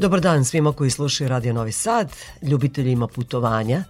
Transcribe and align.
Dobar 0.00 0.20
dan 0.20 0.44
svima 0.44 0.72
koji 0.72 0.90
slušaju 0.90 1.28
Radio 1.28 1.52
Novi 1.52 1.72
Sad, 1.72 2.12
ljubiteljima 2.42 3.06
putovanja, 3.06 3.84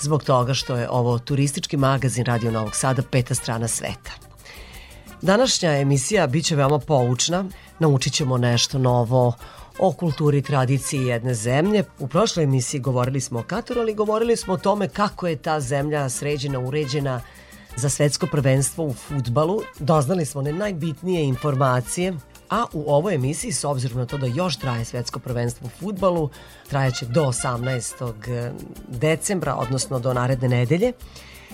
zbog 0.00 0.24
toga 0.24 0.54
što 0.54 0.76
je 0.76 0.88
ovo 0.90 1.18
turistički 1.18 1.76
magazin 1.76 2.24
Radio 2.24 2.50
Novog 2.50 2.76
Sada, 2.76 3.02
peta 3.02 3.34
strana 3.34 3.68
sveta. 3.68 4.10
Današnja 5.22 5.70
emisija 5.78 6.26
biće 6.26 6.56
veoma 6.56 6.78
poučna, 6.78 7.44
naučit 7.78 8.12
ćemo 8.12 8.38
nešto 8.38 8.78
novo 8.78 9.32
o 9.78 9.92
kulturi 9.92 10.38
i 10.38 10.42
tradiciji 10.42 11.06
jedne 11.06 11.34
zemlje. 11.34 11.84
U 11.98 12.08
prošloj 12.08 12.44
emisiji 12.44 12.80
govorili 12.80 13.20
smo 13.20 13.38
o 13.38 13.42
Kataru, 13.42 13.80
ali 13.80 13.94
govorili 13.94 14.36
smo 14.36 14.54
o 14.54 14.58
tome 14.58 14.88
kako 14.88 15.26
je 15.26 15.36
ta 15.36 15.60
zemlja 15.60 16.08
sređena, 16.08 16.58
uređena 16.58 17.20
za 17.76 17.88
svetsko 17.88 18.26
prvenstvo 18.26 18.84
u 18.84 18.92
futbalu. 18.92 19.60
Doznali 19.78 20.26
smo 20.26 20.42
ne 20.42 20.52
najbitnije 20.52 21.24
informacije 21.24 22.14
A 22.50 22.64
u 22.72 22.84
ovoj 22.92 23.14
emisiji, 23.14 23.52
s 23.52 23.64
obzirom 23.64 23.98
na 23.98 24.06
to 24.06 24.18
da 24.18 24.26
još 24.26 24.56
traje 24.56 24.84
svetsko 24.84 25.18
prvenstvo 25.18 25.66
u 25.66 25.70
futbalu, 25.80 26.30
trajaće 26.68 27.06
do 27.06 27.22
18. 27.22 28.12
Eh, 28.28 28.52
decembra, 28.88 29.54
odnosno 29.54 29.98
do 29.98 30.14
naredne 30.14 30.48
nedelje, 30.48 30.92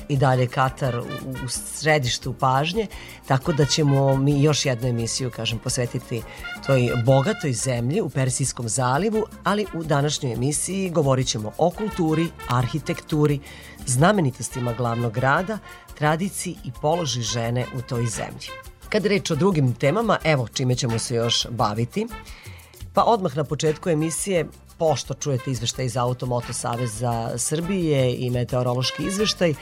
i 0.08 0.16
dalje 0.16 0.46
Katar 0.46 0.98
u 1.44 1.48
središtu 1.48 2.32
pažnje, 2.32 2.86
tako 3.26 3.52
da 3.52 3.64
ćemo 3.64 4.16
mi 4.16 4.42
još 4.42 4.66
jednu 4.66 4.88
emisiju, 4.88 5.30
kažem, 5.30 5.58
posvetiti 5.58 6.22
toj 6.66 6.90
bogatoj 7.04 7.52
zemlji 7.52 8.00
u 8.00 8.08
Persijskom 8.08 8.68
zalivu, 8.68 9.24
ali 9.44 9.66
u 9.74 9.84
današnjoj 9.84 10.32
emisiji 10.32 10.90
govorit 10.90 11.26
ćemo 11.26 11.52
o 11.58 11.70
kulturi, 11.70 12.28
arhitekturi, 12.48 13.40
znamenitostima 13.86 14.72
glavnog 14.72 15.12
grada, 15.12 15.58
tradiciji 15.98 16.56
i 16.64 16.72
položi 16.82 17.22
žene 17.22 17.66
u 17.78 17.82
toj 17.82 18.06
zemlji. 18.06 18.71
Kad 18.92 19.06
reč 19.06 19.30
o 19.30 19.34
drugim 19.34 19.74
temama, 19.74 20.18
evo 20.24 20.48
čime 20.48 20.74
ćemo 20.74 20.98
se 20.98 21.14
još 21.14 21.46
baviti. 21.50 22.06
Pa 22.94 23.02
odmah 23.02 23.36
na 23.36 23.44
početku 23.44 23.90
emisije 23.90 24.46
pošto 24.78 25.14
čujete 25.14 25.50
izveštaj 25.50 25.88
za 25.88 26.02
Automoto 26.02 26.52
Saveza 26.52 27.38
Srbije 27.38 28.16
i 28.16 28.30
meteorološki 28.30 29.02
izveštaj, 29.02 29.54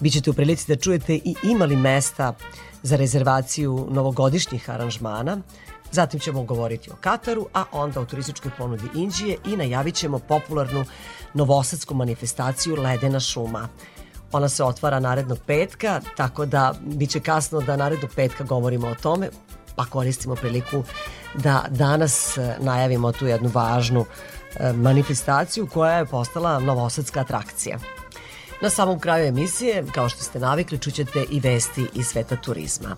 bit 0.00 0.12
ćete 0.12 0.30
u 0.30 0.34
prilici 0.34 0.64
da 0.68 0.80
čujete 0.80 1.14
i 1.14 1.34
imali 1.42 1.76
mesta 1.76 2.34
za 2.82 2.96
rezervaciju 2.96 3.86
novogodišnjih 3.90 4.70
aranžmana. 4.70 5.38
Zatim 5.92 6.20
ćemo 6.20 6.42
govoriti 6.42 6.90
o 6.90 6.96
Kataru, 7.00 7.46
a 7.54 7.64
onda 7.72 8.00
o 8.00 8.04
turističkoj 8.04 8.50
ponudi 8.58 8.88
Indije 8.94 9.36
i 9.46 9.56
najavit 9.56 9.94
ćemo 9.94 10.18
popularnu 10.18 10.84
novosadsku 11.34 11.94
manifestaciju 11.94 12.76
Ledena 12.76 13.20
šuma– 13.20 13.68
Ona 14.32 14.48
se 14.48 14.64
otvara 14.64 15.00
narednog 15.00 15.38
petka, 15.46 16.00
tako 16.16 16.46
da 16.46 16.74
biće 16.80 17.20
kasno 17.20 17.60
da 17.60 17.76
narednog 17.76 18.10
petka 18.16 18.44
govorimo 18.44 18.88
o 18.88 18.94
tome, 18.94 19.30
pa 19.76 19.84
koristimo 19.84 20.34
priliku 20.34 20.82
da 21.34 21.64
danas 21.70 22.38
e, 22.38 22.56
najavimo 22.60 23.12
tu 23.12 23.26
jednu 23.26 23.50
važnu 23.54 24.04
e, 24.56 24.72
manifestaciju 24.72 25.66
koja 25.66 25.98
je 25.98 26.06
postala 26.06 26.60
novosadska 26.60 27.20
atrakcija. 27.20 27.78
Na 28.62 28.70
samom 28.70 28.98
kraju 28.98 29.26
emisije, 29.26 29.84
kao 29.94 30.08
što 30.08 30.22
ste 30.22 30.38
navikli, 30.38 30.78
čućete 30.78 31.24
i 31.30 31.40
vesti 31.40 31.86
iz 31.94 32.06
sveta 32.06 32.36
turizma. 32.36 32.96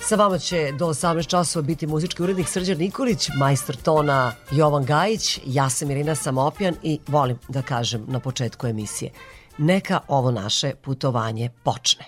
Sa 0.00 0.16
vama 0.16 0.38
će 0.38 0.72
do 0.78 0.86
18 0.86 1.26
časova 1.26 1.62
biti 1.62 1.86
muzički 1.86 2.22
urednik 2.22 2.48
Srđan 2.48 2.78
Nikolić, 2.78 3.28
majstor 3.38 3.76
tona 3.76 4.32
Jovan 4.50 4.84
Gajić, 4.84 5.40
ja 5.46 5.70
sam 5.70 5.90
Irina 5.90 6.14
Samopjan 6.14 6.74
i 6.82 7.00
volim 7.06 7.38
da 7.48 7.62
kažem 7.62 8.04
na 8.08 8.20
početku 8.20 8.66
emisije– 8.66 9.10
neka 9.58 10.00
ovo 10.08 10.30
naše 10.30 10.72
putovanje 10.82 11.50
počne. 11.64 12.04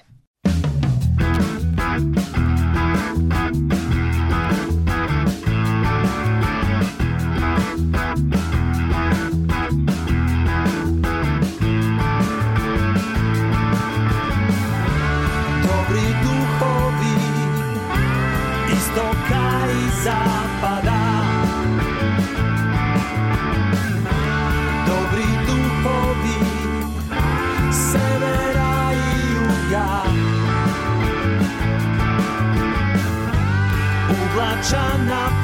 Rajanapa. 34.38 35.37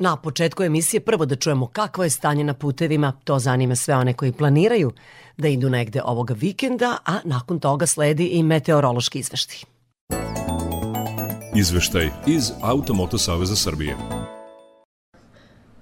Na 0.00 0.16
početku 0.16 0.62
emisije 0.62 1.00
prvo 1.00 1.26
da 1.26 1.36
čujemo 1.36 1.66
kakvo 1.66 2.04
je 2.04 2.10
stanje 2.10 2.44
na 2.44 2.54
putevima, 2.54 3.12
to 3.24 3.38
zanima 3.38 3.76
sve 3.76 3.96
one 3.96 4.12
koji 4.12 4.32
planiraju 4.32 4.92
da 5.36 5.48
idu 5.48 5.70
negde 5.70 6.00
ovoga 6.04 6.34
vikenda, 6.34 6.96
a 7.06 7.18
nakon 7.24 7.60
toga 7.60 7.86
sledi 7.86 8.26
i 8.26 8.42
meteorološki 8.42 9.18
izveštaj. 9.18 9.58
Izveštaj 11.56 12.10
iz 12.26 12.50
Automoto 12.62 13.18
Saveza 13.18 13.56
Srbije. 13.56 14.19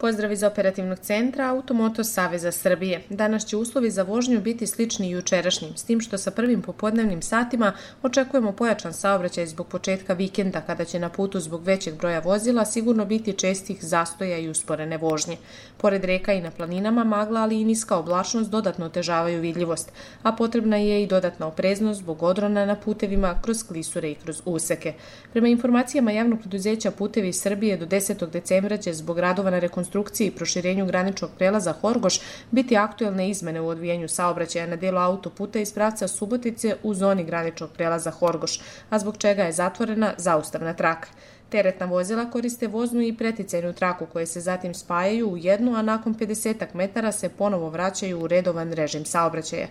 Pozdrav 0.00 0.32
iz 0.32 0.42
operativnog 0.42 0.98
centra 0.98 1.48
Automoto 1.50 2.04
Saveza 2.04 2.52
Srbije. 2.52 3.02
Danas 3.10 3.46
će 3.46 3.56
uslovi 3.56 3.90
za 3.90 4.02
vožnju 4.02 4.40
biti 4.40 4.66
slični 4.66 5.10
jučerašnjim, 5.10 5.76
s 5.76 5.84
tim 5.84 6.00
što 6.00 6.18
sa 6.18 6.30
prvim 6.30 6.62
popodnevnim 6.62 7.22
satima 7.22 7.72
očekujemo 8.02 8.52
pojačan 8.52 8.92
saobraćaj 8.92 9.46
zbog 9.46 9.66
početka 9.66 10.14
vikenda, 10.14 10.60
kada 10.60 10.84
će 10.84 10.98
na 10.98 11.08
putu 11.08 11.40
zbog 11.40 11.64
većeg 11.64 11.94
broja 11.94 12.20
vozila 12.20 12.64
sigurno 12.64 13.04
biti 13.04 13.32
čestih 13.32 13.78
zastoja 13.84 14.38
i 14.38 14.48
usporene 14.48 14.96
vožnje. 14.96 15.36
Pored 15.76 16.04
reka 16.04 16.32
i 16.32 16.40
na 16.40 16.50
planinama 16.50 17.04
magla, 17.04 17.40
ali 17.40 17.60
i 17.60 17.64
niska 17.64 17.96
oblačnost 17.96 18.50
dodatno 18.50 18.86
otežavaju 18.86 19.40
vidljivost, 19.40 19.92
a 20.22 20.32
potrebna 20.32 20.76
je 20.76 21.02
i 21.02 21.06
dodatna 21.06 21.46
opreznost 21.46 22.00
zbog 22.00 22.22
odrona 22.22 22.66
na 22.66 22.76
putevima 22.76 23.34
kroz 23.42 23.62
klisure 23.62 24.10
i 24.10 24.14
kroz 24.14 24.42
useke. 24.44 24.92
Prema 25.32 25.48
informacijama 25.48 26.10
javnog 26.10 26.40
preduzeća 26.40 26.90
Putevi 26.90 27.32
Srbije 27.32 27.76
do 27.76 27.86
10. 27.86 28.30
decembra 28.30 28.76
će 28.76 28.92
zbog 28.92 29.18
radova 29.18 29.50
na 29.50 29.58
rekonstrukciju 29.58 29.87
rekonstrukciji 29.88 30.26
i 30.26 30.30
proširenju 30.30 30.86
graničnog 30.86 31.30
prelaza 31.38 31.72
Horgoš 31.72 32.20
biti 32.50 32.76
aktuelne 32.76 33.30
izmene 33.30 33.60
u 33.60 33.68
odvijenju 33.68 34.08
saobraćaja 34.08 34.66
na 34.66 34.76
delu 34.76 34.98
autoputa 34.98 35.58
iz 35.58 35.72
pravca 35.72 36.08
Subotice 36.08 36.76
u 36.82 36.94
zoni 36.94 37.24
graničnog 37.24 37.70
prelaza 37.70 38.10
Horgoš, 38.10 38.60
a 38.90 38.98
zbog 38.98 39.16
čega 39.18 39.42
je 39.42 39.52
zatvorena 39.52 40.14
zaustavna 40.18 40.74
traka. 40.74 41.08
Teretna 41.48 41.86
vozila 41.86 42.30
koriste 42.30 42.66
voznu 42.66 43.00
i 43.02 43.16
preticajnu 43.16 43.72
traku 43.72 44.06
koje 44.12 44.26
se 44.26 44.40
zatim 44.40 44.74
spajaju 44.74 45.30
u 45.30 45.36
jednu, 45.36 45.74
a 45.74 45.82
nakon 45.82 46.14
50 46.14 46.74
metara 46.74 47.12
se 47.12 47.28
ponovo 47.28 47.70
vraćaju 47.70 48.20
u 48.20 48.26
redovan 48.26 48.72
režim 48.72 49.04
saobraćaja. 49.04 49.68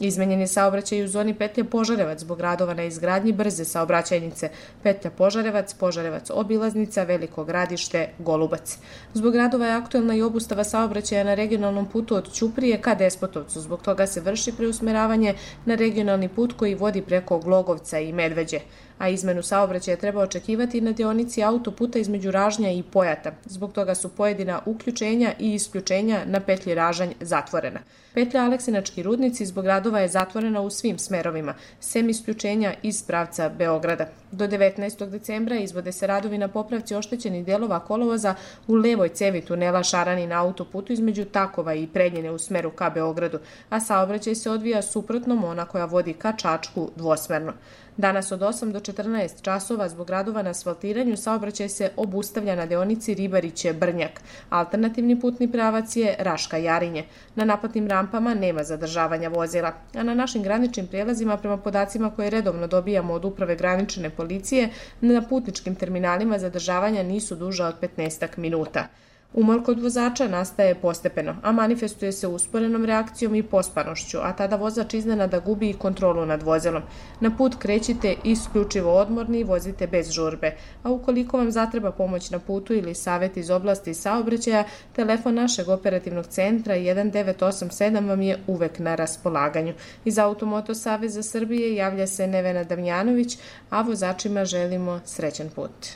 Izmenjen 0.00 0.40
je 0.40 0.46
saobraćaj 0.46 1.04
u 1.04 1.08
zoni 1.08 1.34
petlje 1.34 1.64
Požarevac 1.64 2.20
zbog 2.20 2.40
radova 2.40 2.74
na 2.74 2.84
izgradnji 2.84 3.32
brze 3.32 3.64
saobraćajnice 3.64 4.50
petlja 4.82 5.10
Požarevac, 5.10 5.74
Požarevac 5.74 6.30
obilaznica, 6.30 7.02
Veliko 7.02 7.44
gradište, 7.44 8.08
Golubac. 8.18 8.78
Zbog 9.14 9.36
radova 9.36 9.66
je 9.66 9.72
aktuelna 9.72 10.14
i 10.14 10.22
obustava 10.22 10.64
saobraćaja 10.64 11.24
na 11.24 11.34
regionalnom 11.34 11.86
putu 11.86 12.16
od 12.16 12.32
Ćuprije 12.32 12.80
ka 12.82 12.94
Despotovcu. 12.94 13.60
Zbog 13.60 13.82
toga 13.82 14.06
se 14.06 14.20
vrši 14.20 14.52
preusmeravanje 14.52 15.34
na 15.64 15.74
regionalni 15.74 16.28
put 16.28 16.52
koji 16.52 16.74
vodi 16.74 17.02
preko 17.02 17.38
Glogovca 17.38 17.98
i 17.98 18.12
Medveđe 18.12 18.60
a 18.98 19.08
izmenu 19.08 19.42
saobraćaja 19.42 19.96
treba 19.96 20.20
očekivati 20.20 20.80
na 20.80 20.92
deonici 20.92 21.42
autoputa 21.42 21.98
između 21.98 22.30
Ražnja 22.30 22.70
i 22.70 22.82
Pojata. 22.82 23.32
Zbog 23.44 23.72
toga 23.72 23.94
su 23.94 24.08
pojedina 24.08 24.60
uključenja 24.66 25.32
i 25.38 25.54
isključenja 25.54 26.22
na 26.26 26.40
petlji 26.40 26.74
Ražanj 26.74 27.12
zatvorena. 27.20 27.80
Petlja 28.14 28.44
Aleksinački 28.44 29.02
rudnici 29.02 29.46
zbog 29.46 29.66
radova 29.66 30.00
je 30.00 30.08
zatvorena 30.08 30.60
u 30.60 30.70
svim 30.70 30.98
smerovima, 30.98 31.54
sem 31.80 32.08
isključenja 32.08 32.74
iz 32.82 33.02
pravca 33.02 33.48
Beograda. 33.48 34.06
Do 34.32 34.46
19. 34.46 35.10
decembra 35.10 35.56
izvode 35.56 35.92
se 35.92 36.06
radovi 36.06 36.38
na 36.38 36.48
popravci 36.48 36.94
oštećenih 36.94 37.44
delova 37.44 37.80
kolovoza 37.80 38.34
u 38.66 38.74
levoj 38.74 39.08
cevi 39.08 39.40
tunela 39.40 39.82
Šarani 39.82 40.26
na 40.26 40.42
autoputu 40.42 40.92
između 40.92 41.24
Takova 41.24 41.74
i 41.74 41.86
Prednjene 41.86 42.30
u 42.30 42.38
smeru 42.38 42.70
ka 42.70 42.90
Beogradu, 42.90 43.38
a 43.70 43.80
saobraćaj 43.80 44.34
se 44.34 44.50
odvija 44.50 44.82
suprotnom 44.82 45.44
ona 45.44 45.64
koja 45.64 45.84
vodi 45.84 46.12
ka 46.12 46.32
Čačku 46.32 46.90
dvosmerno. 46.96 47.52
Danas 47.98 48.32
od 48.32 48.40
8 48.40 48.72
do 48.72 48.80
14 48.80 49.42
časova 49.42 49.88
zbog 49.88 50.10
radova 50.10 50.42
na 50.42 50.50
asfaltiranju 50.50 51.16
saobraćaj 51.16 51.68
se 51.68 51.90
obustavlja 51.96 52.54
na 52.54 52.66
deonici 52.66 53.14
Ribariće-Brnjak. 53.14 54.20
Alternativni 54.50 55.20
putni 55.20 55.52
pravac 55.52 55.96
je 55.96 56.16
Raška-Jarinje. 56.18 57.02
Na 57.34 57.44
naplatnim 57.44 57.88
rampama 57.88 58.34
nema 58.34 58.64
zadržavanja 58.64 59.28
vozila, 59.28 59.72
a 59.94 60.02
na 60.02 60.14
našim 60.14 60.42
graničnim 60.42 60.86
prijelazima 60.86 61.36
prema 61.36 61.56
podacima 61.56 62.10
koje 62.10 62.30
redovno 62.30 62.66
dobijamo 62.66 63.14
od 63.14 63.24
uprave 63.24 63.56
granične 63.56 64.10
policije, 64.18 64.68
na 65.00 65.22
putničkim 65.22 65.74
terminalima 65.74 66.38
zadržavanja 66.38 67.02
nisu 67.02 67.36
duža 67.36 67.66
od 67.66 67.80
15 67.82 68.38
minuta. 68.38 68.88
Umor 69.32 69.64
kod 69.64 69.80
vozača 69.80 70.28
nastaje 70.28 70.74
postepeno, 70.74 71.36
a 71.42 71.52
manifestuje 71.52 72.12
se 72.12 72.26
usporenom 72.26 72.84
reakcijom 72.84 73.34
i 73.34 73.42
pospanošću, 73.42 74.18
a 74.22 74.32
tada 74.32 74.56
vozač 74.56 74.94
iznenada 74.94 75.38
gubi 75.38 75.70
i 75.70 75.74
kontrolu 75.74 76.26
nad 76.26 76.42
vozilom. 76.42 76.82
Na 77.20 77.36
put 77.36 77.54
krećite 77.58 78.14
isključivo 78.24 78.92
odmorni 78.92 79.38
i 79.38 79.44
vozite 79.44 79.86
bez 79.86 80.10
žurbe, 80.10 80.56
a 80.82 80.90
ukoliko 80.90 81.36
vam 81.36 81.50
zatreba 81.50 81.92
pomoć 81.92 82.30
na 82.30 82.38
putu 82.38 82.74
ili 82.74 82.94
savet 82.94 83.36
iz 83.36 83.50
oblasti 83.50 83.94
saobraćaja, 83.94 84.64
telefon 84.92 85.34
našeg 85.34 85.68
operativnog 85.68 86.26
centra 86.26 86.74
1987 86.74 88.08
vam 88.08 88.22
je 88.22 88.38
uvek 88.46 88.78
na 88.78 88.94
raspolaganju. 88.94 89.74
Iz 90.04 90.18
Automoto 90.18 90.74
Saveza 90.74 91.22
Srbije 91.22 91.74
javlja 91.74 92.06
se 92.06 92.26
Nevena 92.26 92.64
Damjanović, 92.64 93.38
a 93.70 93.82
vozačima 93.82 94.44
želimo 94.44 95.00
srećan 95.04 95.48
put. 95.48 95.86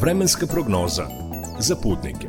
Vremenska 0.00 0.46
prognoza 0.46 1.23
za 1.58 1.76
putnike. 1.76 2.28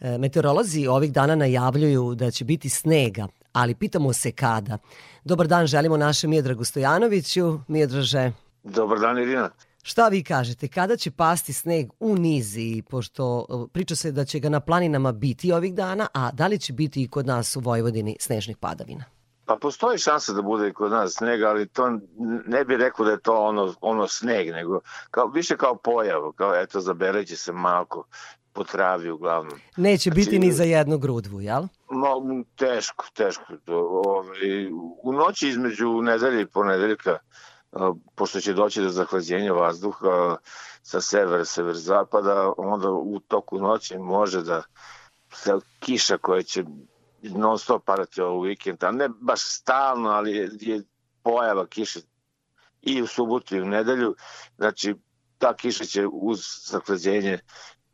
E, 0.00 0.18
meteorolozi 0.18 0.86
ovih 0.86 1.12
dana 1.12 1.34
najavljuju 1.34 2.14
da 2.14 2.30
će 2.30 2.44
biti 2.44 2.68
snega, 2.68 3.28
ali 3.52 3.74
pitamo 3.74 4.12
se 4.12 4.32
kada. 4.32 4.78
Dobar 5.24 5.46
dan, 5.46 5.66
želimo 5.66 5.96
našem 5.96 6.30
Miodragu 6.30 6.64
Stojanoviću. 6.64 7.58
Miodraže. 7.68 8.32
Dobar 8.64 8.98
dan, 8.98 9.18
Irina. 9.18 9.50
Šta 9.82 10.08
vi 10.08 10.22
kažete, 10.24 10.68
kada 10.68 10.96
će 10.96 11.10
pasti 11.10 11.52
sneg 11.52 11.90
u 12.00 12.16
nizi, 12.16 12.82
pošto 12.90 13.46
e, 13.48 13.72
priča 13.72 13.96
se 13.96 14.12
da 14.12 14.24
će 14.24 14.38
ga 14.38 14.48
na 14.48 14.60
planinama 14.60 15.12
biti 15.12 15.52
ovih 15.52 15.74
dana, 15.74 16.06
a 16.14 16.30
da 16.32 16.46
li 16.46 16.58
će 16.58 16.72
biti 16.72 17.02
i 17.02 17.08
kod 17.08 17.26
nas 17.26 17.56
u 17.56 17.60
Vojvodini 17.60 18.16
snežnih 18.20 18.56
padavina? 18.56 19.04
Pa 19.50 19.56
postoji 19.56 19.98
šansa 19.98 20.32
da 20.32 20.42
bude 20.42 20.72
kod 20.72 20.92
nas 20.92 21.12
snega, 21.12 21.48
ali 21.48 21.68
to 21.68 21.90
ne 22.46 22.64
bih 22.64 22.76
rekao 22.76 23.06
da 23.06 23.12
je 23.12 23.20
to 23.20 23.42
ono, 23.42 23.74
ono 23.80 24.08
sneg, 24.08 24.48
nego 24.48 24.80
kao, 25.10 25.26
više 25.26 25.56
kao 25.56 25.76
pojav, 25.76 26.32
kao 26.36 26.54
eto 26.54 26.80
zabeleće 26.80 27.36
se 27.36 27.52
malko 27.52 28.04
po 28.52 28.64
travi 28.64 29.10
uglavnom. 29.10 29.58
Neće 29.76 30.10
biti 30.10 30.38
ni 30.38 30.52
za 30.52 30.64
jednu 30.64 30.98
grudvu, 30.98 31.40
jel? 31.40 31.62
No, 31.90 32.44
teško, 32.56 33.06
teško. 33.14 33.44
To, 33.64 34.02
ovaj, 34.04 34.68
u 35.02 35.12
noći 35.12 35.48
između 35.48 36.02
nedelje 36.02 36.42
i 36.42 36.46
ponedeljka, 36.46 37.18
pošto 38.14 38.40
će 38.40 38.52
doći 38.52 38.82
do 38.82 38.88
zahlađenja 38.88 39.52
vazduha 39.52 40.36
sa 40.82 41.00
severa, 41.00 41.44
sever-zapada, 41.44 42.52
onda 42.56 42.90
u 42.90 43.20
toku 43.28 43.58
noći 43.58 43.98
može 43.98 44.42
da 44.42 44.62
kiša 45.80 46.18
koja 46.18 46.42
će 46.42 46.64
non 47.22 47.58
stop 47.58 47.84
padati 47.84 48.20
ovo 48.20 48.40
vikend, 48.40 48.84
a 48.84 48.90
ne 48.90 49.08
baš 49.20 49.40
stalno, 49.42 50.08
ali 50.08 50.32
je, 50.32 50.50
je 50.60 50.82
pojava 51.22 51.66
kiše 51.66 52.00
i 52.82 53.02
u 53.02 53.06
subotu 53.06 53.56
i 53.56 53.60
u 53.60 53.66
nedelju, 53.66 54.14
znači 54.56 54.94
ta 55.38 55.54
kiša 55.56 55.84
će 55.84 56.06
uz 56.06 56.40
zaklađenje 56.70 57.38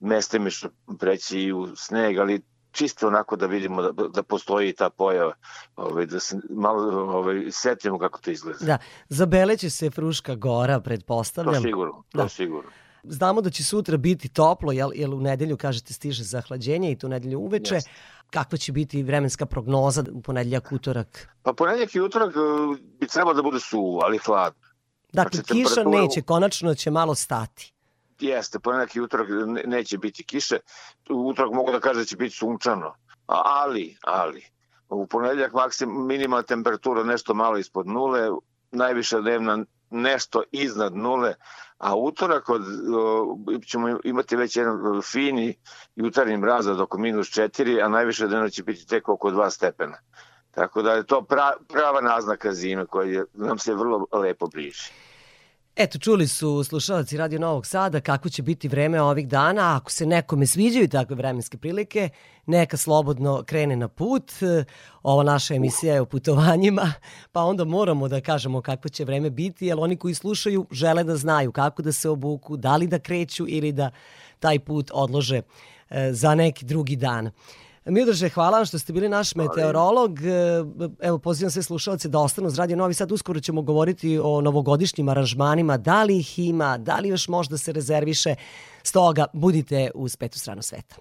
mestimično 0.00 0.70
preći 0.98 1.40
i 1.40 1.52
u 1.52 1.76
sneg, 1.76 2.18
ali 2.18 2.42
čisto 2.70 3.06
onako 3.06 3.36
da 3.36 3.46
vidimo 3.46 3.82
da, 3.82 4.08
da 4.08 4.22
postoji 4.22 4.72
ta 4.72 4.90
pojava, 4.90 5.34
ovaj, 5.76 6.06
da 6.06 6.20
se 6.20 6.36
malo 6.50 6.82
ovaj, 7.18 7.44
setimo 7.50 7.98
kako 7.98 8.20
to 8.20 8.30
izgleda. 8.30 8.64
Da, 8.64 8.78
zabeleće 9.08 9.70
se 9.70 9.90
Fruška 9.90 10.34
gora, 10.34 10.80
pretpostavljam. 10.80 11.54
To 11.54 11.60
sigurno, 11.60 12.02
to 12.12 12.18
da. 12.18 12.28
sigurno. 12.28 12.70
Znamo 13.02 13.40
da 13.40 13.50
će 13.50 13.64
sutra 13.64 13.96
biti 13.96 14.28
toplo, 14.28 14.72
jel, 14.72 14.90
jel 14.94 15.14
u 15.14 15.20
nedelju, 15.20 15.56
kažete, 15.56 15.92
stiže 15.92 16.24
zahlađenje 16.24 16.92
i 16.92 16.98
tu 16.98 17.08
nedelju 17.08 17.38
uveče, 17.38 17.74
Jeste 17.74 17.90
kakva 18.30 18.58
će 18.58 18.72
biti 18.72 19.02
vremenska 19.02 19.46
prognoza 19.46 20.04
u 20.12 20.22
ponedljak, 20.22 20.72
utorak? 20.72 21.28
Pa 21.42 21.52
ponedljak 21.52 21.94
i 21.94 22.00
utorak 22.00 22.34
e, 22.36 22.38
bi 23.00 23.06
trebalo 23.06 23.34
da 23.34 23.42
bude 23.42 23.60
suvo, 23.60 24.00
ali 24.04 24.18
hladno. 24.18 24.60
Dakle, 25.12 25.36
znači, 25.36 25.52
kiša 25.52 25.74
temperatura... 25.74 26.02
neće, 26.02 26.22
konačno 26.22 26.74
će 26.74 26.90
malo 26.90 27.14
stati. 27.14 27.72
Jeste, 28.20 28.58
ponedljak 28.58 28.96
i 28.96 29.00
utorak 29.00 29.28
neće 29.66 29.98
biti 29.98 30.24
kiše. 30.24 30.58
Utorak 31.10 31.52
mogu 31.52 31.72
da 31.72 31.80
kažem 31.80 32.02
da 32.02 32.04
će 32.04 32.16
biti 32.16 32.36
sunčano. 32.36 32.94
Ali, 33.26 33.96
ali, 34.02 34.44
u 34.88 35.06
ponedljak 35.06 35.52
maksim 35.52 36.06
minimalna 36.06 36.42
temperatura 36.42 37.04
nešto 37.04 37.34
malo 37.34 37.58
ispod 37.58 37.86
nule, 37.86 38.30
najviša 38.70 39.20
dnevna 39.20 39.64
nešto 39.90 40.42
iznad 40.52 40.96
nule, 40.96 41.34
a 41.78 41.96
utorak 41.96 42.48
od, 42.48 42.62
o, 42.94 43.36
ćemo 43.66 43.98
imati 44.04 44.36
već 44.36 44.56
jedan 44.56 45.02
fini 45.02 45.58
jutarnji 45.96 46.36
mraz 46.36 46.66
od 46.66 46.80
oko 46.80 46.98
minus 46.98 47.26
4, 47.26 47.84
a 47.84 47.88
najviše 47.88 48.26
dana 48.26 48.48
će 48.48 48.62
biti 48.62 48.86
tek 48.86 49.08
oko 49.08 49.30
2 49.30 49.50
stepena. 49.50 49.98
Tako 50.50 50.82
da 50.82 50.92
je 50.92 51.06
to 51.06 51.22
pra, 51.22 51.52
prava 51.68 52.00
naznaka 52.00 52.52
zime 52.52 52.86
koja 52.86 53.10
je, 53.10 53.24
nam 53.34 53.58
se 53.58 53.74
vrlo 53.74 54.06
lepo 54.12 54.46
bliži. 54.46 54.90
Eto, 55.78 55.98
čuli 55.98 56.28
su 56.28 56.64
slušalci 56.64 57.16
Radio 57.16 57.38
Novog 57.38 57.66
Sada 57.66 58.00
kako 58.00 58.28
će 58.28 58.42
biti 58.42 58.68
vreme 58.68 59.02
ovih 59.02 59.28
dana. 59.28 59.76
Ako 59.76 59.90
se 59.90 60.06
nekome 60.06 60.46
sviđaju 60.46 60.88
takve 60.88 61.16
vremenske 61.16 61.58
prilike, 61.58 62.08
neka 62.46 62.76
slobodno 62.76 63.42
krene 63.46 63.76
na 63.76 63.88
put. 63.88 64.32
Ova 65.02 65.22
naša 65.22 65.54
emisija 65.54 65.94
je 65.94 66.00
o 66.00 66.06
putovanjima, 66.06 66.92
pa 67.32 67.42
onda 67.42 67.64
moramo 67.64 68.08
da 68.08 68.20
kažemo 68.20 68.60
kako 68.60 68.88
će 68.88 69.04
vreme 69.04 69.30
biti, 69.30 69.66
jer 69.66 69.76
oni 69.80 69.96
koji 69.96 70.14
slušaju 70.14 70.66
žele 70.70 71.04
da 71.04 71.16
znaju 71.16 71.52
kako 71.52 71.82
da 71.82 71.92
se 71.92 72.08
obuku, 72.08 72.56
da 72.56 72.76
li 72.76 72.86
da 72.86 72.98
kreću 72.98 73.44
ili 73.48 73.72
da 73.72 73.90
taj 74.38 74.58
put 74.58 74.90
odlože 74.94 75.42
e, 75.90 76.12
za 76.12 76.34
neki 76.34 76.64
drugi 76.64 76.96
dan. 76.96 77.30
Miodraže, 77.86 78.28
hvala 78.28 78.58
vam 78.58 78.66
što 78.66 78.78
ste 78.78 78.92
bili 78.92 79.08
naš 79.08 79.34
meteorolog. 79.34 80.20
E, 80.20 80.64
evo, 81.00 81.18
pozivam 81.18 81.50
sve 81.50 81.62
slušalce 81.62 82.08
da 82.08 82.18
ostanu 82.18 82.48
uz 82.48 82.58
Radio 82.58 82.76
Novi 82.76 82.94
Sad. 82.94 83.12
Uskoro 83.12 83.40
ćemo 83.40 83.62
govoriti 83.62 84.18
o 84.22 84.40
novogodišnjim 84.40 85.08
aranžmanima. 85.08 85.76
Da 85.76 86.02
li 86.02 86.18
ih 86.18 86.38
ima, 86.38 86.78
da 86.78 86.96
li 86.96 87.08
još 87.08 87.28
možda 87.28 87.58
se 87.58 87.72
rezerviše. 87.72 88.34
Stoga, 88.82 89.26
budite 89.32 89.90
uz 89.94 90.16
petu 90.16 90.38
stranu 90.38 90.62
sveta. 90.62 90.96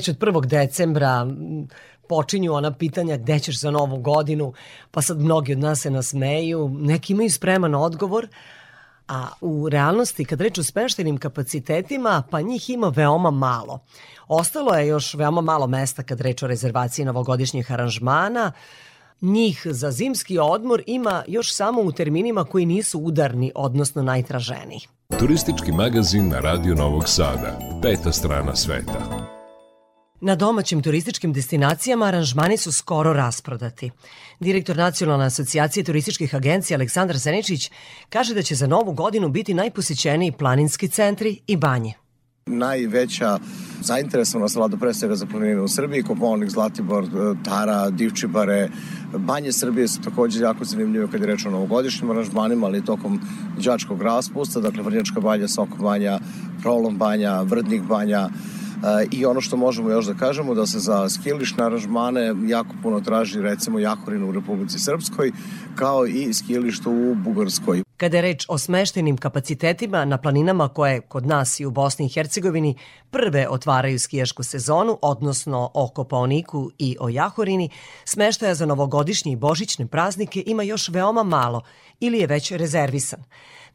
Već 0.00 0.08
od 0.08 0.18
1. 0.18 0.46
decembra 0.46 1.26
počinju 2.08 2.52
ona 2.52 2.72
pitanja 2.72 3.16
gde 3.16 3.38
ćeš 3.38 3.60
za 3.60 3.70
novu 3.70 3.96
godinu, 3.96 4.52
pa 4.90 5.02
sad 5.02 5.20
mnogi 5.20 5.52
od 5.52 5.58
nas 5.58 5.80
se 5.80 5.90
nasmeju, 5.90 6.68
neki 6.68 7.12
imaju 7.12 7.30
spreman 7.30 7.74
odgovor, 7.74 8.28
a 9.08 9.28
u 9.40 9.68
realnosti 9.68 10.24
kad 10.24 10.40
reč 10.40 10.58
o 10.58 10.62
smeštenim 10.62 11.18
kapacitetima, 11.18 12.22
pa 12.30 12.40
njih 12.40 12.70
ima 12.70 12.88
veoma 12.88 13.30
malo. 13.30 13.78
Ostalo 14.28 14.74
je 14.74 14.86
još 14.86 15.14
veoma 15.14 15.40
malo 15.40 15.66
mesta 15.66 16.02
kad 16.02 16.20
reč 16.20 16.42
o 16.42 16.46
rezervaciji 16.46 17.04
novogodišnjih 17.04 17.72
aranžmana, 17.72 18.52
Njih 19.22 19.62
za 19.70 19.90
zimski 19.90 20.38
odmor 20.38 20.82
ima 20.86 21.24
još 21.28 21.54
samo 21.54 21.82
u 21.82 21.92
terminima 21.92 22.44
koji 22.44 22.66
nisu 22.66 22.98
udarni, 22.98 23.52
odnosno 23.54 24.02
najtraženiji. 24.02 24.80
Turistički 25.18 25.72
magazin 25.72 26.28
na 26.28 26.40
Radio 26.40 26.74
Novog 26.74 27.08
Sada. 27.08 27.58
Peta 27.82 28.12
strana 28.12 28.56
sveta. 28.56 29.29
Na 30.22 30.34
domaćim 30.34 30.82
turističkim 30.82 31.32
destinacijama 31.32 32.06
aranžmani 32.06 32.56
su 32.56 32.72
skoro 32.72 33.12
rasprodati. 33.12 33.90
Direktor 34.40 34.76
Nacionalne 34.76 35.24
asocijacije 35.24 35.84
turističkih 35.84 36.34
agencija 36.34 36.76
Aleksandar 36.76 37.16
Zeničić 37.16 37.70
kaže 38.08 38.34
da 38.34 38.42
će 38.42 38.54
za 38.54 38.66
novu 38.66 38.92
godinu 38.92 39.28
biti 39.28 39.54
najposećeniji 39.54 40.32
planinski 40.32 40.88
centri 40.88 41.38
i 41.46 41.56
banje. 41.56 41.92
Najveća 42.46 43.38
zainteresovanost 43.80 44.56
vlada 44.56 44.76
pre 44.76 44.94
svega 44.94 45.16
za 45.16 45.26
planine 45.26 45.60
u 45.60 45.68
Srbiji, 45.68 46.02
Koponik, 46.02 46.50
Zlatibor, 46.50 47.06
Tara, 47.44 47.90
Divčibare, 47.90 48.68
banje 49.16 49.52
Srbije 49.52 49.88
su 49.88 50.02
takođe 50.02 50.42
jako 50.42 50.64
zanimljive 50.64 51.10
kad 51.10 51.20
je 51.20 51.26
reč 51.26 51.46
o 51.46 51.50
novogodišnjim 51.50 52.10
aranžmanima, 52.10 52.66
ali 52.66 52.78
i 52.78 52.84
tokom 52.84 53.20
đačkog 53.58 54.02
raspusta, 54.02 54.60
dakle 54.60 54.82
Vrnjačka 54.82 55.20
banja, 55.20 55.48
Soko 55.48 55.76
banja, 55.76 56.18
Prolom 56.62 56.98
banja, 56.98 57.42
Vrdnik 57.42 57.82
banja, 57.82 58.28
I 59.10 59.26
ono 59.26 59.40
što 59.40 59.56
možemo 59.56 59.90
još 59.90 60.06
da 60.06 60.14
kažemo 60.14 60.54
da 60.54 60.66
se 60.66 60.78
za 60.78 61.08
skilišne 61.08 61.64
aranžmane 61.64 62.34
jako 62.46 62.74
puno 62.82 63.00
traži 63.00 63.40
recimo 63.40 63.78
Jahorin 63.78 64.22
u 64.22 64.32
Republici 64.32 64.78
Srpskoj 64.78 65.32
kao 65.74 66.06
i 66.06 66.32
skilište 66.32 66.88
u 66.88 67.14
Bugarskoj. 67.14 67.82
Kada 67.96 68.16
je 68.16 68.22
reč 68.22 68.46
o 68.48 68.58
smeštenim 68.58 69.16
kapacitetima 69.16 70.04
na 70.04 70.18
planinama 70.18 70.68
koje 70.68 71.00
kod 71.00 71.26
nas 71.26 71.60
i 71.60 71.66
u 71.66 71.70
Bosni 71.70 72.06
i 72.06 72.08
Hercegovini 72.08 72.76
prve 73.10 73.48
otvaraju 73.48 73.98
skijašku 73.98 74.42
sezonu, 74.42 74.98
odnosno 75.02 75.70
o 75.74 75.88
Kopaoniku 75.88 76.70
i 76.78 76.96
o 77.00 77.08
Jahorini, 77.08 77.70
smeštaja 78.04 78.54
za 78.54 78.66
novogodišnje 78.66 79.32
i 79.32 79.36
božićne 79.36 79.86
praznike 79.86 80.42
ima 80.46 80.62
još 80.62 80.88
veoma 80.88 81.22
malo 81.22 81.62
ili 82.00 82.18
je 82.18 82.26
već 82.26 82.52
rezervisan. 82.52 83.24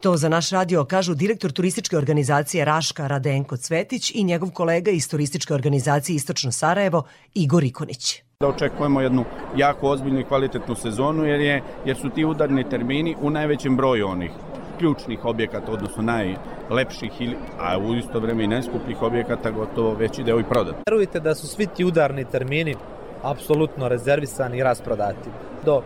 To 0.05 0.17
za 0.17 0.29
naš 0.29 0.49
radio 0.49 0.83
kažu 0.85 1.13
direktor 1.15 1.51
turističke 1.51 1.97
organizacije 1.97 2.65
Raška 2.65 3.07
Radenko 3.07 3.57
Cvetić 3.57 4.11
i 4.15 4.23
njegov 4.23 4.51
kolega 4.51 4.91
iz 4.91 5.09
turističke 5.09 5.53
organizacije 5.53 6.15
Istočno 6.15 6.51
Sarajevo 6.51 7.03
Igor 7.33 7.63
Ikonić 7.63 8.21
da 8.39 8.47
očekujemo 8.47 9.01
jednu 9.01 9.25
jako 9.57 9.89
ozbiljnu 9.89 10.19
i 10.19 10.23
kvalitetnu 10.23 10.75
sezonu 10.75 11.25
jer, 11.25 11.41
je, 11.41 11.61
jer 11.85 11.97
su 11.97 12.09
ti 12.09 12.25
udarni 12.25 12.69
termini 12.69 13.15
u 13.21 13.29
najvećem 13.29 13.77
broju 13.77 14.07
onih 14.07 14.31
ključnih 14.79 15.25
objekata, 15.25 15.71
odnosno 15.71 16.03
najlepših, 16.03 17.11
a 17.59 17.77
u 17.77 17.95
isto 17.95 18.19
vreme 18.19 18.43
i 18.43 18.47
najskupljih 18.47 19.01
objekata 19.01 19.51
gotovo 19.51 19.93
veći 19.93 20.23
deo 20.23 20.39
i 20.39 20.43
prodat. 20.43 20.75
Verujte 20.89 21.19
da 21.19 21.35
su 21.35 21.47
svi 21.47 21.67
ti 21.67 21.85
udarni 21.85 22.25
termini 22.25 22.75
apsolutno 23.23 23.87
rezervisani 23.87 24.57
i 24.57 24.63
rasprodati. 24.63 25.29
Do 25.65 25.81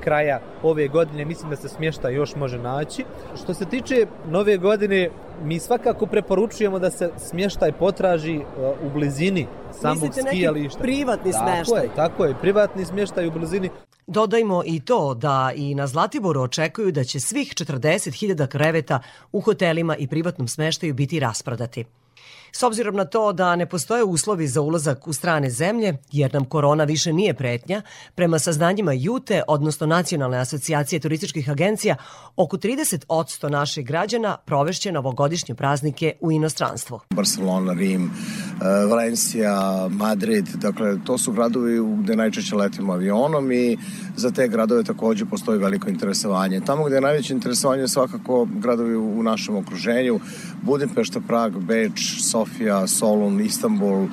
kraja 0.00 0.40
ove 0.62 0.88
godine. 0.88 1.24
Mislim 1.24 1.50
da 1.50 1.56
se 1.56 1.68
smješta 1.68 2.08
još 2.08 2.34
može 2.34 2.58
naći. 2.58 3.04
Što 3.42 3.54
se 3.54 3.64
tiče 3.64 4.06
nove 4.28 4.56
godine, 4.56 5.10
mi 5.44 5.58
svakako 5.58 6.06
preporučujemo 6.06 6.78
da 6.78 6.90
se 6.90 7.10
smještaj 7.16 7.72
potraži 7.72 8.40
u 8.82 8.90
blizini 8.90 9.46
samog 9.72 10.10
skijališta. 10.28 10.80
privatni 10.80 11.32
tako 11.32 11.44
smještaj. 11.44 11.84
Je, 11.84 11.90
tako 11.96 12.24
je, 12.24 12.34
privatni 12.40 12.84
smještaj 12.84 13.26
u 13.26 13.30
blizini. 13.30 13.70
Dodajmo 14.06 14.62
i 14.66 14.80
to 14.80 15.14
da 15.14 15.52
i 15.54 15.74
na 15.74 15.86
Zlatiboru 15.86 16.40
očekuju 16.40 16.92
da 16.92 17.04
će 17.04 17.20
svih 17.20 17.48
40.000 17.48 18.46
kreveta 18.46 19.00
u 19.32 19.40
hotelima 19.40 19.96
i 19.96 20.08
privatnom 20.08 20.48
smeštaju 20.48 20.94
biti 20.94 21.20
rasprodati. 21.20 21.84
S 22.56 22.62
obzirom 22.62 22.96
na 22.96 23.04
to 23.04 23.32
da 23.32 23.56
ne 23.56 23.66
postoje 23.66 24.04
uslovi 24.04 24.46
za 24.48 24.60
ulazak 24.60 25.08
u 25.08 25.12
strane 25.12 25.50
zemlje, 25.50 25.96
jer 26.12 26.34
nam 26.34 26.44
korona 26.44 26.84
više 26.84 27.12
nije 27.12 27.34
pretnja, 27.34 27.82
prema 28.14 28.38
saznanjima 28.38 28.92
Jute, 28.92 29.42
odnosno 29.48 29.86
Nacionalne 29.86 30.38
asocijacije 30.38 31.00
turističkih 31.00 31.50
agencija, 31.50 31.96
oko 32.36 32.56
30% 32.56 33.48
naših 33.48 33.86
građana 33.86 34.36
provešće 34.44 34.92
novogodišnje 34.92 35.54
praznike 35.54 36.12
u 36.20 36.32
inostranstvu. 36.32 37.00
Barcelona, 37.10 37.72
Rim, 37.72 38.04
e, 38.04 38.86
Valencija, 38.86 39.88
Madrid, 39.90 40.46
dakle 40.54 40.98
to 41.04 41.18
su 41.18 41.32
gradovi 41.32 41.80
gde 42.02 42.16
najčešće 42.16 42.56
letimo 42.56 42.92
avionom 42.92 43.52
i 43.52 43.78
za 44.16 44.30
te 44.30 44.48
gradove 44.48 44.84
takođe 44.84 45.24
postoji 45.24 45.58
veliko 45.58 45.90
interesovanje. 45.90 46.60
Tamo 46.60 46.84
gde 46.84 46.94
je 46.94 47.00
najveće 47.00 47.34
interesovanje 47.34 47.82
je 47.82 47.88
svakako 47.88 48.48
gradovi 48.50 48.96
u 48.96 49.22
našem 49.22 49.56
okruženju, 49.56 50.20
Budimpešta, 50.62 51.20
Prag, 51.28 51.58
Beč, 51.58 52.22
Sofija, 52.46 52.86
Solun, 52.86 53.40
Istanbul, 53.40 54.02
uh, 54.02 54.08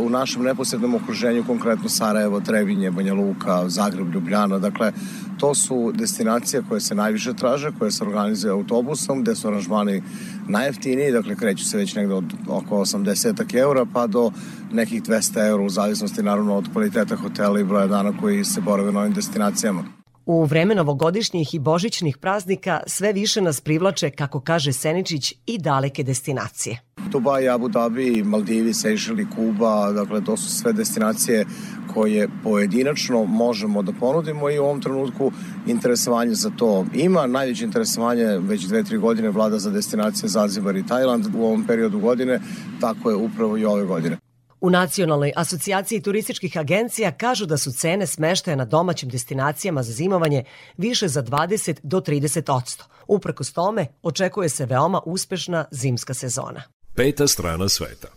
u 0.00 0.10
našem 0.10 0.42
neposrednom 0.42 0.94
okruženju, 0.94 1.44
konkretno 1.46 1.88
Sarajevo, 1.88 2.40
Trebinje, 2.40 2.90
Banja 2.90 3.14
Luka, 3.14 3.68
Zagreb, 3.68 4.14
Ljubljana, 4.14 4.58
dakle, 4.58 4.92
to 5.38 5.54
su 5.54 5.92
destinacije 5.94 6.62
koje 6.68 6.80
se 6.80 6.94
najviše 6.94 7.34
traže, 7.34 7.72
koje 7.78 7.90
se 7.90 8.04
organizuje 8.04 8.52
autobusom, 8.52 9.22
gde 9.22 9.34
su 9.34 9.48
aranžmani 9.48 10.02
najjeftiniji, 10.48 11.12
dakle 11.12 11.36
kreću 11.36 11.64
se 11.64 11.78
već 11.78 11.94
negde 11.94 12.14
od 12.14 12.24
oko 12.48 12.76
80 12.76 13.56
eura 13.56 13.86
pa 13.92 14.06
do 14.06 14.30
nekih 14.72 15.02
200 15.02 15.48
eura 15.48 15.64
u 15.64 15.68
zavisnosti 15.68 16.22
naravno 16.22 16.56
od 16.56 16.72
kvaliteta 16.72 17.16
hotela 17.16 17.60
i 17.60 17.64
broja 17.64 17.86
dana 17.86 18.12
koji 18.20 18.44
se 18.44 18.60
borave 18.60 18.92
na 18.92 19.00
ovim 19.00 19.12
destinacijama. 19.12 20.03
U 20.26 20.44
vreme 20.44 20.74
novogodišnjih 20.74 21.54
i 21.54 21.58
božićnih 21.58 22.16
praznika 22.18 22.80
sve 22.86 23.12
više 23.12 23.40
nas 23.40 23.60
privlače, 23.60 24.10
kako 24.10 24.40
kaže 24.40 24.72
Seničić, 24.72 25.34
i 25.46 25.58
daleke 25.58 26.02
destinacije. 26.02 26.80
Dubai, 27.10 27.48
Abu 27.48 27.68
Dhabi, 27.68 28.22
Maldivi, 28.22 28.74
Sejšeli, 28.74 29.26
Kuba, 29.36 29.92
dakle 29.92 30.24
to 30.24 30.36
su 30.36 30.50
sve 30.50 30.72
destinacije 30.72 31.46
koje 31.94 32.28
pojedinačno 32.42 33.24
možemo 33.24 33.82
da 33.82 33.92
ponudimo 33.92 34.50
i 34.50 34.58
u 34.58 34.64
ovom 34.64 34.80
trenutku 34.80 35.32
interesovanje 35.66 36.34
za 36.34 36.50
to 36.50 36.86
ima. 36.94 37.26
Najveće 37.26 37.64
interesovanje 37.64 38.24
već 38.24 38.64
dve, 38.64 38.84
tri 38.84 38.98
godine 38.98 39.30
vlada 39.30 39.58
za 39.58 39.70
destinacije 39.70 40.28
Zanzibar 40.28 40.76
i 40.76 40.86
Tajland 40.86 41.26
u 41.34 41.44
ovom 41.44 41.66
periodu 41.66 41.98
godine, 42.00 42.40
tako 42.80 43.10
je 43.10 43.16
upravo 43.16 43.56
i 43.58 43.64
ove 43.64 43.84
godine. 43.84 44.16
U 44.64 44.70
Nacionalnoj 44.70 45.32
asocijaciji 45.36 46.02
turističkih 46.02 46.58
agencija 46.58 47.12
kažu 47.12 47.46
da 47.46 47.56
su 47.56 47.72
cene 47.72 48.06
smeštaja 48.06 48.56
na 48.56 48.64
domaćim 48.64 49.08
destinacijama 49.08 49.82
za 49.82 49.92
zimovanje 49.92 50.44
više 50.76 51.08
za 51.08 51.22
20 51.22 51.78
do 51.82 52.00
30 52.00 52.56
odsto. 52.56 52.84
Uprkos 53.06 53.52
tome, 53.52 53.86
očekuje 54.02 54.48
se 54.48 54.66
veoma 54.66 55.00
uspešna 55.06 55.64
zimska 55.70 56.14
sezona. 56.14 56.62
Peta 56.94 57.26
strana 57.26 57.68
sveta. 57.68 58.08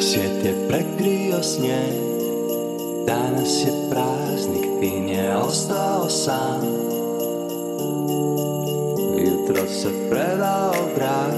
Svijet 0.00 0.44
je 0.44 0.68
prekrio 0.68 1.42
snijeg 1.42 2.09
Danas 3.06 3.64
je 3.66 3.72
praznik, 3.90 4.66
Tin 4.80 5.08
je 5.08 5.36
ostao 5.36 6.08
sam. 6.08 6.60
Jutro 9.18 9.68
se 9.68 9.88
predao 10.10 10.74
grad 10.96 11.34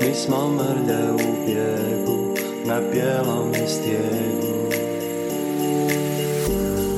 Mi 0.00 0.14
smo 0.14 0.48
mrlje 0.48 1.12
u 1.12 1.46
bijegu 1.46 2.34
Na 2.64 2.80
bijelom 2.92 3.52
stijegu. 3.66 4.50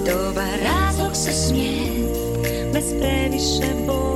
Dobar 0.07 0.59
razlog 0.63 1.17
se 1.17 1.33
smije 1.33 1.93
Bez 2.73 2.85
previše 3.01 3.75
boja 3.87 4.12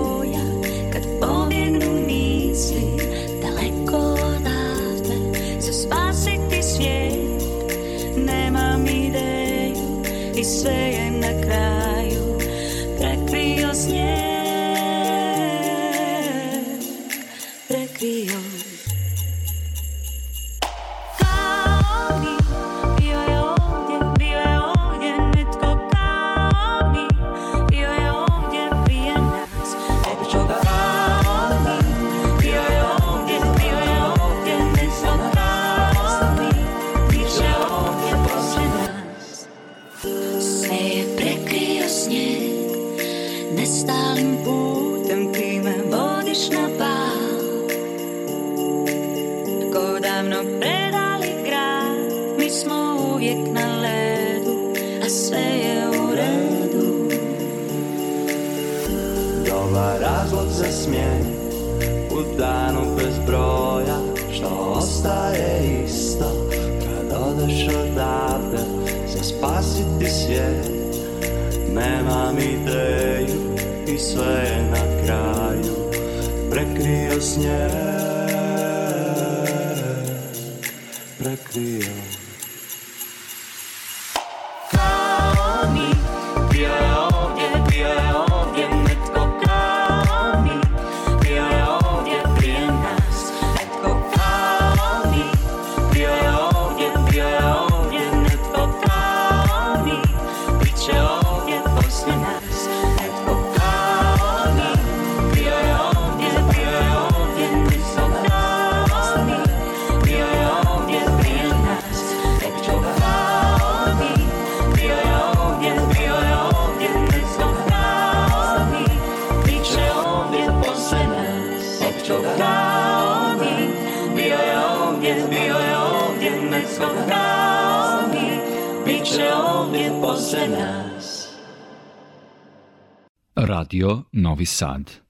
Radio 133.66 134.06
Novi 134.12 134.44
Sad. 134.44 135.05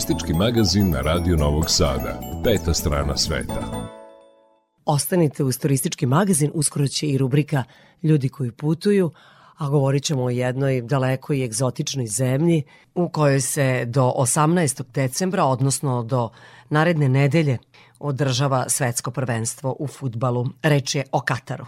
Turistički 0.00 0.32
magazin 0.32 0.90
na 0.90 1.00
Radio 1.00 1.36
Novog 1.36 1.70
Sada. 1.70 2.20
Peta 2.44 2.74
strana 2.74 3.16
sveta. 3.16 3.90
Ostanite 4.84 5.44
uz 5.44 5.58
turistički 5.58 6.06
magazin, 6.06 6.50
uskoro 6.54 6.88
će 6.88 7.06
i 7.06 7.18
rubrika 7.18 7.64
Ljudi 8.02 8.28
koji 8.28 8.52
putuju, 8.52 9.10
a 9.56 9.68
govorit 9.68 10.02
ćemo 10.02 10.22
o 10.22 10.30
jednoj 10.30 10.82
dalekoj 10.82 11.38
i 11.38 11.44
egzotičnoj 11.44 12.06
zemlji 12.06 12.62
u 12.94 13.08
kojoj 13.08 13.40
se 13.40 13.84
do 13.84 14.12
18. 14.16 14.82
decembra, 14.94 15.44
odnosno 15.44 16.02
do 16.02 16.28
naredne 16.70 17.08
nedelje, 17.08 17.58
održava 17.98 18.68
svetsko 18.68 19.10
prvenstvo 19.10 19.76
u 19.78 19.86
futbalu. 19.86 20.46
Reč 20.62 20.94
je 20.94 21.04
o 21.12 21.20
Kataru. 21.20 21.66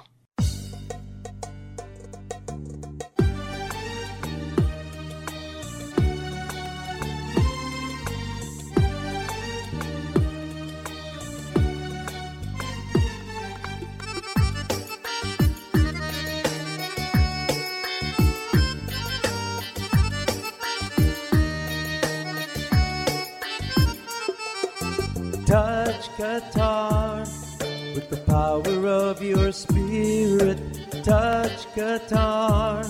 The 28.13 28.21
power 28.31 28.87
of 28.87 29.23
your 29.23 29.51
spirit. 29.53 30.59
Touch 31.03 31.67
Qatar 31.75 32.85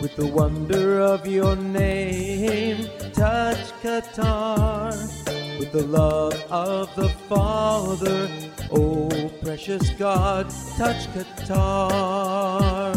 with 0.00 0.14
the 0.14 0.26
wonder 0.26 1.00
of 1.00 1.26
your 1.26 1.56
name. 1.56 2.88
Touch 3.12 3.64
Qatar 3.82 4.92
with 5.58 5.72
the 5.72 5.82
love 5.82 6.40
of 6.48 6.94
the 6.94 7.08
Father. 7.28 8.28
Oh, 8.70 9.10
precious 9.42 9.90
God, 9.98 10.48
touch 10.78 11.08
Qatar. 11.14 12.94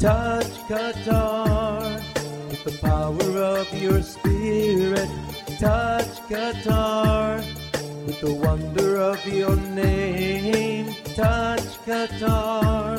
Touch 0.00 0.54
Qatar 0.68 2.02
with 2.50 2.64
the 2.64 2.76
power 2.82 3.30
of 3.38 3.72
your 3.80 4.02
spirit. 4.02 5.08
Touch 5.60 6.14
Qatar 6.28 7.63
with 8.06 8.20
the 8.20 8.34
wonder 8.34 8.96
of 8.98 9.26
your 9.26 9.56
name. 9.56 10.94
Touch 11.14 11.62
Qatar 11.86 12.98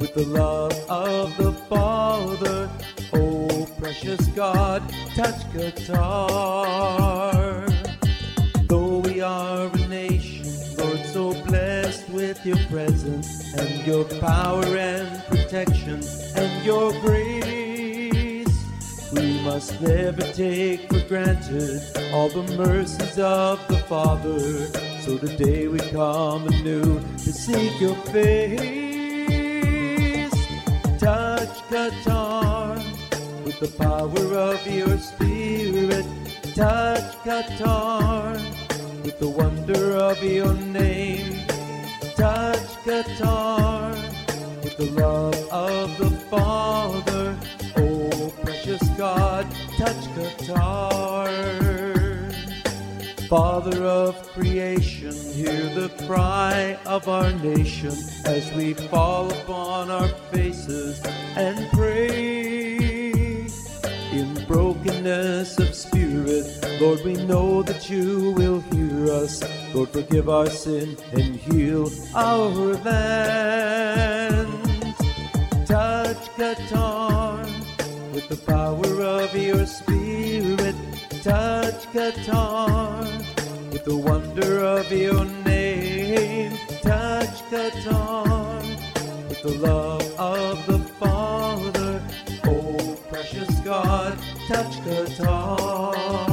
with 0.00 0.14
the 0.14 0.24
love 0.26 0.72
of 0.88 1.36
the 1.36 1.52
Father. 1.68 2.70
Oh, 3.12 3.68
precious 3.78 4.26
God, 4.28 4.82
touch 5.14 5.40
Qatar. 5.52 5.98
Though 8.68 8.98
we 8.98 9.20
are 9.20 9.66
a 9.66 9.88
nation, 9.88 10.46
Lord, 10.78 11.04
so 11.06 11.32
blessed 11.44 12.08
with 12.10 12.44
your 12.46 12.58
presence 12.70 13.54
and 13.54 13.86
your 13.86 14.04
power 14.20 14.64
and 14.64 15.24
protection 15.26 16.00
and 16.36 16.64
your 16.64 16.92
grace. 17.00 17.67
Must 19.48 19.80
never 19.80 20.22
take 20.34 20.80
for 20.92 21.00
granted 21.08 21.80
all 22.12 22.28
the 22.28 22.42
mercies 22.58 23.18
of 23.18 23.58
the 23.66 23.78
Father. 23.88 24.38
So 25.00 25.16
today 25.16 25.68
we 25.68 25.78
come 25.78 26.46
anew 26.48 27.00
to 27.00 27.32
seek 27.32 27.80
your 27.80 27.94
face. 28.12 29.30
Touch 31.00 31.56
Qatar 31.70 32.76
with 33.42 33.58
the 33.58 33.68
power 33.78 34.34
of 34.36 34.66
your 34.66 34.98
spirit. 34.98 36.04
Touch 36.54 37.10
Qatar 37.24 38.36
with 39.02 39.18
the 39.18 39.30
wonder 39.30 39.96
of 39.96 40.22
your 40.22 40.52
name. 40.52 41.46
Touch 42.16 42.68
Qatar 42.84 43.94
with 44.62 44.76
the 44.76 44.90
love 44.90 45.48
of 45.50 45.96
the 45.96 46.10
Father. 46.28 47.34
God, 48.98 49.46
touch 49.76 50.04
Qatar. 50.16 51.30
Father 53.28 53.84
of 53.84 54.20
creation, 54.32 55.12
hear 55.34 55.72
the 55.72 55.88
cry 56.04 56.76
of 56.84 57.06
our 57.06 57.30
nation 57.34 57.94
as 58.24 58.52
we 58.54 58.74
fall 58.74 59.30
upon 59.30 59.92
our 59.92 60.08
faces 60.32 61.00
and 61.36 61.70
pray. 61.70 63.46
In 64.10 64.44
brokenness 64.48 65.60
of 65.60 65.72
spirit, 65.76 66.44
Lord, 66.80 67.04
we 67.04 67.14
know 67.24 67.62
that 67.62 67.88
you 67.88 68.32
will 68.32 68.62
hear 68.72 69.12
us. 69.12 69.44
Lord, 69.72 69.90
forgive 69.90 70.28
our 70.28 70.50
sin 70.50 70.96
and 71.12 71.36
heal 71.36 71.88
our 72.16 72.74
land. 72.82 74.48
Touch 75.68 76.16
Qatar 76.36 77.47
with 78.18 78.28
the 78.30 78.52
power 78.52 79.00
of 79.00 79.32
your 79.36 79.64
spirit. 79.64 80.74
Touch 81.22 81.82
Qatar 81.94 83.06
with 83.70 83.84
the 83.84 83.96
wonder 83.96 84.58
of 84.58 84.90
your 84.90 85.24
name. 85.44 86.50
Touch 86.82 87.36
Qatar 87.50 88.60
with 89.28 89.40
the 89.42 89.54
love 89.58 90.02
of 90.18 90.66
the 90.66 90.80
Father. 90.98 92.02
Oh, 92.44 92.98
precious 93.08 93.50
God, 93.60 94.18
touch 94.48 94.74
Qatar. 94.86 96.27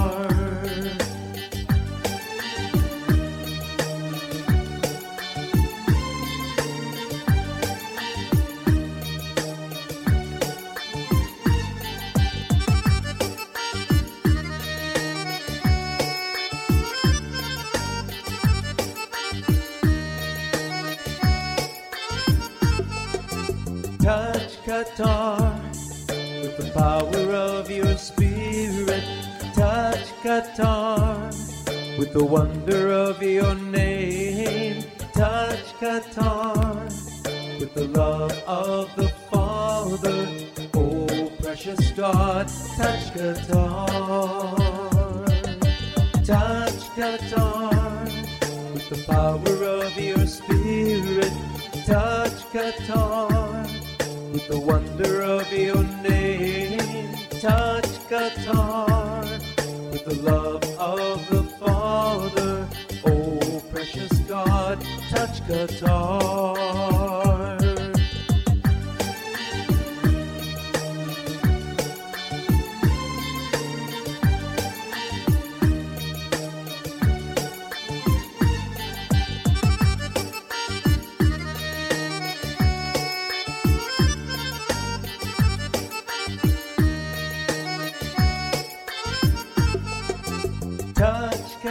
Qatar 24.76 25.64
with 26.42 26.58
the 26.58 26.70
power 26.74 27.34
of 27.34 27.72
your 27.72 27.96
spirit. 27.96 29.06
Touch 29.54 30.08
Qatar 30.22 31.32
with 31.98 32.12
the 32.12 32.26
wonder 32.26 32.92
of 32.92 33.24
your 33.24 33.56
name. 33.56 34.84
Touch 35.14 35.68
Qatar 35.80 36.84
with 37.58 37.74
the 37.74 37.88
love 37.88 38.38
of 38.46 38.94
the 38.98 39.08
Father. 39.32 40.28
Oh, 40.74 41.32
precious 41.42 41.92
God, 41.92 42.50
touch 42.76 43.06
Qatar. 43.16 44.58
Touch 46.26 46.82
Qatar 46.98 48.06
with 48.74 48.90
the 48.90 49.02
power 49.08 49.56
of 49.80 49.98
your 49.98 50.28
spirit. 50.28 51.32
Touch 51.86 52.40
Qatar 52.52 53.65
the 54.44 54.60
wonder 54.60 55.22
of 55.22 55.52
your 55.52 55.84
name. 56.04 56.80
Touch 57.40 57.86
Qatar 58.10 59.24
with 59.92 60.06
the 60.06 60.16
love 60.22 60.64
of 60.78 61.30
the 61.30 61.44
Father. 61.60 62.68
Oh, 63.06 63.64
precious 63.72 64.12
God, 64.28 64.82
touch 65.10 65.42
Qatar. 65.48 67.25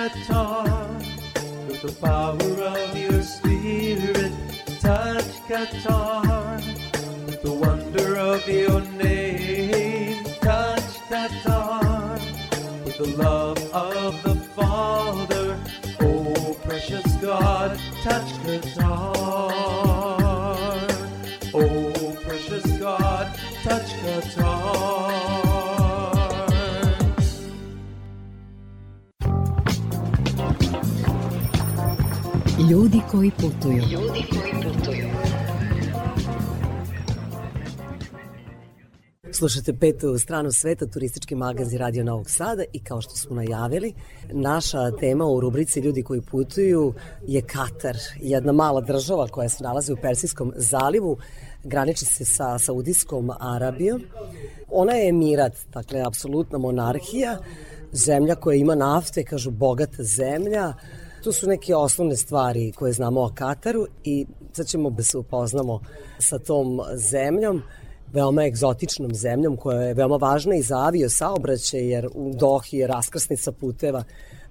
Qatar 0.04 0.98
with 1.66 1.80
the 1.80 1.92
power 2.06 2.36
of 2.36 2.94
your 2.94 3.22
spirit. 3.22 4.32
Touch 4.78 5.32
Qatar 5.48 6.58
with 7.24 7.40
the 7.40 7.50
wonder 7.50 8.18
of 8.18 8.46
your 8.46 8.82
name. 9.02 10.22
Touch 10.42 10.92
Qatar 11.08 12.20
with 12.84 12.98
the 12.98 13.16
love 13.16 13.56
of 13.72 14.22
the 14.24 14.34
Father. 14.54 15.58
Oh, 16.00 16.54
precious 16.64 17.10
God, 17.22 17.80
touch 18.02 18.30
Qatar. 18.44 19.83
Ljudi 32.70 33.00
koji 33.10 33.30
putuju. 33.30 33.76
Ljudi 33.76 34.24
koji 34.30 34.52
putuju. 34.62 35.06
Slušate 39.32 39.72
petu 39.72 40.18
stranu 40.18 40.52
sveta, 40.52 40.86
turistički 40.86 41.34
magazin 41.34 41.78
Radio 41.78 42.04
Novog 42.04 42.30
Sada 42.30 42.62
i 42.72 42.84
kao 42.84 43.00
što 43.00 43.16
smo 43.16 43.36
najavili, 43.36 43.94
naša 44.32 44.90
tema 44.90 45.26
u 45.26 45.40
rubrici 45.40 45.80
Ljudi 45.80 46.02
koji 46.02 46.20
putuju 46.20 46.94
je 47.26 47.42
Katar, 47.42 47.96
jedna 48.20 48.52
mala 48.52 48.80
država 48.80 49.28
koja 49.28 49.48
se 49.48 49.64
nalazi 49.64 49.92
u 49.92 49.96
Persijskom 49.96 50.52
zalivu, 50.56 51.16
graniči 51.64 52.04
se 52.04 52.24
sa 52.24 52.58
Saudijskom 52.58 53.30
Arabijom. 53.40 54.02
Ona 54.70 54.92
je 54.92 55.08
emirat, 55.08 55.52
dakle, 55.72 56.02
apsolutna 56.06 56.58
monarhija, 56.58 57.38
zemlja 57.92 58.34
koja 58.34 58.56
ima 58.56 58.74
nafte, 58.74 59.24
kažu 59.24 59.50
bogata 59.50 60.02
zemlja, 60.02 60.72
Tu 61.24 61.32
su 61.32 61.48
neke 61.48 61.74
osnovne 61.74 62.16
stvari 62.16 62.72
koje 62.72 62.92
znamo 62.92 63.22
o 63.22 63.32
Kataru 63.34 63.86
i 64.04 64.26
sad 64.52 64.66
ćemo 64.66 64.90
da 64.90 65.02
se 65.02 65.18
upoznamo 65.18 65.80
sa 66.18 66.38
tom 66.38 66.80
zemljom 66.94 67.62
veoma 68.12 68.44
egzotičnom 68.44 69.14
zemljom 69.14 69.56
koja 69.56 69.80
je 69.82 69.94
veoma 69.94 70.16
važna 70.16 70.56
i 70.56 70.62
za 70.62 70.78
avio 70.78 71.10
saobraćaj 71.10 71.88
jer 71.90 72.08
u 72.14 72.32
Dohi 72.34 72.76
je 72.76 72.86
raskrsnica 72.86 73.52
puteva 73.52 74.04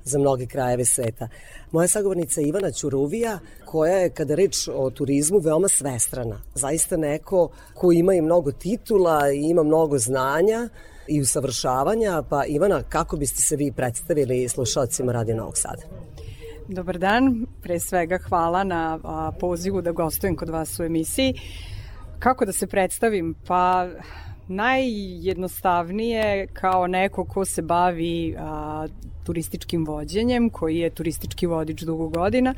za 0.03 0.19
mnoge 0.19 0.45
krajeve 0.45 0.85
sveta. 0.85 1.27
Moja 1.71 1.87
sagovornica 1.87 2.41
Ivana 2.41 2.71
Ćuruvija, 2.71 3.39
koja 3.65 3.93
je, 3.97 4.09
kada 4.09 4.35
reč 4.35 4.67
o 4.73 4.89
turizmu, 4.89 5.39
veoma 5.39 5.67
svestrana. 5.67 6.41
Zaista 6.55 6.97
neko 6.97 7.49
ko 7.73 7.91
ima 7.91 8.13
i 8.13 8.21
mnogo 8.21 8.51
titula 8.51 9.31
i 9.31 9.49
ima 9.49 9.63
mnogo 9.63 9.97
znanja 9.97 10.69
i 11.07 11.21
usavršavanja. 11.21 12.23
Pa 12.29 12.45
Ivana, 12.45 12.83
kako 12.89 13.17
biste 13.17 13.41
se 13.41 13.55
vi 13.55 13.71
predstavili 13.71 14.49
slušalcima 14.49 15.11
Radio 15.11 15.35
Novog 15.35 15.57
Sada? 15.57 16.12
Dobar 16.67 16.97
dan, 16.97 17.45
pre 17.61 17.79
svega 17.79 18.17
hvala 18.17 18.63
na 18.63 18.99
pozivu 19.39 19.81
da 19.81 19.91
gostujem 19.91 20.35
kod 20.35 20.49
vas 20.49 20.79
u 20.79 20.83
emisiji. 20.83 21.33
Kako 22.19 22.45
da 22.45 22.51
se 22.51 22.67
predstavim? 22.67 23.35
Pa 23.47 23.87
najjednostavnije 24.47 26.47
kao 26.53 26.87
neko 26.87 27.25
ko 27.25 27.45
se 27.45 27.61
bavi 27.61 28.35
a, 28.39 28.87
turističkim 29.23 29.85
vođenjem, 29.85 30.49
koji 30.49 30.77
je 30.77 30.89
turistički 30.89 31.45
vodič 31.45 31.81
dugo 31.81 32.09
godina, 32.09 32.53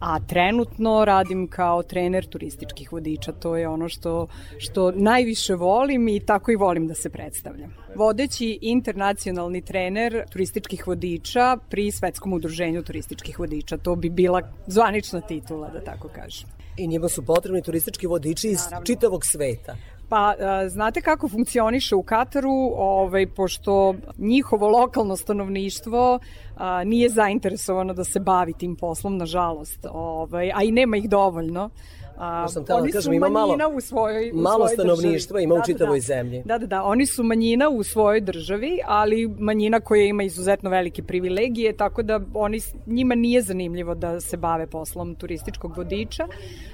a 0.00 0.20
trenutno 0.20 1.04
radim 1.04 1.48
kao 1.48 1.82
trener 1.82 2.26
turističkih 2.26 2.92
vodiča. 2.92 3.32
To 3.32 3.56
je 3.56 3.68
ono 3.68 3.88
što, 3.88 4.26
što 4.58 4.90
najviše 4.90 5.54
volim 5.54 6.08
i 6.08 6.20
tako 6.20 6.52
i 6.52 6.56
volim 6.56 6.86
da 6.86 6.94
se 6.94 7.10
predstavljam. 7.10 7.74
Vodeći 7.96 8.58
internacionalni 8.62 9.62
trener 9.62 10.24
turističkih 10.32 10.86
vodiča 10.86 11.56
pri 11.70 11.90
Svetskom 11.90 12.32
udruženju 12.32 12.82
turističkih 12.82 13.38
vodiča. 13.38 13.76
To 13.76 13.96
bi 13.96 14.10
bila 14.10 14.42
zvanična 14.66 15.20
titula, 15.20 15.70
da 15.70 15.80
tako 15.80 16.08
kažem. 16.08 16.48
I 16.76 16.86
njima 16.86 17.08
su 17.08 17.26
potrebni 17.26 17.62
turistički 17.62 18.06
vodiči 18.06 18.48
iz 18.48 18.64
Naravno. 18.64 18.86
čitavog 18.86 19.24
sveta. 19.24 19.76
Pa, 20.08 20.34
znate 20.68 21.00
kako 21.00 21.28
funkcioniše 21.28 21.94
u 21.94 22.02
Kataru, 22.02 22.72
ovaj, 22.76 23.26
pošto 23.26 23.94
njihovo 24.18 24.68
lokalno 24.68 25.16
stanovništvo 25.16 26.18
a, 26.56 26.84
nije 26.84 27.08
zainteresovano 27.08 27.94
da 27.94 28.04
se 28.04 28.20
bavi 28.20 28.52
tim 28.52 28.76
poslom, 28.76 29.16
nažalost, 29.16 29.86
ovaj, 29.92 30.52
a 30.54 30.62
i 30.62 30.72
nema 30.72 30.96
ih 30.96 31.08
dovoljno. 31.08 31.70
A, 32.16 32.48
sam 32.48 32.62
htela 32.64 32.78
da 32.78 32.82
oni 32.82 32.92
kažem, 32.92 33.02
su 33.02 33.12
ima 33.12 33.28
malo- 33.28 33.56
u 33.68 33.80
svojoj, 33.80 34.30
u 34.30 34.36
malo 34.36 34.56
svojoj 34.58 34.74
stanovništva 34.74 35.34
državi. 35.34 35.44
ima 35.44 35.54
u 35.54 35.56
Da, 35.56 35.60
da, 35.60 35.64
čitavoj 35.64 35.98
da. 35.98 36.02
zemlji. 36.02 36.42
Da, 36.44 36.58
da, 36.58 36.66
da, 36.66 36.82
oni 36.82 37.06
su 37.06 37.22
manjina 37.24 37.68
u 37.68 37.82
svojoj 37.82 38.20
državi, 38.20 38.78
ali 38.86 39.28
manjina 39.38 39.80
koja 39.80 40.04
ima 40.04 40.22
izuzetno 40.22 40.70
velike 40.70 41.02
privilegije, 41.02 41.72
tako 41.72 42.02
da 42.02 42.20
oni, 42.34 42.60
njima 42.86 43.14
nije 43.14 43.42
zanimljivo 43.42 43.94
da 43.94 44.20
se 44.20 44.36
bave 44.36 44.66
poslom 44.66 45.14
turističkog 45.14 45.76
vodiča. 45.76 46.26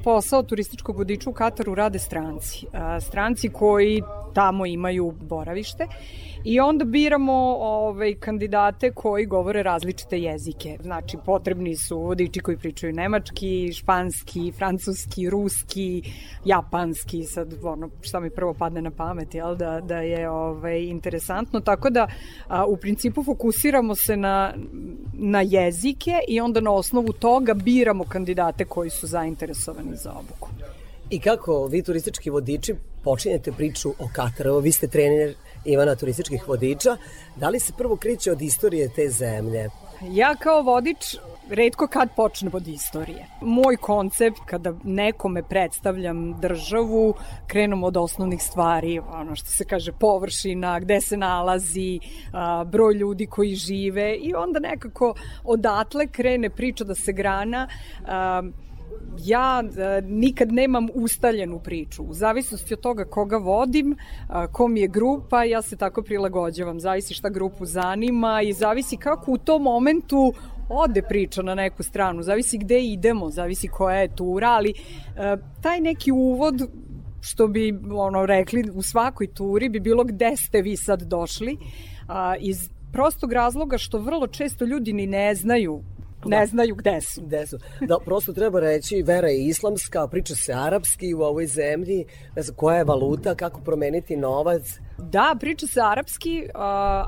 Posao 0.04 0.42
turističkog 0.42 0.96
vodiča 0.96 1.30
u 1.30 1.32
Kataru 1.32 1.74
rade 1.74 1.98
stranci. 1.98 2.66
A, 2.72 3.00
Stranci 3.00 3.48
koji 3.48 4.02
tamo 4.34 4.66
imaju 4.66 5.14
boravište 5.20 5.86
i 6.44 6.60
onda 6.60 6.84
biramo 6.84 7.32
ovaj, 7.60 8.14
kandidate 8.14 8.90
koji 8.90 9.26
govore 9.26 9.62
različite 9.62 10.18
jezike. 10.18 10.78
Znači, 10.82 11.16
potrebni 11.26 11.76
su 11.76 11.98
vodiči 11.98 12.40
koji 12.40 12.56
pričaju 12.56 12.92
nemački, 12.92 13.72
španski, 13.72 14.52
francuski, 14.58 15.30
ruski, 15.30 16.02
japanski, 16.44 17.24
sad 17.24 17.54
ono, 17.62 17.90
šta 18.00 18.20
mi 18.20 18.30
prvo 18.30 18.54
padne 18.54 18.82
na 18.82 18.90
pamet, 18.90 19.34
jel, 19.34 19.56
da, 19.56 19.80
da 19.80 19.96
je 19.96 20.30
ovaj, 20.30 20.82
interesantno. 20.82 21.60
Tako 21.60 21.90
da, 21.90 22.08
a, 22.48 22.66
u 22.66 22.76
principu 22.76 23.24
fokusiramo 23.24 23.94
se 23.94 24.16
na, 24.16 24.54
na 25.12 25.40
jezike 25.40 26.18
i 26.28 26.40
onda 26.40 26.60
na 26.60 26.72
osnovu 26.72 27.12
toga 27.12 27.54
biramo 27.54 28.04
kandidate 28.04 28.64
koji 28.64 28.90
su 28.90 29.06
zainteresovani 29.06 29.96
za 29.96 30.12
obuku. 30.12 30.48
I 31.10 31.20
kako 31.20 31.66
vi 31.66 31.82
turistički 31.82 32.30
vodiči 32.30 32.74
počinjete 33.04 33.52
priču 33.52 33.90
o 33.90 34.08
Kataru? 34.12 34.58
Vi 34.58 34.72
ste 34.72 34.88
trener 34.88 35.34
Ivana 35.64 35.94
turističkih 35.94 36.48
vodiča. 36.48 36.96
Da 37.36 37.48
li 37.48 37.60
se 37.60 37.72
prvo 37.78 37.96
kreće 37.96 38.32
od 38.32 38.42
istorije 38.42 38.88
te 38.88 39.08
zemlje? 39.08 39.70
Ja 40.10 40.34
kao 40.34 40.62
vodič 40.62 41.16
redko 41.50 41.86
kad 41.86 42.08
počnem 42.16 42.52
od 42.54 42.68
istorije. 42.68 43.26
Moj 43.40 43.76
koncept 43.76 44.38
kada 44.46 44.74
nekome 44.84 45.42
predstavljam 45.42 46.40
državu, 46.40 47.14
krenem 47.46 47.84
od 47.84 47.96
osnovnih 47.96 48.42
stvari, 48.42 48.98
ono 48.98 49.36
što 49.36 49.50
se 49.50 49.64
kaže 49.64 49.92
površina, 49.92 50.80
gde 50.80 51.00
se 51.00 51.16
nalazi, 51.16 52.00
broj 52.66 52.94
ljudi 52.94 53.26
koji 53.26 53.54
žive 53.54 54.16
i 54.16 54.34
onda 54.34 54.60
nekako 54.60 55.14
odatle 55.44 56.06
krene 56.06 56.50
priča 56.50 56.84
da 56.84 56.94
se 56.94 57.12
grana 57.12 57.68
ja 59.18 59.62
e, 59.62 60.02
nikad 60.02 60.52
nemam 60.52 60.88
ustaljenu 60.94 61.58
priču. 61.58 62.02
U 62.02 62.14
zavisnosti 62.14 62.74
od 62.74 62.80
toga 62.80 63.04
koga 63.04 63.36
vodim, 63.36 63.96
a, 64.28 64.46
ko 64.46 64.68
mi 64.68 64.80
je 64.80 64.88
grupa, 64.88 65.44
ja 65.44 65.62
se 65.62 65.76
tako 65.76 66.02
prilagođavam. 66.02 66.80
Zavisi 66.80 67.14
šta 67.14 67.28
grupu 67.28 67.66
zanima 67.66 68.42
i 68.42 68.52
zavisi 68.52 68.96
kako 68.96 69.32
u 69.32 69.38
tom 69.38 69.62
momentu 69.62 70.32
ode 70.68 71.02
priča 71.02 71.42
na 71.42 71.54
neku 71.54 71.82
stranu, 71.82 72.22
zavisi 72.22 72.58
gde 72.58 72.82
idemo, 72.82 73.30
zavisi 73.30 73.68
koja 73.68 73.96
je 73.96 74.14
tura, 74.16 74.48
ali 74.48 74.70
e, 74.70 75.36
taj 75.62 75.80
neki 75.80 76.12
uvod 76.12 76.70
što 77.20 77.48
bi 77.48 77.78
ono 77.92 78.26
rekli 78.26 78.70
u 78.74 78.82
svakoj 78.82 79.26
turi 79.26 79.68
bi 79.68 79.80
bilo 79.80 80.04
gde 80.04 80.36
ste 80.36 80.62
vi 80.62 80.76
sad 80.76 81.02
došli 81.02 81.56
a, 82.08 82.36
iz 82.40 82.70
prostog 82.92 83.32
razloga 83.32 83.78
što 83.78 83.98
vrlo 83.98 84.26
često 84.26 84.64
ljudi 84.64 84.92
ni 84.92 85.06
ne 85.06 85.34
znaju 85.34 85.82
ne 86.24 86.46
znaju 86.46 86.74
gde 86.74 87.00
su. 87.00 87.20
Gde 87.22 87.46
su? 87.46 87.58
Da, 87.80 87.98
prosto 88.04 88.32
treba 88.32 88.60
reći, 88.60 89.02
vera 89.02 89.28
je 89.28 89.44
islamska, 89.44 90.08
priča 90.08 90.34
se 90.34 90.52
arapski 90.52 91.14
u 91.14 91.20
ovoj 91.20 91.46
zemlji, 91.46 92.04
ne 92.36 92.42
znam, 92.42 92.56
koja 92.56 92.76
je 92.76 92.84
valuta, 92.84 93.34
kako 93.34 93.60
promeniti 93.60 94.16
novac. 94.16 94.62
Da, 94.98 95.36
priča 95.40 95.66
se 95.66 95.80
arapski, 95.80 96.46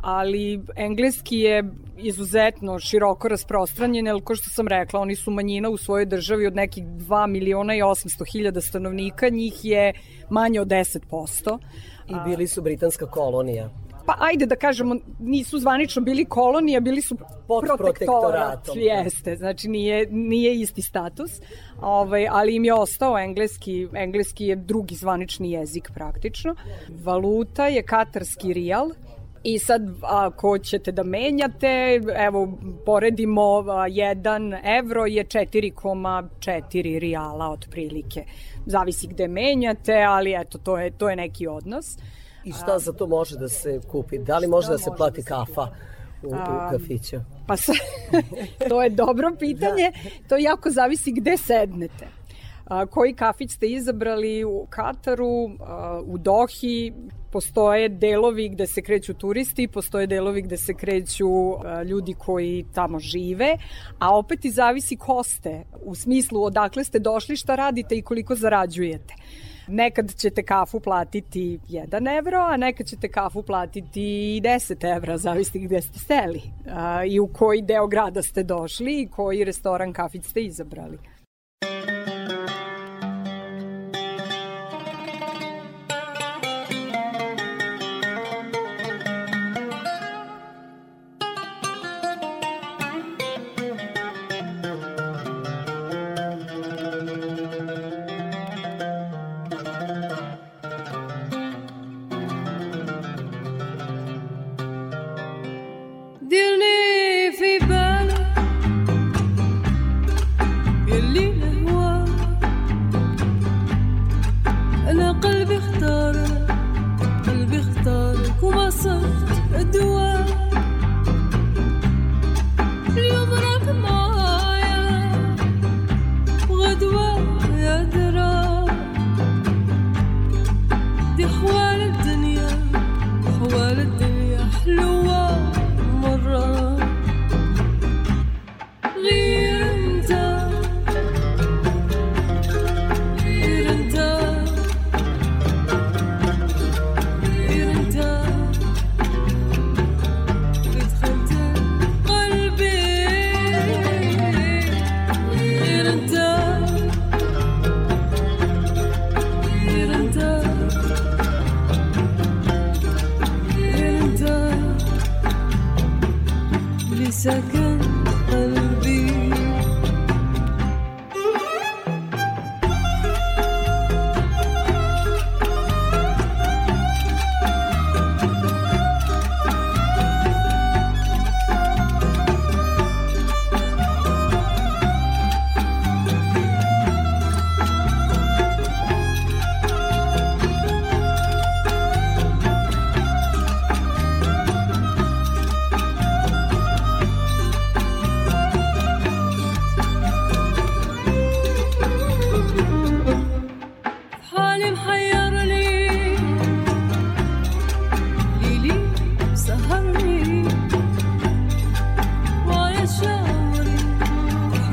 ali 0.03 0.61
engleski 0.77 1.39
je 1.39 1.65
izuzetno 1.99 2.79
široko 2.79 3.29
rasprostranjen, 3.29 4.07
jer 4.07 4.23
ko 4.25 4.35
što 4.35 4.51
sam 4.51 4.69
rekla, 4.69 5.01
oni 5.01 5.17
su 5.17 5.31
manjina 5.31 5.71
u 5.71 5.77
svojoj 5.77 6.07
državi 6.07 6.47
od 6.47 6.55
nekih 6.55 6.85
2 6.85 7.27
miliona 7.27 7.75
i 7.75 7.81
800 7.81 8.33
hiljada 8.33 8.61
stanovnika, 8.61 9.29
njih 9.29 9.65
je 9.65 9.93
manje 10.31 10.61
od 10.61 10.69
10%. 10.69 11.59
I 12.09 12.15
bili 12.25 12.47
su 12.47 12.63
britanska 12.63 13.07
kolonija. 13.07 13.71
Pa 14.07 14.17
ajde 14.19 14.47
da 14.47 14.57
kažemo, 14.57 14.97
nisu 15.19 15.59
zvanično 15.59 16.03
bili 16.03 16.25
kolonija, 16.25 16.81
bili 16.81 17.03
su 17.03 17.17
Pod 17.17 17.65
protektorat. 17.65 17.79
protektoratom. 17.79 18.79
Jeste, 18.79 19.37
znači 19.37 19.69
nije, 19.69 20.07
nije 20.11 20.61
isti 20.61 20.83
status, 20.83 21.31
ovaj, 21.81 22.29
ali 22.31 22.57
im 22.57 22.65
je 22.65 22.75
ostao 22.75 23.19
engleski, 23.19 23.89
engleski 23.95 24.47
je 24.47 24.57
drugi 24.57 24.95
zvanični 24.95 25.51
jezik 25.53 25.91
praktično. 25.95 26.55
Valuta 27.05 27.67
je 27.67 27.83
katarski 27.83 28.53
rijal, 28.53 28.91
I 29.45 29.59
sad, 29.59 29.83
ako 30.03 30.59
ćete 30.59 30.93
da 30.93 31.03
menjate, 31.03 32.01
evo, 32.17 32.59
poredimo, 32.87 33.43
a, 33.43 33.89
1 33.89 34.79
evro 34.79 35.07
je 35.07 35.25
4,4 35.25 36.99
rijala 36.99 37.51
otprilike. 37.51 38.25
Zavisi 38.67 39.07
gde 39.07 39.29
menjate, 39.29 40.03
ali 40.09 40.35
eto, 40.41 40.59
to 40.59 40.79
je, 40.79 40.91
to 40.91 41.11
je 41.11 41.17
neki 41.17 41.47
odnos. 41.47 41.97
I 42.45 42.53
šta 42.53 42.79
za 42.79 42.93
to 42.93 43.07
može 43.07 43.37
da 43.37 43.49
se 43.49 43.81
kupi? 43.91 44.19
Da 44.19 44.39
li 44.39 44.47
može 44.47 44.69
da 44.69 44.79
se 44.79 44.91
plati 44.97 45.23
da 45.23 45.29
kafa 45.29 45.69
u, 46.23 46.29
u 46.29 46.71
kafiću? 46.71 47.17
Pa 47.47 47.57
sa, 47.57 47.73
to 48.69 48.83
je 48.83 48.91
dobro 48.91 49.37
pitanje. 49.39 49.93
To 50.29 50.37
jako 50.37 50.71
zavisi 50.71 51.13
gde 51.13 51.37
sednete. 51.37 52.09
A, 52.65 52.87
koji 52.87 53.15
kafić 53.15 53.51
ste 53.51 53.67
izabrali 53.67 54.45
u 54.45 54.67
Kataru, 54.71 55.51
a, 55.61 56.01
u 56.07 56.19
Dohi, 56.19 56.93
postoje 57.33 57.89
delovi 57.89 58.49
gde 58.49 58.67
se 58.67 58.83
kreću 58.83 59.15
turisti, 59.15 59.69
postoje 59.69 60.07
delovi 60.07 60.43
gde 60.43 60.57
se 60.57 60.75
kreću 60.75 61.27
a, 61.27 61.83
ljudi 61.83 62.15
koji 62.19 62.65
tamo 62.75 62.99
žive, 62.99 63.57
a 63.99 64.17
opet 64.19 64.45
i 64.45 64.51
zavisi 64.51 64.97
ko 64.97 65.23
ste, 65.23 65.65
u 65.83 65.95
smislu 65.95 66.45
odakle 66.45 66.85
ste 66.85 66.99
došli, 66.99 67.37
šta 67.37 67.55
radite 67.55 67.97
i 67.97 68.03
koliko 68.03 68.35
zarađujete. 68.35 69.15
Nekad 69.73 70.15
ćete 70.17 70.43
kafu 70.43 70.81
platiti 70.81 71.59
1 71.69 72.19
evro, 72.19 72.39
a 72.39 72.57
nekad 72.57 72.87
ćete 72.87 73.09
kafu 73.09 73.43
platiti 73.43 74.03
i 74.37 74.41
10 74.45 74.97
evra, 74.97 75.19
zavisi 75.19 75.59
gde 75.59 75.81
ste 75.83 75.99
seli 75.99 76.43
a, 76.71 77.05
i 77.05 77.21
u 77.21 77.27
koji 77.27 77.63
deo 77.63 77.87
grada 77.87 78.23
ste 78.23 78.43
došli 78.43 79.01
i 79.01 79.09
koji 79.09 79.45
restoran 79.45 79.93
kafić 79.93 80.25
ste 80.25 80.41
izabrali. 80.41 80.99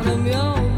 Come 0.10 0.34
on. 0.34 0.69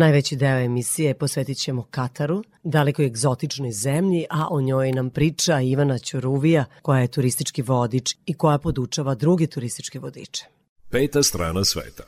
Najveći 0.00 0.36
deo 0.36 0.58
emisije 0.58 1.14
posvetit 1.14 1.58
ćemo 1.58 1.86
Kataru, 1.90 2.42
daleko 2.62 3.02
egzotičnoj 3.02 3.70
zemlji, 3.72 4.26
a 4.30 4.46
o 4.50 4.60
njoj 4.60 4.92
nam 4.92 5.10
priča 5.10 5.60
Ivana 5.60 5.98
Ćoruvija, 5.98 6.64
koja 6.82 7.00
je 7.00 7.08
turistički 7.08 7.62
vodič 7.62 8.16
i 8.26 8.34
koja 8.34 8.58
podučava 8.58 9.14
druge 9.14 9.46
turističke 9.46 9.98
vodiče. 9.98 10.44
Peta 10.90 11.22
strana 11.22 11.64
sveta. 11.64 12.02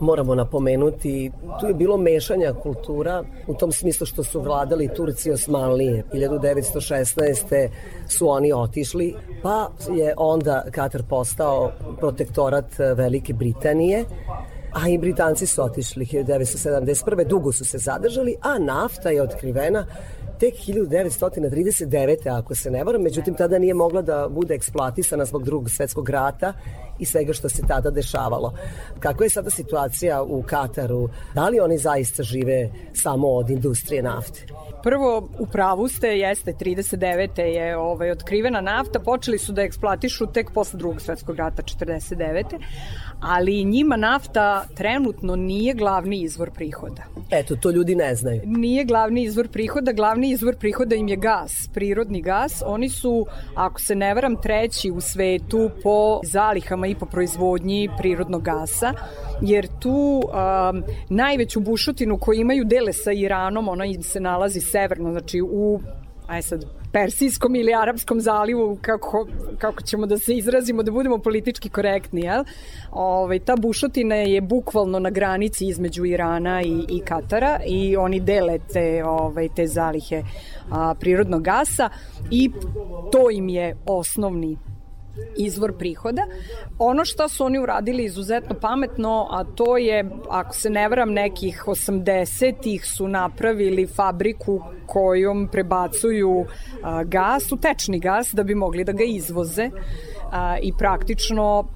Moramo 0.00 0.34
napomenuti, 0.34 1.30
tu 1.60 1.66
je 1.66 1.74
bilo 1.74 1.96
mešanja 1.96 2.52
kultura 2.62 3.24
u 3.46 3.54
tom 3.54 3.72
smislu 3.72 4.06
što 4.06 4.24
su 4.24 4.40
vladali 4.40 4.90
Turci 4.96 5.30
Osmanlije. 5.30 6.04
1916. 6.12 7.68
su 8.08 8.28
oni 8.28 8.52
otišli, 8.52 9.14
pa 9.42 9.70
je 9.96 10.14
onda 10.16 10.64
Katar 10.70 11.02
postao 11.08 11.72
protektorat 11.98 12.78
Velike 12.96 13.32
Britanije, 13.32 14.04
a 14.84 14.88
i 14.88 14.98
Britanci 14.98 15.46
su 15.46 15.62
otišli 15.62 16.06
1971. 16.06 17.26
Dugo 17.28 17.52
su 17.52 17.64
se 17.64 17.78
zadržali, 17.78 18.36
a 18.42 18.58
nafta 18.58 19.10
je 19.10 19.22
otkrivena 19.22 19.86
tek 20.40 20.54
1939. 20.54 22.38
ako 22.38 22.54
se 22.54 22.70
ne 22.70 22.84
varam, 22.84 23.02
međutim 23.02 23.34
tada 23.34 23.58
nije 23.58 23.74
mogla 23.74 24.02
da 24.02 24.28
bude 24.30 24.54
eksploatisana 24.54 25.24
zbog 25.24 25.44
drugog 25.44 25.70
svetskog 25.70 26.10
rata 26.10 26.52
i 26.98 27.04
svega 27.04 27.32
što 27.32 27.48
se 27.48 27.62
tada 27.68 27.90
dešavalo. 27.90 28.54
Kakva 29.00 29.26
je 29.26 29.30
sada 29.30 29.50
situacija 29.50 30.22
u 30.22 30.42
Kataru? 30.42 31.08
Da 31.34 31.48
li 31.48 31.60
oni 31.60 31.78
zaista 31.78 32.22
žive 32.22 32.70
samo 32.92 33.28
od 33.28 33.50
industrije 33.50 34.02
nafte? 34.02 34.46
Prvo, 34.82 35.28
u 35.38 35.46
pravu 35.46 35.88
ste, 35.88 36.08
jeste, 36.08 36.52
39. 36.52 37.40
je 37.40 37.76
ovaj, 37.76 38.10
otkrivena 38.10 38.60
nafta, 38.60 39.00
počeli 39.00 39.38
su 39.38 39.52
da 39.52 39.62
eksploatišu 39.62 40.26
tek 40.26 40.50
posle 40.54 40.78
drugog 40.78 41.00
svetskog 41.00 41.36
rata, 41.36 41.62
49. 41.62 42.44
Ali 43.20 43.64
njima 43.64 43.96
nafta 43.96 44.64
trenutno 44.74 45.36
nije 45.36 45.74
glavni 45.74 46.22
izvor 46.22 46.50
prihoda. 46.50 47.02
Eto, 47.30 47.56
to 47.56 47.70
ljudi 47.70 47.94
ne 47.94 48.14
znaju. 48.14 48.40
Nije 48.44 48.84
glavni 48.84 49.22
izvor 49.22 49.48
prihoda, 49.48 49.92
glavni 49.92 50.30
izvor 50.30 50.56
prihoda 50.56 50.94
im 50.94 51.08
je 51.08 51.16
gas, 51.16 51.52
prirodni 51.74 52.22
gas. 52.22 52.62
Oni 52.66 52.88
su, 52.88 53.26
ako 53.54 53.80
se 53.80 53.94
ne 53.94 54.14
varam, 54.14 54.36
treći 54.42 54.90
u 54.90 55.00
svetu 55.00 55.70
po 55.82 56.20
zalihama 56.24 56.86
i 56.86 56.94
po 56.94 57.06
proizvodnji 57.06 57.88
prirodnog 57.98 58.42
gasa, 58.42 58.92
jer 59.42 59.68
tu 59.80 60.22
um, 60.22 60.82
najveću 61.08 61.60
bušotinu 61.60 62.18
koju 62.18 62.40
imaju 62.40 62.64
dele 62.64 62.92
sa 62.92 63.12
Iranom, 63.12 63.68
ona 63.68 63.84
im 63.84 64.02
se 64.02 64.20
nalazi 64.20 64.60
severno, 64.60 65.10
znači 65.10 65.40
u 65.42 65.80
aj 66.26 66.42
sad 66.42 66.64
Persijskom 66.96 67.56
ili 67.56 67.74
Arapskom 67.74 68.20
zalivu, 68.20 68.78
kako, 68.82 69.26
kako 69.58 69.82
ćemo 69.82 70.06
da 70.06 70.18
se 70.18 70.34
izrazimo, 70.36 70.82
da 70.82 70.92
budemo 70.92 71.18
politički 71.18 71.68
korektni, 71.68 72.20
jel? 72.20 72.44
Ovaj, 72.92 73.38
ta 73.38 73.56
bušotina 73.56 74.14
je 74.14 74.40
bukvalno 74.40 74.98
na 74.98 75.10
granici 75.10 75.66
između 75.66 76.04
Irana 76.04 76.62
i, 76.62 76.84
i 76.88 77.00
Katara 77.00 77.60
i 77.66 77.96
oni 77.96 78.20
dele 78.20 78.58
te, 78.72 79.04
ovaj, 79.04 79.48
te 79.56 79.66
zalihe 79.66 80.22
a, 80.70 80.94
prirodnog 81.00 81.42
gasa 81.42 81.88
i 82.30 82.50
to 83.12 83.30
im 83.30 83.48
je 83.48 83.76
osnovni 83.86 84.56
izvor 85.36 85.78
prihoda. 85.78 86.22
Ono 86.78 87.04
što 87.04 87.28
su 87.28 87.44
oni 87.44 87.58
uradili 87.58 88.04
izuzetno 88.04 88.56
pametno, 88.60 89.28
a 89.30 89.44
to 89.44 89.76
je, 89.76 90.10
ako 90.30 90.54
se 90.54 90.70
ne 90.70 90.88
varam, 90.88 91.12
nekih 91.12 91.62
80-ih 91.66 92.86
su 92.86 93.08
napravili 93.08 93.86
fabriku 93.86 94.60
kojom 94.86 95.48
prebacuju 95.52 96.44
gas, 97.04 97.52
u 97.52 97.56
tečni 97.56 98.00
gas, 98.00 98.30
da 98.32 98.42
bi 98.42 98.54
mogli 98.54 98.84
da 98.84 98.92
ga 98.92 99.04
izvoze 99.04 99.70
i 100.62 100.72
praktično 100.78 101.75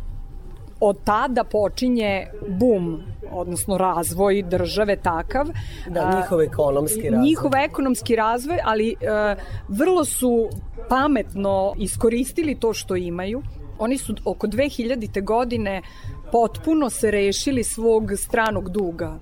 od 0.80 1.04
tada 1.04 1.44
počinje 1.44 2.26
bum 2.48 3.02
odnosno 3.32 3.78
razvoj 3.78 4.42
države 4.42 4.96
takav. 4.96 5.46
Da, 5.88 6.20
njihov 6.20 6.40
ekonomski 6.40 7.02
razvoj. 7.02 7.26
Njihov 7.26 7.50
ekonomski 7.54 8.16
razvoj, 8.16 8.58
ali 8.64 8.94
uh, 9.00 9.42
vrlo 9.68 10.04
su 10.04 10.48
pametno 10.88 11.74
iskoristili 11.78 12.54
to 12.54 12.72
što 12.72 12.96
imaju. 12.96 13.42
Oni 13.78 13.98
su 13.98 14.14
oko 14.24 14.46
2000. 14.46 15.24
godine 15.24 15.82
potpuno 16.32 16.90
se 16.90 17.10
rešili 17.10 17.64
svog 17.64 18.12
stranog 18.16 18.68
duga 18.68 19.18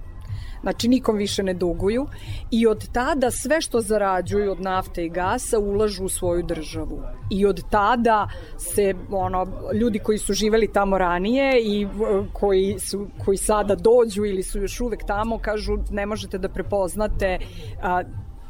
Znači 0.62 0.88
nikom 0.88 1.16
više 1.16 1.42
ne 1.42 1.54
duguju 1.54 2.06
i 2.50 2.66
od 2.66 2.88
tada 2.92 3.30
sve 3.30 3.60
što 3.60 3.80
zarađuju 3.80 4.52
od 4.52 4.60
nafte 4.60 5.04
i 5.04 5.08
gasa 5.08 5.58
ulažu 5.58 6.04
u 6.04 6.08
svoju 6.08 6.42
državu. 6.42 7.02
I 7.30 7.46
od 7.46 7.62
tada 7.70 8.28
se 8.56 8.94
ono 9.10 9.46
ljudi 9.74 9.98
koji 9.98 10.18
su 10.18 10.32
živeli 10.32 10.72
tamo 10.72 10.98
ranije 10.98 11.60
i 11.62 11.84
uh, 11.84 11.92
koji 12.32 12.78
su 12.78 13.06
koji 13.24 13.36
sada 13.36 13.74
dođu 13.74 14.24
ili 14.24 14.42
su 14.42 14.58
još 14.58 14.80
uvek 14.80 15.04
tamo 15.04 15.38
kažu 15.38 15.72
ne 15.90 16.06
možete 16.06 16.38
da 16.38 16.48
prepoznate 16.48 17.38
a, 17.82 18.02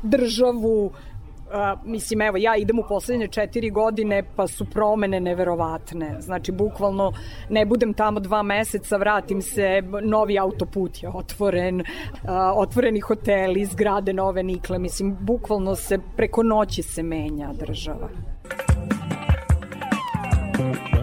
državu 0.02 0.92
a, 1.52 1.76
mislim, 1.84 2.20
evo, 2.20 2.36
ja 2.36 2.56
idem 2.56 2.78
u 2.78 2.84
poslednje 2.88 3.28
četiri 3.28 3.70
godine, 3.70 4.22
pa 4.36 4.46
su 4.46 4.64
promene 4.70 5.20
neverovatne. 5.20 6.16
Znači, 6.20 6.52
bukvalno, 6.52 7.12
ne 7.48 7.66
budem 7.66 7.94
tamo 7.94 8.20
dva 8.20 8.42
meseca, 8.42 8.96
vratim 8.96 9.42
se, 9.42 9.82
novi 10.02 10.38
autoput 10.38 11.02
je 11.02 11.08
otvoren, 11.14 11.82
a, 12.24 12.52
otvoreni 12.56 13.00
hoteli, 13.00 13.64
zgrade 13.64 14.12
nove 14.12 14.42
nikle, 14.42 14.78
mislim, 14.78 15.16
bukvalno 15.20 15.74
se 15.74 15.98
preko 16.16 16.42
noći 16.42 16.82
se 16.82 17.02
menja 17.02 17.52
država. 17.52 18.08
Ljudi 20.58 20.97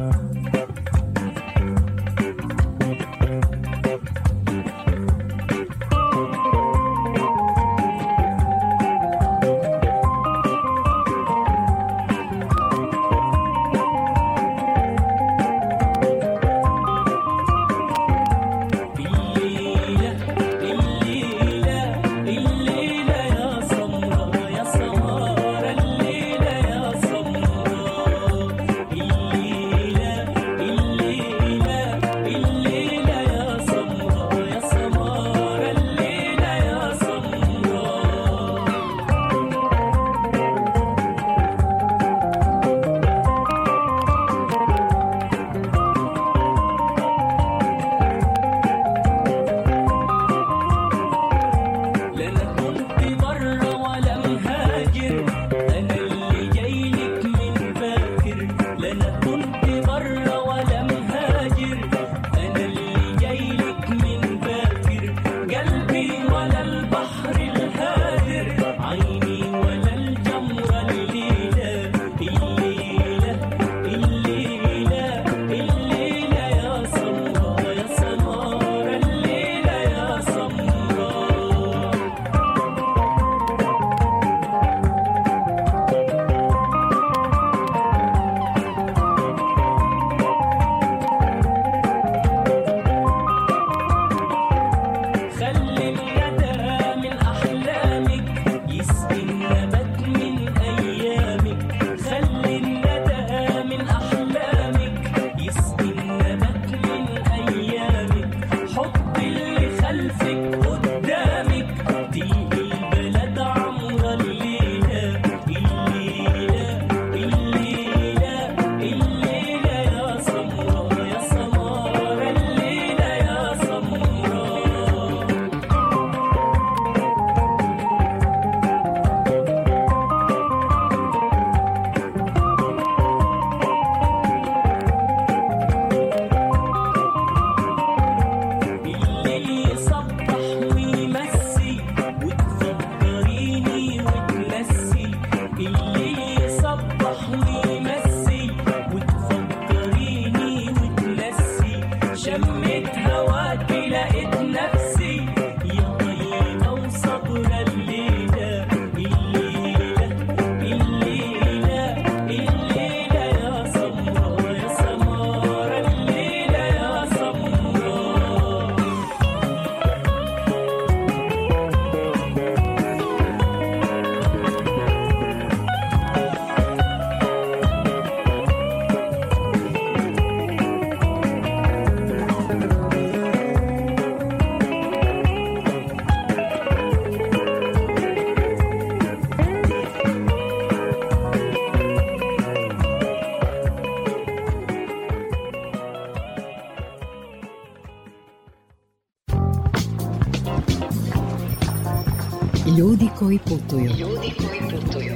koji 203.38 203.60
putuju. 203.60 203.84
Ljudi 203.84 204.34
koji 204.38 204.82
putuju. 204.82 205.16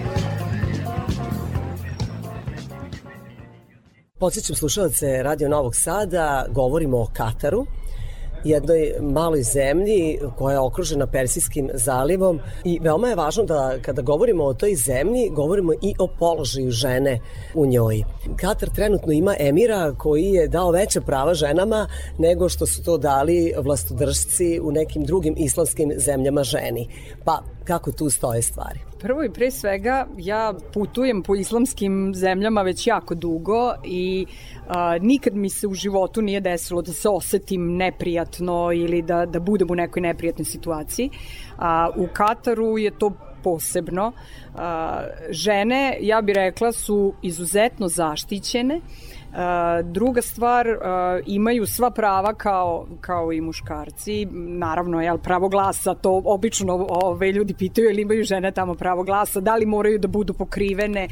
Podsjećam 4.19 4.55
slušalce 4.55 5.23
Radio 5.23 5.49
Novog 5.49 5.75
Sada, 5.75 6.45
govorimo 6.49 6.97
o 6.97 7.07
Kataru, 7.13 7.65
jednoj 8.43 8.93
maloj 9.01 9.41
zemlji 9.41 10.19
koja 10.37 10.53
je 10.53 10.59
okružena 10.59 11.07
Persijskim 11.07 11.69
zalivom 11.73 12.39
i 12.63 12.79
veoma 12.81 13.07
je 13.07 13.15
važno 13.15 13.43
da 13.43 13.75
kada 13.81 14.01
govorimo 14.01 14.43
o 14.43 14.53
toj 14.53 14.75
zemlji, 14.75 15.29
govorimo 15.29 15.73
i 15.73 15.93
o 15.99 16.07
položaju 16.19 16.71
žene 16.71 17.19
u 17.55 17.65
njoj. 17.65 18.03
Katar 18.35 18.69
trenutno 18.69 19.11
ima 19.11 19.35
emira 19.39 19.93
koji 19.97 20.25
je 20.25 20.47
dao 20.47 20.71
veće 20.71 21.01
prava 21.01 21.33
ženama 21.33 21.87
nego 22.17 22.49
što 22.49 22.65
su 22.65 22.83
to 22.83 22.97
dali 22.97 23.53
vlastodržci 23.57 24.59
u 24.63 24.71
nekim 24.71 25.03
drugim 25.03 25.35
islamskim 25.37 25.93
zemljama 25.97 26.43
ženi. 26.43 26.87
Pa 27.25 27.43
kako 27.69 27.91
tu 27.91 28.09
stoje 28.09 28.41
stvari? 28.41 28.79
Prvo 28.99 29.23
i 29.23 29.29
pre 29.29 29.51
svega, 29.51 30.07
ja 30.17 30.53
putujem 30.73 31.23
po 31.23 31.35
islamskim 31.35 32.11
zemljama 32.15 32.61
već 32.61 32.87
jako 32.87 33.15
dugo 33.15 33.73
i 33.83 34.25
a, 34.67 34.97
nikad 35.01 35.35
mi 35.35 35.49
se 35.49 35.67
u 35.67 35.73
životu 35.73 36.21
nije 36.21 36.41
desilo 36.41 36.81
da 36.81 36.93
se 36.93 37.09
osetim 37.09 37.77
neprijatno 37.77 38.71
ili 38.73 39.01
da, 39.01 39.25
da 39.25 39.39
budem 39.39 39.71
u 39.71 39.75
nekoj 39.75 40.01
neprijatnoj 40.01 40.45
situaciji. 40.45 41.09
A, 41.57 41.89
u 41.95 42.07
Kataru 42.13 42.77
je 42.77 42.91
to 42.97 43.11
posebno. 43.43 44.11
A, 44.55 45.03
žene, 45.29 45.97
ja 46.01 46.21
bih 46.21 46.35
rekla, 46.35 46.71
su 46.71 47.13
izuzetno 47.21 47.87
zaštićene. 47.87 48.81
Druga 49.83 50.21
stvar, 50.21 50.67
imaju 51.25 51.65
sva 51.65 51.91
prava 51.91 52.33
kao, 52.33 52.87
kao 53.01 53.33
i 53.33 53.41
muškarci. 53.41 54.27
Naravno, 54.31 55.01
jel, 55.01 55.17
pravo 55.17 55.49
glasa, 55.49 55.93
to 55.93 56.21
obično 56.25 56.87
ove, 56.89 57.31
ljudi 57.31 57.53
pitaju 57.53 57.89
ili 57.89 58.01
imaju 58.01 58.23
žene 58.23 58.51
tamo 58.51 58.73
pravo 58.73 59.03
glasa, 59.03 59.39
da 59.39 59.55
li 59.55 59.65
moraju 59.65 59.99
da 59.99 60.07
budu 60.07 60.33
pokrivene. 60.33 61.07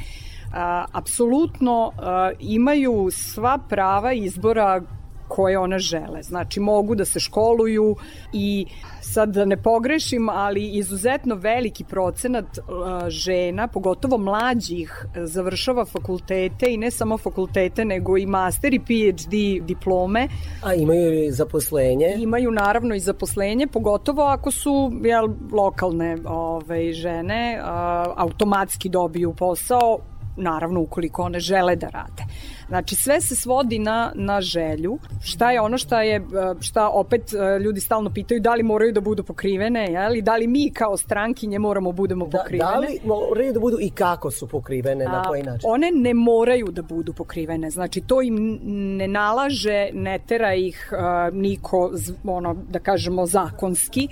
Apsolutno 0.92 1.92
imaju 2.40 3.10
sva 3.12 3.58
prava 3.70 4.14
izbora 4.14 4.82
koje 5.28 5.60
one 5.60 5.80
žele. 5.80 6.24
Znači, 6.24 6.60
mogu 6.60 6.96
da 6.96 7.06
se 7.06 7.20
školuju 7.20 7.96
i 8.34 8.66
sad 9.02 9.30
da 9.30 9.46
ne 9.46 9.58
pogrešim, 9.58 10.30
ali 10.30 10.70
izuzetno 10.78 11.36
veliki 11.36 11.84
procenat 11.84 12.58
uh, 12.58 13.10
žena, 13.10 13.68
pogotovo 13.68 14.18
mlađih, 14.18 15.06
završava 15.16 15.86
fakultete 15.86 16.74
i 16.74 16.78
ne 16.78 16.92
samo 16.92 17.18
fakultete, 17.18 17.86
nego 17.86 18.18
i 18.18 18.26
master 18.26 18.74
i 18.74 18.80
PhD 18.80 19.66
diplome. 19.66 20.28
A 20.64 20.74
imaju 20.74 21.24
i 21.24 21.32
zaposlenje? 21.32 22.16
Imaju 22.18 22.52
naravno 22.52 22.96
i 22.96 23.00
zaposlenje, 23.00 23.68
pogotovo 23.68 24.24
ako 24.24 24.52
su 24.52 24.92
jel, 25.04 25.28
lokalne 25.52 26.18
ove, 26.26 26.94
žene, 26.94 27.60
uh, 27.62 27.68
automatski 28.16 28.90
dobiju 28.90 29.34
posao, 29.34 30.00
naravno 30.38 30.82
ukoliko 30.82 31.22
one 31.22 31.40
žele 31.40 31.76
da 31.76 31.88
rade. 31.88 32.24
Znači 32.68 32.96
sve 32.96 33.22
se 33.22 33.36
svodi 33.36 33.80
na, 33.80 34.12
na 34.16 34.42
želju. 34.42 34.98
Šta 35.22 35.52
je 35.52 35.62
ono 35.62 35.78
šta 35.78 36.02
je, 36.02 36.22
šta 36.60 36.90
opet 36.90 37.34
e, 37.34 37.60
ljudi 37.60 37.82
stalno 37.82 38.10
pitaju 38.10 38.40
da 38.42 38.54
li 38.56 38.64
moraju 38.64 38.94
da 38.94 39.02
budu 39.02 39.24
pokrivene, 39.24 39.92
jel? 39.92 40.16
I 40.16 40.22
da 40.22 40.36
li 40.36 40.48
mi 40.48 40.72
kao 40.74 40.98
strankinje 40.98 41.60
moramo 41.60 41.92
budemo 41.92 42.28
Da, 42.28 42.38
pokrivene. 42.38 42.72
da 42.72 42.80
li 42.80 43.00
moraju 43.06 43.54
da 43.54 43.60
budu 43.60 43.78
i 43.82 43.90
kako 43.90 44.32
su 44.32 44.48
pokrivene, 44.48 45.06
na 45.06 45.24
koji 45.24 45.44
način? 45.44 45.70
One 45.70 45.92
ne 45.92 46.14
moraju 46.14 46.68
da 46.72 46.82
budu 46.82 47.14
pokrivene, 47.14 47.70
znači 47.70 48.02
to 48.02 48.22
im 48.22 48.60
ne 48.98 49.08
nalaže, 49.08 49.90
ne 49.94 50.20
tera 50.28 50.54
ih 50.56 50.90
uh, 50.92 51.36
niko, 51.38 51.92
ono, 52.26 52.54
da 52.70 52.80
kažemo, 52.80 53.26
zakonski, 53.26 54.08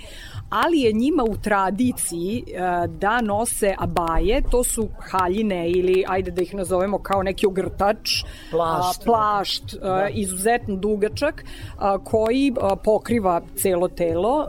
ali 0.50 0.80
je 0.80 0.92
njima 0.92 1.24
u 1.24 1.36
tradiciji 1.36 2.44
uh, 2.46 2.90
da 2.94 3.20
nose 3.20 3.74
abaje, 3.78 4.42
to 4.50 4.64
su 4.64 4.88
haljine 4.98 5.70
ili, 5.70 6.04
ajde 6.08 6.30
da 6.30 6.42
ih 6.42 6.54
nazovemo 6.54 6.98
kao 6.98 7.22
neki 7.22 7.46
ogrtač, 7.46 8.10
Plašt. 8.50 9.04
plašt 9.04 9.74
da. 9.80 10.08
izuzetno 10.12 10.76
dugačak, 10.76 11.44
a, 11.78 11.98
koji 11.98 12.52
pokriva 12.84 13.40
celo 13.56 13.88
telo. 13.88 14.48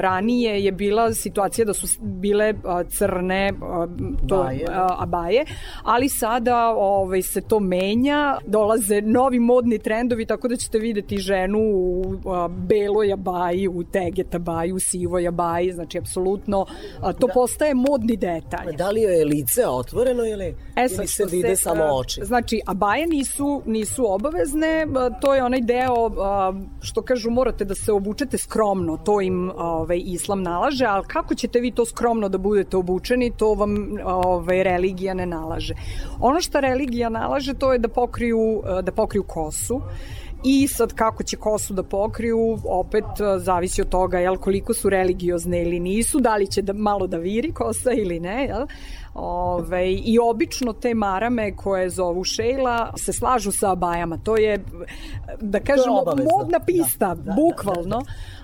Ranije 0.00 0.64
je 0.64 0.72
bila 0.72 1.12
situacija 1.12 1.64
da 1.64 1.74
su 1.74 1.86
bile 2.00 2.54
crne 2.88 3.52
to, 4.28 4.42
Baje. 4.42 4.66
abaje, 4.98 5.44
ali 5.82 6.08
sada 6.08 6.74
ovaj, 6.76 7.22
se 7.22 7.40
to 7.40 7.60
menja, 7.60 8.38
dolaze 8.46 9.00
novi 9.00 9.38
modni 9.38 9.78
trendovi, 9.78 10.26
tako 10.26 10.48
da 10.48 10.56
ćete 10.56 10.78
videti 10.78 11.18
ženu 11.18 11.58
u 11.58 12.04
beloj 12.48 13.12
abaji, 13.12 13.68
u 13.68 13.84
teget 13.84 14.34
abaji, 14.34 14.72
u 14.72 14.78
sivoj 14.78 15.28
abaji, 15.28 15.35
znači 15.72 15.98
apsolutno 15.98 16.66
to 17.20 17.28
postaje 17.34 17.74
modni 17.74 18.16
detalj. 18.16 18.76
Da 18.76 18.90
li 18.90 19.00
je 19.00 19.24
lice 19.24 19.66
otvoreno 19.66 20.24
ili, 20.24 20.56
E, 20.76 20.88
sad 20.88 20.98
ili 20.98 21.08
se 21.08 21.24
vide 21.24 21.56
samo 21.56 21.84
a, 21.84 21.94
oči? 21.94 22.20
Znači, 22.24 22.60
abaje 22.66 23.06
nisu, 23.06 23.62
nisu 23.66 24.12
obavezne, 24.14 24.86
to 25.20 25.34
je 25.34 25.44
onaj 25.44 25.60
deo 25.60 26.10
što 26.80 27.02
kažu 27.02 27.30
morate 27.30 27.64
da 27.64 27.74
se 27.74 27.92
obučete 27.92 28.38
skromno, 28.38 28.96
to 28.96 29.20
im 29.20 29.50
ovaj, 29.56 30.02
islam 30.04 30.42
nalaže, 30.42 30.84
ali 30.84 31.04
kako 31.06 31.34
ćete 31.34 31.60
vi 31.60 31.70
to 31.70 31.84
skromno 31.84 32.28
da 32.28 32.38
budete 32.38 32.76
obučeni, 32.76 33.32
to 33.36 33.54
vam 33.54 33.76
ovaj, 34.04 34.62
religija 34.62 35.14
ne 35.14 35.26
nalaže. 35.26 35.74
Ono 36.20 36.40
što 36.40 36.60
religija 36.60 37.08
nalaže 37.08 37.54
to 37.54 37.72
je 37.72 37.78
da 37.78 37.88
pokriju, 37.88 38.62
da 38.82 38.92
pokriju 38.92 39.22
kosu, 39.22 39.80
I 40.48 40.68
sad 40.68 40.92
kako 40.94 41.22
će 41.22 41.36
kosu 41.36 41.74
da 41.74 41.82
pokriju, 41.82 42.58
opet 42.64 43.04
a, 43.20 43.38
zavisi 43.38 43.80
od 43.80 43.88
toga 43.88 44.18
jel, 44.18 44.36
koliko 44.36 44.74
su 44.74 44.90
religiozne 44.90 45.62
ili 45.62 45.80
nisu, 45.80 46.20
da 46.20 46.36
li 46.36 46.46
će 46.46 46.62
da, 46.62 46.72
malo 46.72 47.06
da 47.06 47.16
viri 47.16 47.52
kosa 47.52 47.92
ili 47.92 48.20
ne, 48.20 48.44
jel? 48.44 48.66
Ove, 49.14 49.92
I 49.92 50.18
obično 50.18 50.72
te 50.72 50.94
marame 50.94 51.56
koje 51.56 51.90
zovu 51.90 52.24
šejla 52.24 52.92
se 52.96 53.12
slažu 53.12 53.52
sa 53.52 53.72
abajama. 53.72 54.18
To 54.18 54.36
je, 54.36 54.64
da 55.40 55.60
kažemo, 55.60 56.00
obavezno. 56.00 56.30
modna 56.38 56.60
pista, 56.60 57.08
Da, 57.08 57.14
da, 57.14 57.22
da, 57.22 57.32
bukvalno. 57.32 58.02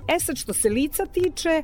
E 0.08 0.18
sad, 0.20 0.36
što 0.36 0.54
se 0.54 0.68
lica 0.68 1.06
tiče, 1.06 1.62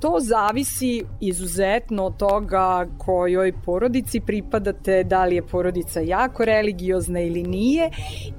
To 0.00 0.16
zavisi 0.20 1.04
izuzetno 1.20 2.04
od 2.04 2.16
toga 2.16 2.86
kojoj 2.98 3.52
porodici 3.64 4.20
pripadate, 4.20 5.04
da 5.04 5.24
li 5.24 5.34
je 5.34 5.42
porodica 5.42 6.00
jako 6.00 6.44
religiozna 6.44 7.20
ili 7.20 7.42
nije, 7.42 7.90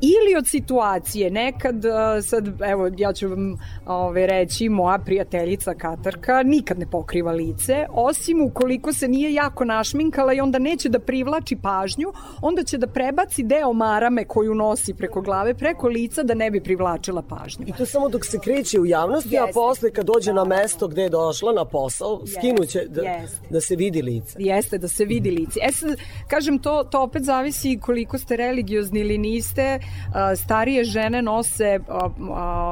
ili 0.01 0.37
od 0.37 0.47
situacije. 0.47 1.31
Nekad, 1.31 1.85
a, 1.85 2.21
sad, 2.21 2.61
evo, 2.61 2.89
ja 2.97 3.13
ću 3.13 3.29
vam 3.29 3.57
ove, 3.85 4.27
reći, 4.27 4.69
moja 4.69 4.99
prijateljica 4.99 5.73
Katarka 5.73 6.43
nikad 6.43 6.79
ne 6.79 6.85
pokriva 6.85 7.31
lice, 7.31 7.85
osim 7.89 8.41
ukoliko 8.41 8.93
se 8.93 9.07
nije 9.07 9.33
jako 9.33 9.65
našminkala 9.65 10.33
i 10.33 10.39
onda 10.39 10.59
neće 10.59 10.89
da 10.89 10.99
privlači 10.99 11.55
pažnju, 11.55 12.13
onda 12.41 12.63
će 12.63 12.77
da 12.77 12.87
prebaci 12.87 13.43
deo 13.43 13.73
marame 13.73 14.25
koju 14.25 14.55
nosi 14.55 14.93
preko 14.93 15.21
glave, 15.21 15.53
preko 15.53 15.87
lica 15.87 16.23
da 16.23 16.33
ne 16.33 16.51
bi 16.51 16.63
privlačila 16.63 17.21
pažnju. 17.21 17.65
I 17.67 17.73
to 17.73 17.85
samo 17.85 18.09
dok 18.09 18.25
se 18.25 18.39
kreće 18.39 18.79
u 18.79 18.85
javnosti, 18.85 19.37
a 19.37 19.41
Jeste. 19.41 19.53
posle 19.53 19.91
kad 19.91 20.05
dođe 20.05 20.33
na 20.33 20.43
mesto 20.43 20.87
gde 20.87 21.01
je 21.01 21.09
došla 21.09 21.50
na 21.53 21.65
posao, 21.65 22.21
skinuće 22.27 22.85
da, 22.89 23.01
jeste. 23.01 23.47
da 23.49 23.61
se 23.61 23.75
vidi 23.75 24.01
lice. 24.01 24.35
Jeste, 24.39 24.77
da 24.77 24.87
se 24.87 25.05
vidi 25.05 25.31
lice. 25.31 25.59
E 25.63 25.71
sad, 25.71 25.89
kažem, 26.27 26.59
to, 26.59 26.83
to 26.83 27.03
opet 27.03 27.23
zavisi 27.23 27.79
koliko 27.81 28.17
ste 28.17 28.35
religiozni 28.35 28.99
ili 28.99 29.17
niste. 29.17 29.79
A, 30.13 30.35
Starije 30.35 30.83
žene 30.83 31.21
nose 31.21 31.79
a, 31.87 32.09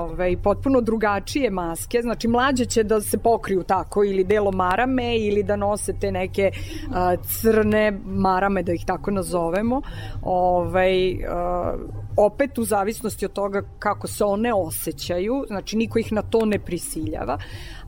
ovaj, 0.02 0.38
potpuno 0.38 0.82
drugačije 0.82 1.50
maske, 1.50 2.02
znači 2.02 2.28
mlađe 2.28 2.66
će 2.66 2.84
da 2.84 3.02
se 3.02 3.18
pokriju 3.18 3.64
tako 3.64 4.04
ili 4.04 4.24
delo 4.24 4.52
marame 4.52 5.18
ili 5.18 5.44
da 5.44 5.56
nose 5.56 5.94
te 6.02 6.12
neke 6.12 6.52
a, 6.94 7.16
crne 7.42 7.92
marame, 8.06 8.64
da 8.64 8.74
ih 8.74 8.86
tako 8.86 9.12
nazovemo. 9.12 9.82
Ovaj, 10.22 11.24
a, 11.24 11.76
opet 12.18 12.58
u 12.58 12.64
zavisnosti 12.64 13.26
od 13.26 13.34
toga 13.34 13.62
kako 13.80 14.08
se 14.08 14.24
one 14.24 14.54
osjećaju, 14.54 15.44
znači 15.48 15.78
niko 15.78 16.00
ih 16.00 16.12
na 16.12 16.22
to 16.22 16.46
ne 16.46 16.60
prisiljava, 16.60 17.38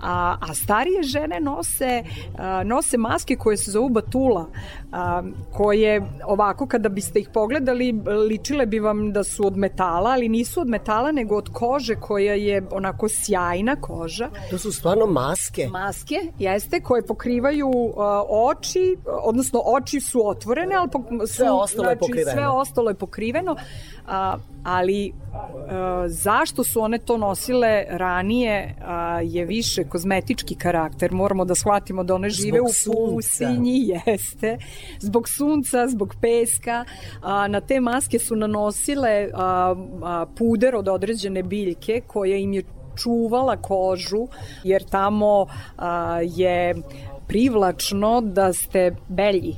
a, 0.02 0.38
a 0.42 0.54
starije 0.54 1.04
žene 1.04 1.40
nose, 1.40 2.04
a, 2.38 2.64
nose 2.64 2.98
maske 2.98 3.36
koje 3.36 3.58
se 3.58 3.72
zovu 3.72 3.90
batula, 3.90 4.46
a, 4.92 5.24
koje 5.54 6.02
ovako 6.26 6.68
kada 6.68 6.90
biste 6.90 7.20
ih 7.20 7.30
pogledali 7.34 7.94
ličile 8.30 8.66
bi 8.66 8.80
vam 8.80 9.12
da 9.12 9.24
su 9.24 9.48
od 9.48 9.58
metala, 9.58 10.10
ali 10.10 10.30
nisu 10.30 10.62
od 10.62 10.68
metala 10.68 11.12
nego 11.12 11.36
od 11.36 11.50
kože 11.54 11.96
koja 11.96 12.34
je 12.34 12.64
onako 12.72 13.08
sjajna 13.10 13.76
koža. 13.76 14.30
To 14.50 14.58
su 14.58 14.72
stvarno 14.72 15.06
maske. 15.06 15.68
Maske, 15.68 16.16
jeste, 16.40 16.80
koje 16.80 17.06
pokrivaju 17.06 17.70
uh, 17.70 17.94
oči, 18.30 18.98
odnosno 19.24 19.62
oči 19.66 20.00
su 20.00 20.28
otvorene, 20.28 20.76
ali 20.76 20.90
pok- 20.90 21.28
su, 21.28 21.34
Sve 21.34 21.52
ostalo 21.52 21.90
je 21.90 21.96
znači, 21.96 22.00
pokriveno. 22.00 22.32
Sve 22.32 22.48
ostalo 22.48 22.90
je 22.90 22.96
pokriveno, 22.96 23.56
a, 24.08 24.38
ali 24.64 25.14
a, 25.34 26.04
zašto 26.08 26.64
su 26.64 26.82
one 26.82 26.98
to 26.98 27.18
nosile 27.18 27.86
ranije 27.90 28.76
a, 28.82 29.20
je 29.24 29.46
više 29.46 29.84
kozmetički 29.92 30.56
karakter. 30.56 31.12
Moramo 31.12 31.46
da 31.46 31.56
shvatimo 31.56 32.04
da 32.04 32.16
one 32.16 32.30
žive 32.30 32.58
Zbog 32.58 32.96
u 32.98 33.16
pustinji, 33.16 33.78
jeste. 34.06 34.58
Zbog 35.00 35.30
sunca, 35.30 35.88
zbog 35.88 36.16
peska. 36.22 36.86
A, 37.22 37.48
na 37.48 37.62
te 37.62 37.80
maske 37.80 38.20
su 38.20 38.36
nanosile 38.36 39.30
a, 39.34 39.76
a, 40.04 40.26
puder 40.38 40.76
od 40.76 40.88
određene 40.88 41.44
biljke 41.44 42.02
koja 42.08 42.38
im 42.38 42.54
je 42.54 42.64
čuvala 42.96 43.58
kožu, 43.58 44.28
jer 44.64 44.84
tamo 44.84 45.46
a, 45.78 46.20
je 46.22 46.76
privlačno 47.28 48.22
da 48.22 48.54
ste 48.54 48.96
belji. 49.08 49.56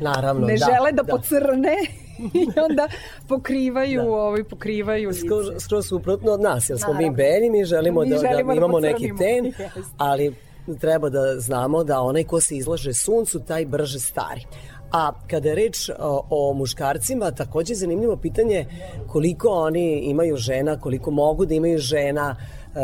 Naravno, 0.00 0.46
Ne 0.46 0.56
da. 0.56 0.66
žele 0.66 0.92
da, 0.92 1.02
da. 1.02 1.16
pocrne 1.16 2.03
I 2.42 2.60
onda 2.64 2.88
pokrivaju, 3.28 4.02
da. 4.02 4.10
ovaj, 4.10 4.44
pokrivaju 4.44 5.08
lice. 5.08 5.20
Skroz, 5.20 5.46
skroz 5.58 5.86
suprotno 5.88 6.32
od 6.32 6.40
nas, 6.40 6.70
jer 6.70 6.78
smo 6.78 6.92
Naravno. 6.92 7.10
mi 7.10 7.16
beli, 7.16 7.50
mi 7.50 7.64
želimo, 7.64 8.00
Mi 8.00 8.10
da, 8.10 8.18
želimo 8.18 8.54
da 8.54 8.60
da 8.60 8.66
imamo 8.66 8.80
neki 8.80 9.12
ten, 9.18 9.52
ali 9.96 10.34
treba 10.80 11.08
da 11.08 11.40
znamo 11.40 11.84
da 11.84 12.00
onaj 12.00 12.24
ko 12.24 12.40
se 12.40 12.56
izlaže 12.56 12.92
suncu, 12.92 13.40
taj 13.40 13.66
brže 13.66 14.00
stari. 14.00 14.46
A 14.92 15.12
kada 15.30 15.48
je 15.48 15.54
reč 15.54 15.90
o, 15.98 16.26
o 16.30 16.52
muškarcima, 16.52 17.30
takođe 17.30 17.72
je 17.72 17.76
zanimljivo 17.76 18.16
pitanje 18.16 18.66
koliko 19.06 19.48
oni 19.48 19.98
imaju 19.98 20.36
žena, 20.36 20.80
koliko 20.80 21.10
mogu 21.10 21.46
da 21.46 21.54
imaju 21.54 21.78
žena, 21.78 22.36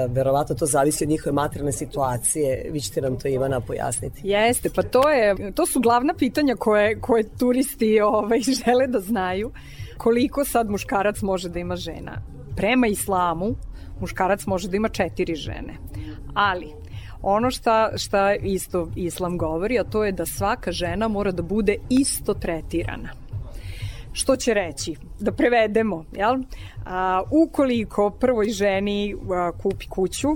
verovatno 0.09 0.55
to 0.55 0.67
zavisi 0.67 1.05
od 1.05 1.11
njihove 1.11 1.33
materijalne 1.33 1.73
situacije. 1.73 2.71
Vi 2.73 2.81
ćete 2.81 3.01
nam 3.01 3.19
to 3.19 3.29
Ivana 3.29 3.61
pojasniti. 3.61 4.21
Jeste, 4.25 4.71
pa 4.75 4.83
to 4.83 5.09
je 5.09 5.53
to 5.53 5.67
su 5.67 5.81
glavna 5.81 6.15
pitanja 6.15 6.55
koje 6.59 7.01
koje 7.01 7.25
turisti 7.39 8.01
ovaj 8.01 8.41
žele 8.65 8.87
da 8.87 9.01
znaju 9.01 9.51
koliko 9.97 10.45
sad 10.45 10.71
muškarac 10.71 11.23
može 11.23 11.49
da 11.49 11.59
ima 11.59 11.77
žena. 11.77 12.23
Prema 12.57 12.87
islamu 12.87 13.55
muškarac 14.01 14.47
može 14.47 14.69
da 14.69 14.77
ima 14.77 14.89
četiri 14.89 15.35
žene. 15.35 15.75
Ali 16.35 16.73
ono 17.23 17.51
šta, 17.51 17.91
šta 17.97 18.35
isto 18.35 18.89
islam 18.97 19.39
govori, 19.39 19.79
a 19.79 19.85
to 19.85 20.05
je 20.05 20.13
da 20.13 20.27
svaka 20.27 20.73
žena 20.73 21.09
mora 21.09 21.33
da 21.33 21.43
bude 21.43 21.77
isto 21.89 22.35
tretirana. 22.35 23.20
Što 24.13 24.37
će 24.37 24.55
reći? 24.55 24.97
Da 25.21 25.33
prevedemo, 25.33 26.05
jel? 26.13 26.37
A, 26.87 27.23
ukoliko 27.31 28.11
prvoj 28.11 28.49
ženi 28.49 29.15
a, 29.33 29.53
kupi 29.63 29.87
kuću, 29.89 30.29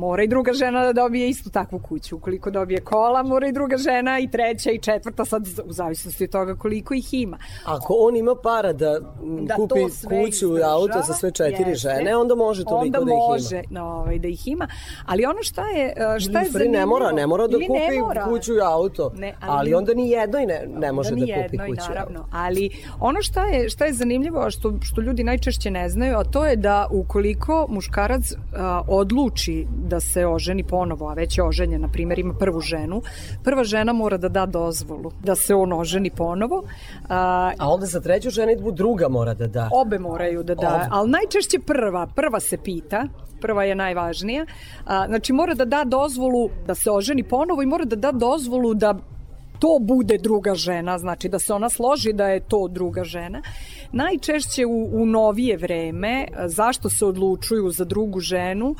mora 0.00 0.22
i 0.22 0.28
druga 0.28 0.52
žena 0.52 0.84
da 0.84 0.92
dobije 0.94 1.28
istu 1.28 1.50
takvu 1.50 1.78
kuću. 1.78 2.16
Ukoliko 2.16 2.50
dobije 2.50 2.80
kola, 2.82 3.22
mora 3.22 3.48
i 3.48 3.52
druga 3.52 3.76
žena 3.78 4.18
i 4.18 4.28
treća 4.28 4.70
i 4.70 4.78
četvrta, 4.78 5.24
sad 5.24 5.42
u 5.64 5.72
zavisnosti 5.72 6.24
od 6.24 6.30
toga 6.30 6.54
koliko 6.56 6.94
ih 6.94 7.14
ima. 7.14 7.38
Ako 7.64 7.94
on 7.98 8.16
ima 8.16 8.34
para 8.36 8.72
da, 8.72 8.98
Da 9.40 9.54
kupi 9.54 9.74
kuću 10.00 10.58
i 10.58 10.62
auto 10.64 11.02
sa 11.02 11.12
sve 11.12 11.30
četiri 11.30 11.64
jeste. 11.68 11.74
žene, 11.88 12.16
onda 12.16 12.34
može 12.36 12.64
toliko 12.64 12.98
onda 12.98 12.98
da 13.00 13.04
ih 13.04 13.18
ima. 13.18 13.26
može, 13.28 13.62
no, 13.70 13.84
ovaj, 13.84 14.18
da 14.18 14.28
ih 14.28 14.48
ima. 14.48 14.68
Ali 15.06 15.24
ono 15.24 15.42
šta 15.42 15.66
je, 15.66 15.94
uh, 16.14 16.20
šta 16.20 16.40
je 16.40 16.44
stvari 16.44 16.68
ne 16.68 16.86
mora, 16.86 17.12
ne 17.12 17.26
mora 17.26 17.46
da 17.46 17.58
ne 17.58 17.66
kupi 17.66 17.98
mora. 18.00 18.24
kuću 18.24 18.54
i 18.54 18.60
auto, 18.62 19.12
Ne, 19.16 19.34
ali, 19.40 19.50
ali- 19.50 19.74
onda 19.74 19.94
ni 19.94 20.10
jednoj 20.10 20.46
ne, 20.46 20.66
ne 20.68 20.92
može 20.92 21.10
da, 21.10 21.14
ni 21.14 21.20
kupi 21.22 21.32
jednoj, 21.32 21.66
kuću 21.68 21.88
naravno. 21.88 22.26
Ali 22.32 22.70
ono 23.00 23.22
šta 23.22 23.44
je, 23.44 23.68
šta 23.68 23.84
je 23.84 23.92
zanimljivo, 23.92 24.40
a 24.40 24.50
što, 24.50 24.72
što 24.82 25.00
ljudi 25.00 25.24
najčešće 25.24 25.70
ne 25.70 25.88
znaju, 25.88 26.16
a 26.18 26.24
to 26.24 26.46
je 26.46 26.56
da 26.56 26.86
ukoliko 26.90 27.66
muškarac 27.68 28.24
a, 28.56 28.82
odluči 28.88 29.66
da 29.90 30.00
se 30.00 30.26
oženi 30.26 30.64
ponovo, 30.64 31.08
a 31.08 31.14
već 31.14 31.38
je 31.38 31.44
oženjen, 31.44 31.80
na 31.80 31.88
primjer 31.88 32.18
ima 32.18 32.34
prvu 32.34 32.60
ženu, 32.60 33.02
prva 33.44 33.64
žena 33.64 33.92
mora 33.92 34.16
da 34.16 34.28
da 34.28 34.46
dozvolu 34.46 35.12
da 35.24 35.34
se 35.36 35.54
on 35.54 35.72
oženi 35.72 36.10
ponovo. 36.10 36.62
A, 37.08 37.52
A 37.58 37.68
onda 37.68 37.86
za 37.86 38.00
treću 38.00 38.30
ženitbu 38.30 38.72
druga 38.72 39.08
mora 39.08 39.34
da 39.34 39.46
da. 39.46 39.68
Obe 39.72 39.98
moraju 39.98 40.42
da 40.42 40.54
da, 40.54 40.68
Obe. 40.68 40.86
ali 40.90 41.10
najčešće 41.10 41.58
prva, 41.66 42.06
prva 42.06 42.40
se 42.40 42.56
pita, 42.56 43.04
prva 43.40 43.64
je 43.64 43.74
najvažnija. 43.74 44.46
A, 44.86 45.06
znači 45.08 45.32
mora 45.32 45.54
da 45.54 45.64
da 45.64 45.84
dozvolu 45.84 46.50
da 46.66 46.74
se 46.74 46.90
oženi 46.90 47.22
ponovo 47.22 47.62
i 47.62 47.66
mora 47.66 47.84
da 47.84 47.96
da 47.96 48.12
dozvolu 48.12 48.74
da 48.74 48.94
to 49.60 49.78
bude 49.80 50.18
druga 50.18 50.54
žena, 50.54 50.98
znači 50.98 51.28
da 51.28 51.38
se 51.38 51.52
ona 51.52 51.68
složi 51.68 52.12
da 52.12 52.28
je 52.28 52.40
to 52.40 52.68
druga 52.68 53.04
žena. 53.04 53.42
Najčešće 53.92 54.66
u, 54.66 55.02
u 55.02 55.06
novije 55.06 55.56
vreme, 55.56 56.26
zašto 56.46 56.90
se 56.90 57.04
odlučuju 57.04 57.70
za 57.70 57.84
drugu 57.84 58.20
ženu, 58.20 58.74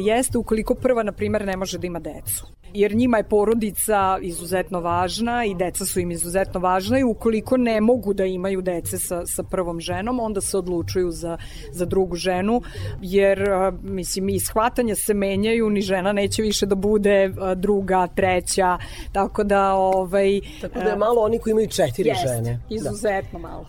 jeste 0.00 0.38
ukoliko 0.38 0.74
prva, 0.74 1.02
na 1.02 1.12
primjer, 1.12 1.46
ne 1.46 1.56
može 1.56 1.78
da 1.78 1.86
ima 1.86 1.98
decu 1.98 2.46
jer 2.74 2.94
njima 2.94 3.16
je 3.16 3.28
porodica 3.28 4.18
izuzetno 4.22 4.80
važna 4.80 5.44
i 5.44 5.54
deca 5.54 5.84
su 5.84 6.00
im 6.00 6.10
izuzetno 6.10 6.60
važna 6.60 6.98
i 6.98 7.04
ukoliko 7.04 7.56
ne 7.56 7.80
mogu 7.80 8.14
da 8.14 8.24
imaju 8.24 8.62
dece 8.62 8.98
sa, 8.98 9.26
sa 9.26 9.42
prvom 9.42 9.80
ženom, 9.80 10.20
onda 10.20 10.40
se 10.40 10.58
odlučuju 10.58 11.10
za, 11.10 11.38
za 11.72 11.84
drugu 11.84 12.16
ženu, 12.16 12.62
jer 13.02 13.44
mislim 13.82 14.28
i 14.28 14.40
shvatanja 14.40 14.94
se 14.94 15.14
menjaju, 15.14 15.70
ni 15.70 15.80
žena 15.80 16.12
neće 16.12 16.42
više 16.42 16.66
da 16.66 16.74
bude 16.74 17.32
druga, 17.56 18.06
treća, 18.06 18.78
tako 19.12 19.44
da 19.44 19.72
ovaj 19.74 20.40
Tako 20.60 20.78
da 20.78 20.90
je 20.90 20.96
malo 20.96 21.20
oni 21.20 21.38
koji 21.38 21.50
imaju 21.50 21.68
četiri 21.68 22.08
Jest, 22.08 22.22
žene. 22.22 22.60
Da. 22.68 22.74
izuzetno 22.74 23.38
malo. 23.38 23.66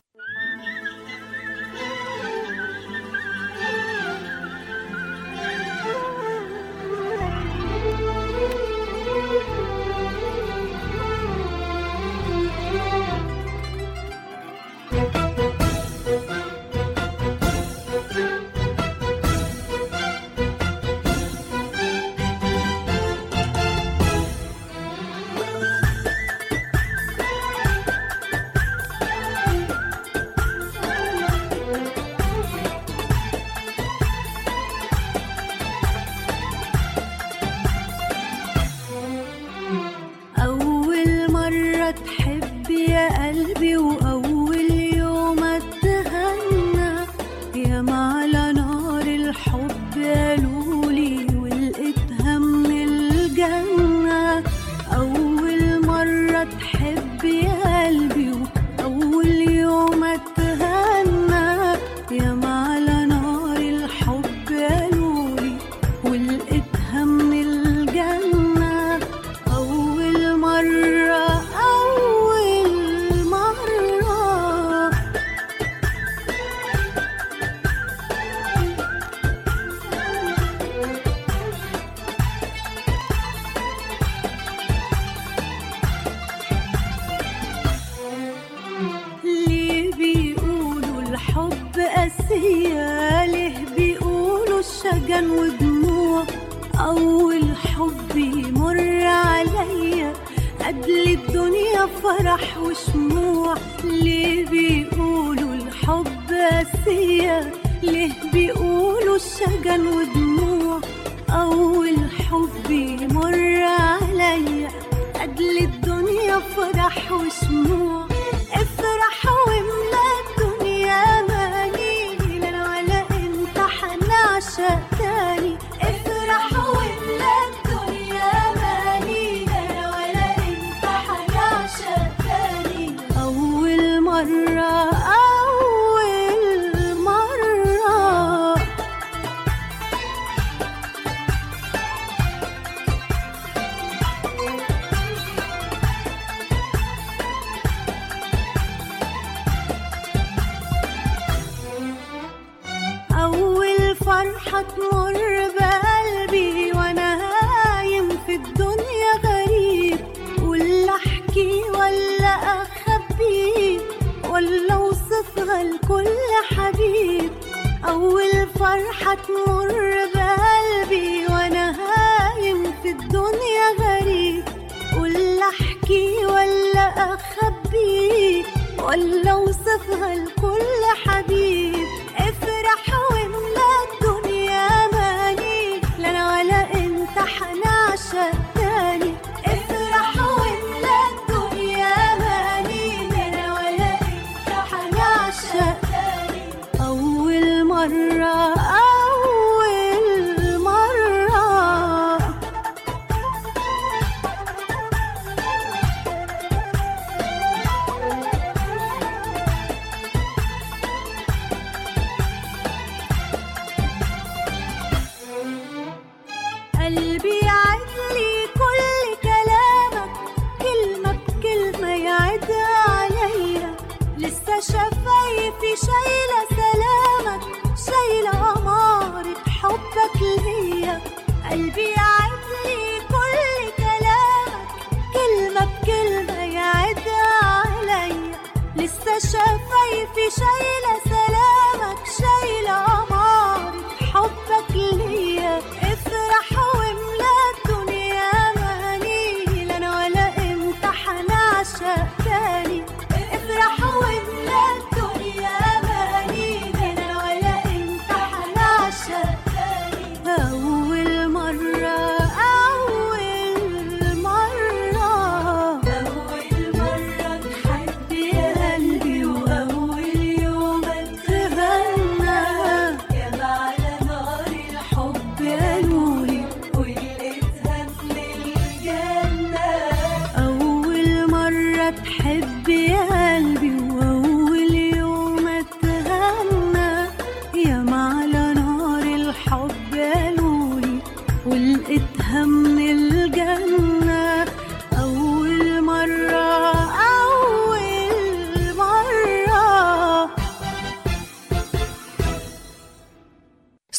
قلبي 42.98 43.78
وأول 43.78 44.05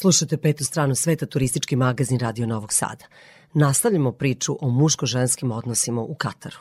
Slušate 0.06 0.36
petu 0.36 0.64
stranu 0.64 0.94
sveta, 0.94 1.26
turistički 1.26 1.76
magazin 1.76 2.18
Radio 2.18 2.46
Novog 2.46 2.72
Sada. 2.72 3.04
Nastavljamo 3.54 4.12
priču 4.12 4.58
o 4.60 4.68
muško-ženskim 4.70 5.52
odnosima 5.52 6.02
u 6.02 6.14
Kataru. 6.14 6.56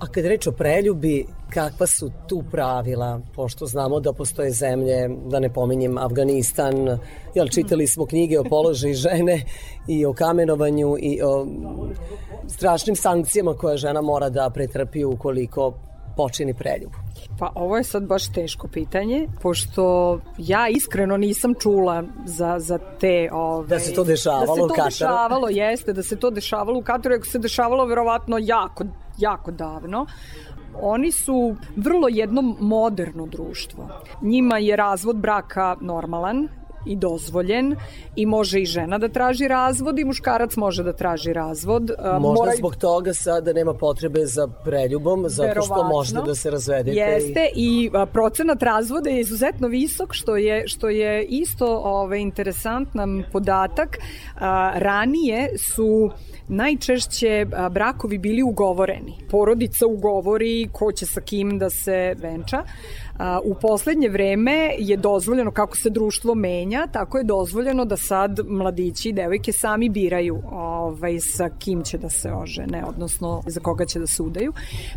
A 0.00 0.06
kad 0.06 0.24
reč 0.24 0.46
o 0.46 0.52
preljubi, 0.52 1.26
kakva 1.50 1.86
su 1.86 2.10
tu 2.28 2.44
pravila, 2.50 3.20
pošto 3.34 3.66
znamo 3.66 4.00
da 4.00 4.12
postoje 4.12 4.50
zemlje, 4.50 5.08
da 5.30 5.40
ne 5.40 5.52
pominjem 5.52 5.98
Afganistan, 5.98 6.98
jel 7.34 7.48
čitali 7.48 7.86
smo 7.86 8.06
knjige 8.06 8.40
o 8.40 8.44
položaju 8.44 8.94
žene 8.94 9.42
i 9.88 10.04
o 10.06 10.12
kamenovanju 10.12 10.96
i 11.00 11.20
o 11.22 11.46
strašnim 12.48 12.96
sankcijama 12.96 13.54
koje 13.54 13.76
žena 13.76 14.00
mora 14.00 14.28
da 14.28 14.50
pretrpi 14.54 15.04
ukoliko 15.04 15.74
počini 16.16 16.54
preljubu. 16.54 16.94
Pa 17.38 17.52
ovo 17.54 17.76
je 17.76 17.84
sad 17.84 18.06
baš 18.06 18.32
teško 18.32 18.68
pitanje, 18.68 19.28
pošto 19.42 20.20
ja 20.38 20.68
iskreno 20.68 21.16
nisam 21.16 21.54
čula 21.60 22.02
za, 22.24 22.58
za 22.58 22.78
te... 23.00 23.28
Ove, 23.32 23.68
Da 23.68 23.78
se 23.80 23.94
to 23.94 24.04
dešavalo 24.04 24.46
da 24.46 24.54
se 24.54 24.60
u 24.62 24.68
to 24.68 24.74
Kataru. 24.74 24.90
dešavalo, 24.90 25.48
jeste, 25.48 25.92
da 25.92 26.02
se 26.02 26.16
to 26.16 26.30
dešavalo 26.30 26.78
u 26.78 26.82
Kataru, 26.82 27.14
ako 27.14 27.26
se 27.26 27.38
dešavalo 27.38 27.86
verovatno 27.86 28.38
jako, 28.40 28.84
jako 29.18 29.50
davno. 29.50 30.06
Oni 30.82 31.12
su 31.12 31.56
vrlo 31.76 32.08
jedno 32.10 32.42
moderno 32.60 33.26
društvo. 33.26 33.88
Njima 34.22 34.58
je 34.58 34.76
razvod 34.76 35.16
braka 35.16 35.76
normalan, 35.80 36.48
i 36.86 36.96
dozvoljen 36.96 37.76
i 38.16 38.26
može 38.26 38.60
i 38.60 38.66
žena 38.66 38.98
da 38.98 39.08
traži 39.08 39.48
razvod 39.48 39.98
i 39.98 40.04
muškarac 40.04 40.56
može 40.56 40.82
da 40.82 40.92
traži 40.92 41.32
razvod. 41.32 41.90
Možda 41.98 42.18
mora- 42.18 42.56
zbog 42.56 42.76
toga 42.76 43.14
sada 43.14 43.52
nema 43.52 43.74
potrebe 43.74 44.26
za 44.26 44.48
preljubom, 44.64 45.24
zato 45.28 45.34
što 45.50 45.74
Verovatno. 45.74 45.88
možete 45.88 46.20
da 46.26 46.34
se 46.34 46.50
razvedete. 46.50 46.96
Jeste 46.96 47.48
i 47.54 47.90
a, 47.94 48.06
procenat 48.06 48.62
razvoda 48.62 49.10
je 49.10 49.20
izuzetno 49.20 49.68
visok 49.68 50.08
što 50.14 50.36
je 50.36 50.68
što 50.68 50.88
je 50.88 51.24
isto 51.24 51.66
ovaj 51.76 52.18
interesantan 52.18 53.24
podatak. 53.32 53.98
A, 54.36 54.72
ranije 54.76 55.48
su 55.58 56.10
najčešće 56.48 57.46
brakovi 57.70 58.18
bili 58.18 58.42
ugovoreni. 58.42 59.18
Porodica 59.30 59.86
ugovori 59.86 60.68
ko 60.72 60.92
će 60.92 61.06
sa 61.06 61.20
kim 61.20 61.58
da 61.58 61.70
se 61.70 62.14
venča. 62.18 62.62
U 63.44 63.54
poslednje 63.54 64.08
vreme 64.08 64.74
je 64.78 64.96
dozvoljeno 64.96 65.50
kako 65.50 65.76
se 65.76 65.90
društvo 65.90 66.34
menja, 66.34 66.86
tako 66.92 67.18
je 67.18 67.24
dozvoljeno 67.24 67.84
da 67.84 67.96
sad 67.96 68.40
mladići 68.46 69.08
i 69.08 69.12
devojke 69.12 69.52
sami 69.52 69.88
biraju 69.88 70.42
ovaj, 70.52 71.20
sa 71.20 71.50
kim 71.58 71.82
će 71.82 71.98
da 71.98 72.10
se 72.10 72.32
ožene, 72.32 72.84
odnosno 72.88 73.42
za 73.46 73.60
koga 73.60 73.84
će 73.84 73.98
da 73.98 74.06
se 74.06 74.22
udaju. 74.22 74.52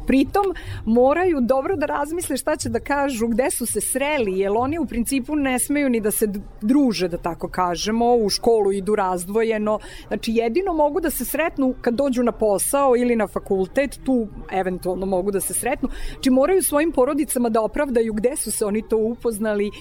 Pritom 0.08 0.44
moraju 0.86 1.38
dobro 1.42 1.76
da 1.76 1.86
razmisle 1.86 2.38
šta 2.38 2.56
će 2.56 2.70
da 2.70 2.80
kažu, 2.80 3.28
gde 3.28 3.52
su 3.52 3.66
se 3.66 3.82
sreli, 3.82 4.40
jer 4.40 4.52
oni 4.56 4.80
u 4.80 4.86
principu 4.86 5.36
ne 5.36 5.60
smeju 5.60 5.90
ni 5.90 6.00
da 6.00 6.12
se 6.12 6.28
druže, 6.62 7.08
da 7.08 7.18
tako 7.18 7.48
kažemo, 7.48 8.16
u 8.16 8.30
školu 8.30 8.72
idu 8.72 8.96
razdvojeno. 8.96 9.80
Znači 10.08 10.32
jedino 10.32 10.74
mogu 10.74 11.02
da 11.02 11.10
se 11.10 11.26
sretnu 11.26 11.76
kad 11.82 11.94
dođu 11.94 12.24
na 12.24 12.32
posao 12.32 12.96
ili 12.98 13.16
na 13.16 13.28
fakultet, 13.28 14.00
tu 14.04 14.28
eventualno 14.52 15.06
mogu 15.06 15.32
da 15.32 15.40
se 15.40 15.54
sretnu. 15.54 15.90
Znači 16.14 16.30
moraju 16.30 16.64
svojim 16.64 16.92
porodicama 16.92 17.50
da 17.50 17.62
opravdaju 17.62 18.07
gde 18.14 18.36
su 18.36 18.52
se 18.52 18.66
oni 18.66 18.82
to 18.90 18.98
upoznali, 18.98 19.72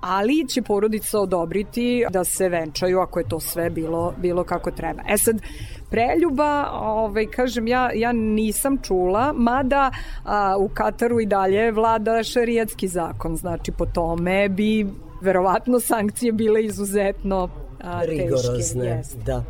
ali 0.00 0.48
će 0.48 0.62
porodica 0.62 1.20
odobriti 1.20 2.04
da 2.10 2.24
se 2.24 2.48
venčaju 2.48 3.00
ako 3.00 3.18
je 3.18 3.28
to 3.28 3.40
sve 3.40 3.70
bilo, 3.70 4.14
bilo 4.18 4.44
kako 4.44 4.70
treba. 4.70 5.02
E 5.08 5.18
sad, 5.18 5.36
preljuba, 5.90 6.70
ovaj, 6.72 7.26
kažem, 7.26 7.66
ja, 7.66 7.90
ja 7.94 8.12
nisam 8.12 8.78
čula, 8.82 9.32
mada 9.32 9.90
a, 10.24 10.56
u 10.58 10.68
Kataru 10.68 11.20
i 11.20 11.26
dalje 11.26 11.72
vlada 11.72 12.22
šarijatski 12.22 12.88
zakon, 12.88 13.36
znači 13.36 13.72
po 13.72 13.86
tome 13.86 14.48
bi 14.48 14.86
verovatno 15.20 15.80
sankcije 15.80 16.32
bile 16.32 16.64
izuzetno 16.64 17.48
a, 17.80 18.00
teške. 18.00 18.14
rigorozne. 18.14 18.86
Jeste. 18.86 19.18
Da. 19.26 19.44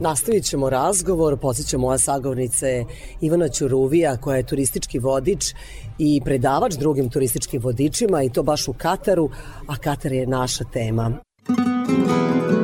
Nastavit 0.00 0.44
ćemo 0.44 0.70
razgovor, 0.70 1.38
posjeća 1.38 1.78
moja 1.78 1.98
sagovnica 1.98 2.66
je 2.66 2.86
Ivana 3.20 3.48
Ćuruvija 3.48 4.16
koja 4.16 4.36
je 4.36 4.46
turistički 4.46 4.98
vodič 4.98 5.54
i 5.98 6.20
predavač 6.24 6.74
drugim 6.74 7.10
turističkim 7.10 7.62
vodičima 7.62 8.22
i 8.22 8.30
to 8.30 8.42
baš 8.42 8.68
u 8.68 8.72
Kataru, 8.72 9.30
a 9.66 9.76
Katar 9.76 10.12
je 10.12 10.26
naša 10.26 10.64
tema. 10.64 11.12
Muzika 11.48 12.57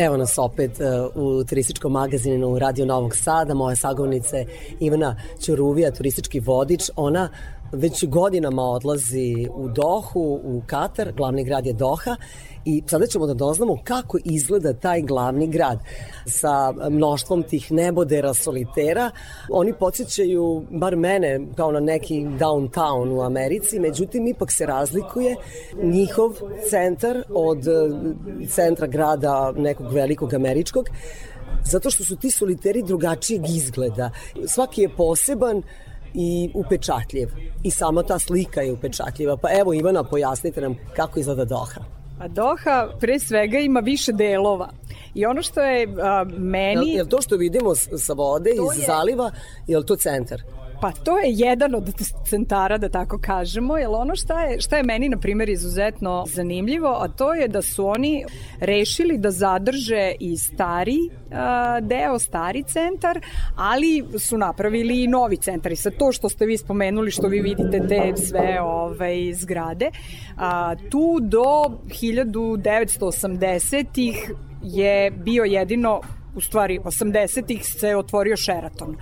Evo 0.00 0.16
nas 0.16 0.38
opet 0.38 0.70
uh, 0.80 1.16
u 1.22 1.44
turističkom 1.44 1.92
magazinu 1.92 2.58
Radio 2.58 2.86
Novog 2.86 3.16
Sada, 3.16 3.54
moja 3.54 3.76
sagovnica 3.76 4.36
je 4.36 4.46
Ivana 4.80 5.16
Ćuruvija, 5.40 5.90
turistički 5.90 6.40
vodič. 6.40 6.90
Ona 6.96 7.28
već 7.72 8.04
godinama 8.06 8.62
odlazi 8.62 9.48
u 9.54 9.68
Dohu, 9.68 10.40
u 10.44 10.62
Katar, 10.66 11.12
glavni 11.12 11.44
grad 11.44 11.66
je 11.66 11.72
Doha 11.72 12.16
i 12.64 12.82
sada 12.86 13.06
ćemo 13.06 13.26
da 13.26 13.34
doznamo 13.34 13.78
kako 13.84 14.18
izgleda 14.24 14.72
taj 14.72 15.02
glavni 15.02 15.46
grad 15.46 15.78
sa 16.26 16.72
mnoštvom 16.90 17.42
tih 17.42 17.72
nebodera 17.72 18.34
solitera. 18.34 19.10
Oni 19.50 19.72
podsjećaju, 19.72 20.64
bar 20.70 20.96
mene, 20.96 21.40
kao 21.56 21.72
na 21.72 21.80
neki 21.80 22.14
downtown 22.24 23.16
u 23.16 23.22
Americi, 23.22 23.80
međutim 23.80 24.26
ipak 24.26 24.52
se 24.52 24.66
razlikuje 24.66 25.36
njihov 25.82 26.30
centar 26.70 27.22
od 27.34 27.68
e, 27.68 27.70
centra 28.48 28.86
grada 28.86 29.52
nekog 29.56 29.92
velikog 29.92 30.34
američkog 30.34 30.88
zato 31.64 31.90
što 31.90 32.04
su 32.04 32.16
ti 32.16 32.30
soliteri 32.30 32.82
drugačijeg 32.82 33.42
izgleda. 33.48 34.10
Svaki 34.46 34.82
je 34.82 34.96
poseban 34.96 35.62
i 36.14 36.50
upečatljiv. 36.54 37.28
I 37.62 37.70
sama 37.70 38.02
ta 38.02 38.18
slika 38.18 38.60
je 38.60 38.72
upečatljiva. 38.72 39.36
Pa 39.36 39.48
evo 39.52 39.74
Ivana, 39.74 40.04
pojasnite 40.04 40.60
nam 40.60 40.76
kako 40.96 41.20
izgleda 41.20 41.44
Doha. 41.44 41.80
A 42.18 42.28
Doha 42.28 42.88
pre 43.00 43.18
svega 43.18 43.58
ima 43.58 43.80
više 43.80 44.12
delova. 44.12 44.68
I 45.14 45.26
ono 45.26 45.42
što 45.42 45.60
je 45.62 45.88
a, 46.02 46.24
meni... 46.38 46.88
Jel, 46.88 46.96
jel 46.96 47.06
to 47.06 47.22
što 47.22 47.36
vidimo 47.36 47.74
sa 47.74 48.12
vode 48.12 48.50
iz 48.50 48.80
je- 48.80 48.86
zaliva, 48.86 49.30
jel 49.66 49.82
to 49.82 49.96
centar? 49.96 50.42
Pa 50.80 50.92
to 50.92 51.18
je 51.18 51.32
jedan 51.32 51.74
od 51.74 51.94
centara, 52.26 52.78
da 52.78 52.88
tako 52.88 53.18
kažemo, 53.22 53.78
jer 53.78 53.88
ono 53.90 54.16
šta 54.16 54.42
je, 54.42 54.60
šta 54.60 54.76
je 54.76 54.82
meni, 54.82 55.08
na 55.08 55.18
primjer, 55.18 55.48
izuzetno 55.48 56.24
zanimljivo, 56.28 56.88
a 56.88 57.08
to 57.08 57.34
je 57.34 57.48
da 57.48 57.62
su 57.62 57.86
oni 57.86 58.24
rešili 58.60 59.18
da 59.18 59.30
zadrže 59.30 60.12
i 60.20 60.36
stari 60.36 60.98
deo, 61.80 62.18
stari 62.18 62.62
centar, 62.62 63.20
ali 63.56 64.04
su 64.18 64.38
napravili 64.38 65.04
i 65.04 65.06
novi 65.06 65.36
centar. 65.36 65.72
I 65.72 65.76
sad 65.76 65.92
to 65.98 66.12
što 66.12 66.28
ste 66.28 66.46
vi 66.46 66.58
spomenuli, 66.58 67.10
što 67.10 67.28
vi 67.28 67.40
vidite 67.40 67.80
te 67.88 68.12
sve 68.16 68.60
ovaj, 68.60 69.32
zgrade, 69.32 69.90
a, 70.36 70.74
tu 70.90 71.18
do 71.20 71.64
1980-ih 71.88 74.32
je 74.62 75.10
bio 75.10 75.44
jedino 75.44 76.00
u 76.34 76.40
stvari 76.40 76.78
80-ih 76.84 77.66
se 77.66 77.96
otvorio 77.96 78.36
Sheraton. 78.36 78.96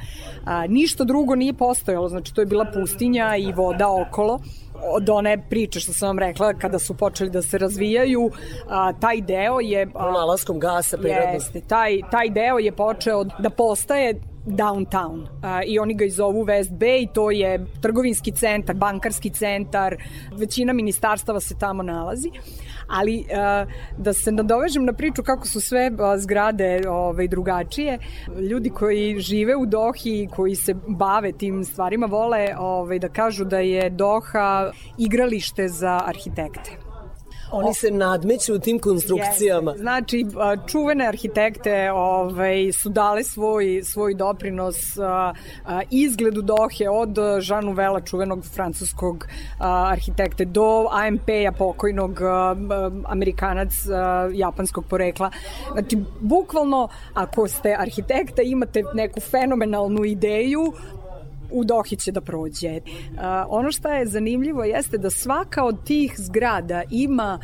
A, 0.44 0.66
ništa 0.66 1.04
drugo 1.04 1.34
nije 1.34 1.54
postojalo, 1.54 2.08
znači 2.08 2.34
to 2.34 2.40
je 2.40 2.46
bila 2.46 2.64
pustinja 2.74 3.36
i 3.36 3.52
voda 3.52 3.88
okolo 3.90 4.40
od 4.82 5.08
one 5.10 5.44
priče 5.50 5.80
što 5.80 5.92
sam 5.92 6.06
vam 6.06 6.18
rekla 6.18 6.54
kada 6.54 6.78
su 6.78 6.94
počeli 6.94 7.30
da 7.30 7.42
se 7.42 7.58
razvijaju, 7.58 8.30
a, 8.68 8.92
taj 8.92 9.20
deo 9.20 9.60
je... 9.60 9.88
A, 9.94 10.10
Nalaskom 10.10 10.60
gasa 10.60 10.98
prirodnog. 10.98 11.34
Jeste, 11.34 11.60
taj, 11.60 12.00
taj 12.10 12.30
deo 12.30 12.58
je 12.58 12.72
počeo 12.72 13.24
da 13.24 13.50
postaje 13.50 14.20
downtown 14.46 15.26
a, 15.42 15.62
i 15.64 15.78
oni 15.78 15.94
ga 15.94 16.04
i 16.04 16.10
zovu 16.10 16.44
West 16.44 16.70
Bay, 16.70 17.08
to 17.12 17.30
je 17.30 17.66
trgovinski 17.82 18.32
centar, 18.32 18.76
bankarski 18.76 19.30
centar, 19.30 19.96
većina 20.32 20.72
ministarstava 20.72 21.40
se 21.40 21.58
tamo 21.58 21.82
nalazi. 21.82 22.30
Ali 22.89 23.24
a, 23.32 23.66
da 23.99 24.12
se 24.12 24.32
nadovežem 24.32 24.84
na 24.84 24.93
priču 24.93 25.22
kako 25.22 25.47
su 25.47 25.61
sve 25.61 25.91
a, 25.99 26.18
zgrade 26.18 26.82
ovaj, 26.89 27.28
drugačije, 27.28 27.99
ljudi 28.51 28.70
koji 28.70 29.20
žive 29.20 29.57
u 29.57 29.66
Dohi, 29.66 30.28
koji 30.36 30.55
se 30.55 30.74
bave 30.89 31.32
tim 31.32 31.64
stvarima, 31.64 32.07
vole 32.07 32.55
ovaj, 32.59 32.99
da 32.99 33.09
kažu 33.09 33.45
da 33.45 33.59
je 33.59 33.91
Doha 33.91 34.70
igralište 34.99 35.68
za 35.68 36.01
arhitekte. 36.07 36.88
Oni 37.53 37.74
se 37.74 37.90
nadmeću 37.90 38.55
u 38.55 38.59
tim 38.59 38.78
konstrukcijama. 38.78 39.70
Jeste. 39.70 39.82
Znači, 39.82 40.26
čuvene 40.66 41.07
arhitekte 41.07 41.92
ovaj, 41.92 42.72
su 42.72 42.88
dale 42.88 43.24
svoj, 43.24 43.80
svoj 43.84 44.14
doprinos 44.14 44.76
izgledu 45.90 46.42
Dohe 46.42 46.88
od 46.90 47.16
Žanu 47.40 47.72
Vela, 47.72 48.01
čuvenog 48.01 48.44
francuskog 48.44 49.26
arhitekte, 49.90 50.44
do 50.44 50.88
AMP-a 50.90 51.53
pokojnog 51.59 52.20
Amerikanac 53.07 53.72
japanskog 54.32 54.84
porekla. 54.90 55.30
Znači, 55.72 55.99
bukvalno, 56.20 56.88
ako 57.14 57.49
ste 57.49 57.76
arhitekta, 57.78 58.42
imate 58.42 58.82
neku 58.94 59.20
fenomenalnu 59.20 60.05
ideju, 60.05 60.72
u 61.51 61.64
Dohi 61.64 61.96
će 61.96 62.12
da 62.12 62.20
prođe. 62.20 62.80
Ono 63.49 63.72
što 63.72 63.88
je 63.88 64.07
zanimljivo 64.07 64.64
jeste 64.64 64.99
da 64.99 65.11
svaka 65.11 65.64
od 65.64 65.84
tih 65.84 66.14
zgrada 66.16 66.82
ima, 66.90 67.38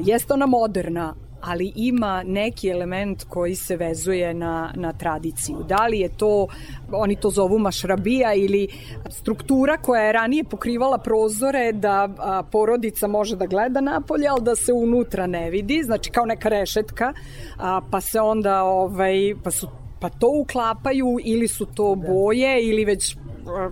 jeste 0.00 0.34
ona 0.34 0.46
moderna, 0.46 1.14
ali 1.40 1.72
ima 1.76 2.22
neki 2.26 2.68
element 2.68 3.24
koji 3.24 3.54
se 3.54 3.76
vezuje 3.76 4.34
na, 4.34 4.72
na 4.74 4.92
tradiciju. 4.92 5.56
Da 5.68 5.86
li 5.86 5.98
je 5.98 6.08
to, 6.08 6.46
oni 6.92 7.16
to 7.16 7.30
zovu 7.30 7.58
mašrabija 7.58 8.34
ili 8.34 8.68
struktura 9.10 9.76
koja 9.76 10.02
je 10.02 10.12
ranije 10.12 10.44
pokrivala 10.44 10.98
prozore 10.98 11.72
da 11.72 12.08
a, 12.18 12.42
porodica 12.52 13.06
može 13.06 13.36
da 13.36 13.46
gleda 13.46 13.80
napolje, 13.80 14.28
ali 14.28 14.42
da 14.42 14.56
se 14.56 14.72
unutra 14.72 15.26
ne 15.26 15.50
vidi, 15.50 15.82
znači 15.82 16.10
kao 16.10 16.26
neka 16.26 16.48
rešetka, 16.48 17.12
a, 17.58 17.80
pa 17.90 18.00
se 18.00 18.20
onda 18.20 18.62
ovaj, 18.62 19.34
pa 19.44 19.50
su 19.50 19.68
pa 20.00 20.08
to 20.08 20.26
uklapaju 20.40 21.18
ili 21.24 21.48
su 21.48 21.66
to 21.66 21.94
boje 21.94 22.68
ili 22.68 22.84
već 22.84 23.16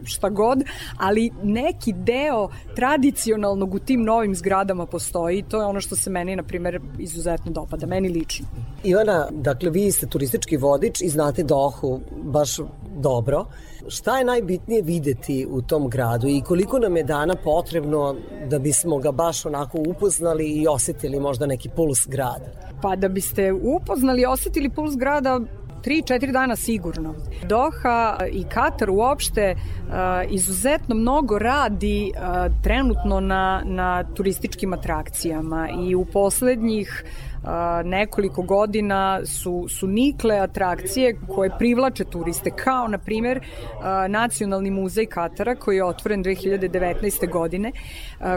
šta 0.04 0.28
god, 0.28 0.58
ali 0.98 1.30
neki 1.42 1.92
deo 1.92 2.48
tradicionalnog 2.76 3.74
u 3.74 3.78
tim 3.78 4.02
novim 4.02 4.34
zgradama 4.34 4.86
postoji 4.86 5.38
i 5.38 5.42
to 5.42 5.60
je 5.60 5.66
ono 5.66 5.80
što 5.80 5.96
se 5.96 6.10
meni, 6.10 6.36
na 6.36 6.42
primjer, 6.42 6.80
izuzetno 6.98 7.52
dopada, 7.52 7.86
meni 7.86 8.08
lično. 8.08 8.46
Ivana, 8.84 9.28
dakle, 9.30 9.70
vi 9.70 9.92
ste 9.92 10.06
turistički 10.06 10.56
vodič 10.56 11.00
i 11.00 11.08
znate 11.08 11.42
Dohu 11.42 12.00
baš 12.22 12.56
dobro. 12.96 13.46
Šta 13.88 14.18
je 14.18 14.24
najbitnije 14.24 14.82
videti 14.82 15.46
u 15.50 15.62
tom 15.62 15.88
gradu 15.88 16.28
i 16.28 16.40
koliko 16.40 16.78
nam 16.78 16.96
je 16.96 17.04
dana 17.04 17.34
potrebno 17.44 18.16
da 18.48 18.58
bismo 18.58 18.98
ga 18.98 19.12
baš 19.12 19.46
onako 19.46 19.78
upoznali 19.86 20.46
i 20.46 20.66
osetili 20.66 21.20
možda 21.20 21.46
neki 21.46 21.68
puls 21.68 22.06
grada? 22.06 22.46
Pa 22.82 22.96
da 22.96 23.08
biste 23.08 23.52
upoznali 23.52 24.22
i 24.22 24.26
osetili 24.26 24.70
puls 24.70 24.96
grada, 24.96 25.40
3-4 25.84 26.32
dana 26.32 26.56
sigurno. 26.56 27.14
Doha 27.48 28.18
i 28.32 28.44
Katar 28.44 28.90
uopšte 28.90 29.54
uh, 29.54 29.92
izuzetno 30.30 30.94
mnogo 30.94 31.38
radi 31.38 32.12
uh, 32.14 32.62
trenutno 32.62 33.20
na, 33.20 33.62
na 33.64 34.04
turističkim 34.14 34.72
atrakcijama 34.72 35.68
i 35.88 35.94
u 35.94 36.04
poslednjih 36.04 37.04
uh, 37.04 37.48
nekoliko 37.84 38.42
godina 38.42 39.20
su, 39.26 39.66
su 39.68 39.86
nikle 39.86 40.38
atrakcije 40.38 41.18
koje 41.34 41.50
privlače 41.58 42.04
turiste, 42.04 42.50
kao 42.50 42.88
na 42.88 42.98
primjer 42.98 43.38
uh, 43.38 43.84
Nacionalni 44.08 44.70
muzej 44.70 45.06
Katara 45.06 45.54
koji 45.54 45.76
je 45.76 45.84
otvoren 45.84 46.24
2019. 46.24 47.30
godine, 47.30 47.72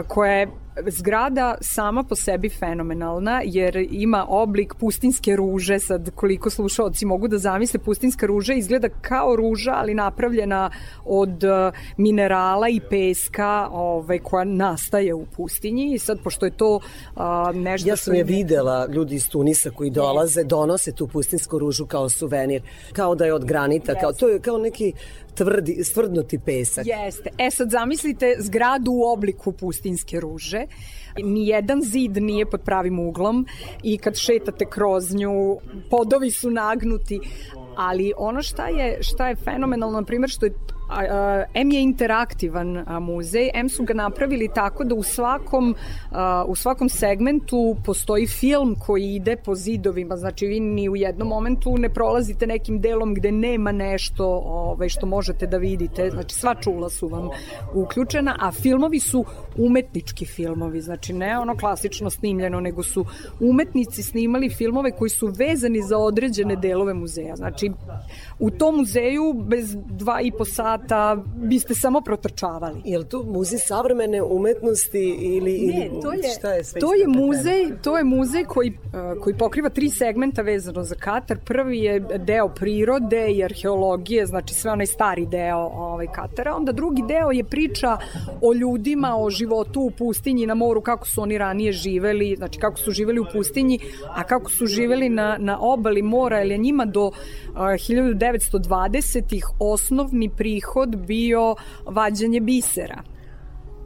koja 0.08 0.32
je 0.32 0.48
zgrada 0.86 1.54
sama 1.60 2.02
po 2.02 2.14
sebi 2.16 2.48
fenomenalna 2.48 3.42
jer 3.44 3.86
ima 3.90 4.26
oblik 4.28 4.74
pustinske 4.74 5.36
ruže 5.36 5.78
sad 5.78 6.10
koliko 6.14 6.50
slušaoci 6.50 7.06
mogu 7.06 7.28
da 7.28 7.38
zamisle 7.38 7.80
pustinska 7.80 8.26
ruža 8.26 8.54
izgleda 8.54 8.88
kao 8.88 9.36
ruža 9.36 9.72
ali 9.76 9.94
napravljena 9.94 10.70
od 11.04 11.44
uh, 11.44 11.50
minerala 11.96 12.68
i 12.68 12.80
peska 12.90 13.68
ovaj, 13.70 14.18
koja 14.18 14.44
nastaje 14.44 15.14
u 15.14 15.26
pustinji. 15.26 15.94
I 15.94 15.98
sad 15.98 16.18
pošto 16.24 16.46
je 16.46 16.50
to 16.56 16.76
uh, 16.76 17.22
nešto 17.54 17.88
Ja 17.88 17.96
sam 17.96 18.14
je 18.14 18.18
je- 18.18 18.24
videla, 18.24 18.86
ljudi 18.86 19.14
iz 19.14 19.28
Tunisa 19.28 19.70
koji 19.70 19.90
dolaze, 19.90 20.44
donose 20.44 20.92
tu 20.92 21.06
pustinsku 21.08 21.58
ružu 21.58 21.86
kao 21.86 22.08
suvenir, 22.08 22.62
kao 22.92 23.14
da 23.14 23.24
je 23.24 23.34
od 23.34 23.44
granita, 23.44 23.94
kao, 23.94 24.12
to 24.12 24.28
je 24.28 24.40
kao 24.40 24.58
neki 24.58 24.92
tvrdi, 25.38 25.84
stvrdnuti 25.84 26.38
pesak. 26.38 26.86
Jeste. 26.86 27.30
E 27.38 27.50
sad 27.50 27.70
zamislite 27.70 28.36
zgradu 28.38 28.92
u 28.92 29.12
obliku 29.12 29.52
pustinske 29.52 30.20
ruže. 30.20 30.66
nijedan 31.24 31.82
zid 31.82 32.16
nije 32.16 32.46
pod 32.46 32.60
pravim 32.64 32.98
uglom 32.98 33.46
i 33.82 33.98
kad 33.98 34.16
šetate 34.16 34.64
kroz 34.70 35.14
nju, 35.14 35.58
podovi 35.90 36.30
su 36.30 36.50
nagnuti, 36.50 37.20
ali 37.78 38.12
ono 38.16 38.42
šta 38.42 38.68
je, 38.68 38.98
šta 39.00 39.28
je 39.28 39.36
fenomenalno, 39.36 40.00
na 40.00 40.06
primjer, 40.06 40.30
što 40.30 40.46
je 40.46 40.52
a, 40.88 41.44
M 41.54 41.70
je 41.70 41.82
interaktivan 41.82 42.84
muzej, 43.00 43.50
M 43.54 43.68
su 43.68 43.84
ga 43.84 43.94
napravili 43.94 44.48
tako 44.54 44.84
da 44.84 44.94
u 44.94 45.02
svakom, 45.02 45.74
a, 46.10 46.44
u 46.48 46.54
svakom 46.56 46.88
segmentu 46.88 47.76
postoji 47.84 48.26
film 48.26 48.76
koji 48.86 49.14
ide 49.14 49.36
po 49.36 49.54
zidovima, 49.54 50.16
znači 50.16 50.46
vi 50.46 50.60
ni 50.60 50.88
u 50.88 50.96
jednom 50.96 51.28
momentu 51.28 51.76
ne 51.78 51.88
prolazite 51.88 52.46
nekim 52.46 52.80
delom 52.80 53.14
gde 53.14 53.32
nema 53.32 53.72
nešto 53.72 54.26
ovaj, 54.44 54.88
što 54.88 55.06
možete 55.06 55.46
da 55.46 55.56
vidite, 55.56 56.10
znači 56.10 56.34
sva 56.34 56.54
čula 56.54 56.90
su 56.90 57.08
vam 57.08 57.28
uključena, 57.74 58.36
a 58.40 58.52
filmovi 58.52 59.00
su 59.00 59.24
umetnički 59.56 60.26
filmovi, 60.26 60.80
znači 60.80 61.12
ne 61.12 61.38
ono 61.38 61.56
klasično 61.56 62.10
snimljeno, 62.10 62.60
nego 62.60 62.82
su 62.82 63.04
umetnici 63.40 64.02
snimali 64.02 64.50
filmove 64.50 64.90
koji 64.90 65.10
su 65.10 65.26
vezani 65.38 65.82
za 65.82 65.98
određene 65.98 66.56
delove 66.56 66.94
muzeja, 66.94 67.36
znači 67.36 67.67
she 67.68 68.27
u 68.38 68.50
tom 68.50 68.76
muzeju 68.76 69.32
bez 69.32 69.76
dva 69.86 70.20
i 70.20 70.30
po 70.30 70.44
sata 70.44 71.24
biste 71.36 71.74
samo 71.74 72.00
protrčavali. 72.00 72.80
Je 72.84 72.98
li 72.98 73.04
to 73.04 73.22
muzej 73.22 73.58
savremene 73.58 74.22
umetnosti 74.22 75.16
ili, 75.20 75.52
Ne, 75.52 75.86
ili 75.86 76.02
to 76.02 76.12
je, 76.12 76.22
šta 76.38 76.52
je 76.52 76.64
sve 76.64 76.80
to 76.80 76.94
je 76.94 77.06
muzej, 77.06 77.72
to 77.82 77.98
je 77.98 78.04
muzej 78.04 78.44
koji, 78.44 78.70
uh, 78.70 79.22
koji 79.22 79.36
pokriva 79.36 79.68
tri 79.68 79.90
segmenta 79.90 80.42
vezano 80.42 80.82
za 80.82 80.94
Katar. 80.94 81.38
Prvi 81.44 81.78
je 81.78 82.00
deo 82.00 82.48
prirode 82.48 83.30
i 83.30 83.44
arheologije, 83.44 84.26
znači 84.26 84.54
sve 84.54 84.70
onaj 84.70 84.86
stari 84.86 85.26
deo 85.26 85.58
ovaj, 85.58 86.06
Katara. 86.06 86.54
Onda 86.54 86.72
drugi 86.72 87.02
deo 87.08 87.30
je 87.30 87.44
priča 87.44 87.96
o 88.42 88.52
ljudima, 88.52 89.16
o 89.18 89.30
životu 89.30 89.80
u 89.80 89.90
pustinji 89.90 90.46
na 90.46 90.54
moru, 90.54 90.80
kako 90.80 91.06
su 91.06 91.22
oni 91.22 91.38
ranije 91.38 91.72
živeli, 91.72 92.34
znači 92.36 92.58
kako 92.58 92.76
su 92.76 92.90
živeli 92.90 93.20
u 93.20 93.26
pustinji, 93.32 93.78
a 94.08 94.24
kako 94.24 94.50
su 94.50 94.66
živeli 94.66 95.08
na, 95.08 95.36
na 95.40 95.58
obali 95.60 96.02
mora, 96.02 96.38
jer 96.38 96.50
je 96.50 96.58
njima 96.58 96.84
do 96.84 97.06
uh, 97.06 97.14
1920-ih 98.32 99.46
osnovni 99.58 100.30
prihod 100.36 100.96
bio 100.96 101.54
vađanje 101.86 102.40
bisera 102.40 103.02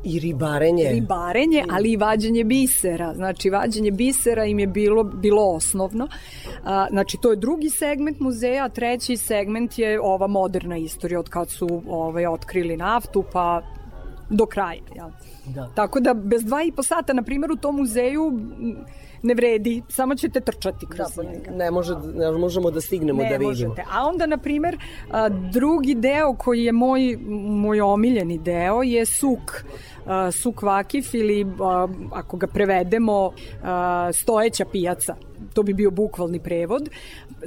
I 0.04 0.18
ribarenje. 0.18 0.88
ribarenje, 0.92 1.64
ali 1.70 1.92
i 1.92 1.96
vađenje 1.96 2.44
bisera. 2.44 3.14
Znači, 3.14 3.50
vađenje 3.50 3.90
bisera 3.90 4.44
im 4.44 4.58
je 4.58 4.66
bilo, 4.66 5.04
bilo 5.04 5.42
osnovno. 5.42 6.08
A, 6.64 6.86
znači, 6.90 7.16
to 7.22 7.30
je 7.30 7.36
drugi 7.36 7.70
segment 7.70 8.20
muzeja, 8.20 8.64
a 8.64 8.68
treći 8.68 9.16
segment 9.16 9.78
je 9.78 10.00
ova 10.00 10.26
moderna 10.26 10.76
istorija 10.76 11.20
od 11.20 11.28
kad 11.28 11.50
su 11.50 11.82
ovaj, 11.88 12.26
otkrili 12.26 12.76
naftu, 12.76 13.24
pa 13.32 13.62
do 14.30 14.46
kraja. 14.46 14.80
Jel? 14.94 15.08
Da. 15.46 15.68
Tako 15.74 16.00
da, 16.00 16.14
bez 16.14 16.44
dva 16.44 16.62
i 16.62 16.72
po 16.72 16.82
sata, 16.82 17.12
na 17.12 17.22
primjer, 17.22 17.52
u 17.52 17.56
tom 17.56 17.76
muzeju 17.76 18.32
ne 19.22 19.34
vredi, 19.34 19.82
samo 19.88 20.14
ćete 20.14 20.40
trčati 20.40 20.86
kroz 20.86 20.98
Da, 21.08 21.22
pa 21.22 21.30
njega. 21.30 21.50
ne, 21.50 21.70
može, 21.70 21.94
ne 22.14 22.30
možemo 22.32 22.70
da 22.70 22.80
stignemo 22.80 23.22
Ne 23.22 23.28
da 23.28 23.36
vidimo. 23.36 23.48
možete. 23.48 23.84
A 23.92 24.06
onda, 24.06 24.26
na 24.26 24.36
primer, 24.36 24.78
a, 25.10 25.28
drugi 25.28 25.94
deo 25.94 26.34
koji 26.34 26.64
je 26.64 26.72
moj, 26.72 27.16
moj 27.48 27.80
omiljeni 27.80 28.38
deo 28.38 28.82
je 28.82 29.06
suk. 29.06 29.64
Suk 30.32 30.62
Vakif 30.62 31.14
ili, 31.14 31.46
ako 32.12 32.36
ga 32.36 32.46
prevedemo, 32.46 33.30
stojeća 34.14 34.64
pijaca. 34.64 35.14
To 35.54 35.62
bi 35.62 35.74
bio 35.74 35.90
bukvalni 35.90 36.40
prevod. 36.40 36.90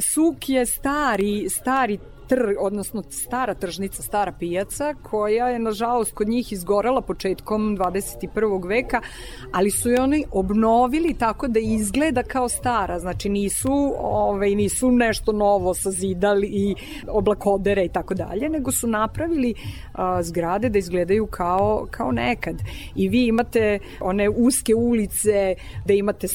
Suk 0.03 0.49
je 0.49 0.65
stari, 0.65 1.49
stari 1.49 1.97
tr, 2.27 2.55
odnosno 2.59 3.03
stara 3.03 3.53
tržnica, 3.53 4.03
stara 4.03 4.31
pijaca, 4.31 4.93
koja 5.03 5.47
je 5.47 5.59
nažalost 5.59 6.13
kod 6.13 6.27
njih 6.27 6.51
izgorela 6.53 7.01
početkom 7.01 7.77
21. 7.77 8.67
veka, 8.67 9.01
ali 9.51 9.71
su 9.71 9.89
je 9.89 10.01
oni 10.01 10.25
obnovili 10.31 11.13
tako 11.13 11.47
da 11.47 11.59
izgleda 11.59 12.23
kao 12.23 12.49
stara, 12.49 12.99
znači 12.99 13.29
nisu, 13.29 13.93
ovaj, 13.99 14.55
nisu 14.55 14.91
nešto 14.91 15.31
novo 15.31 15.73
sazidali 15.73 16.47
i 16.47 16.75
oblakodere 17.07 17.85
i 17.85 17.89
tako 17.89 18.13
dalje, 18.13 18.49
nego 18.49 18.71
su 18.71 18.87
napravili 18.87 19.53
a, 19.93 20.23
zgrade 20.23 20.69
da 20.69 20.79
izgledaju 20.79 21.27
kao, 21.27 21.87
kao 21.91 22.11
nekad. 22.11 22.61
I 22.95 23.09
vi 23.09 23.27
imate 23.27 23.79
one 24.01 24.29
uske 24.29 24.75
ulice, 24.75 25.55
da 25.85 25.93
imate 25.93 26.27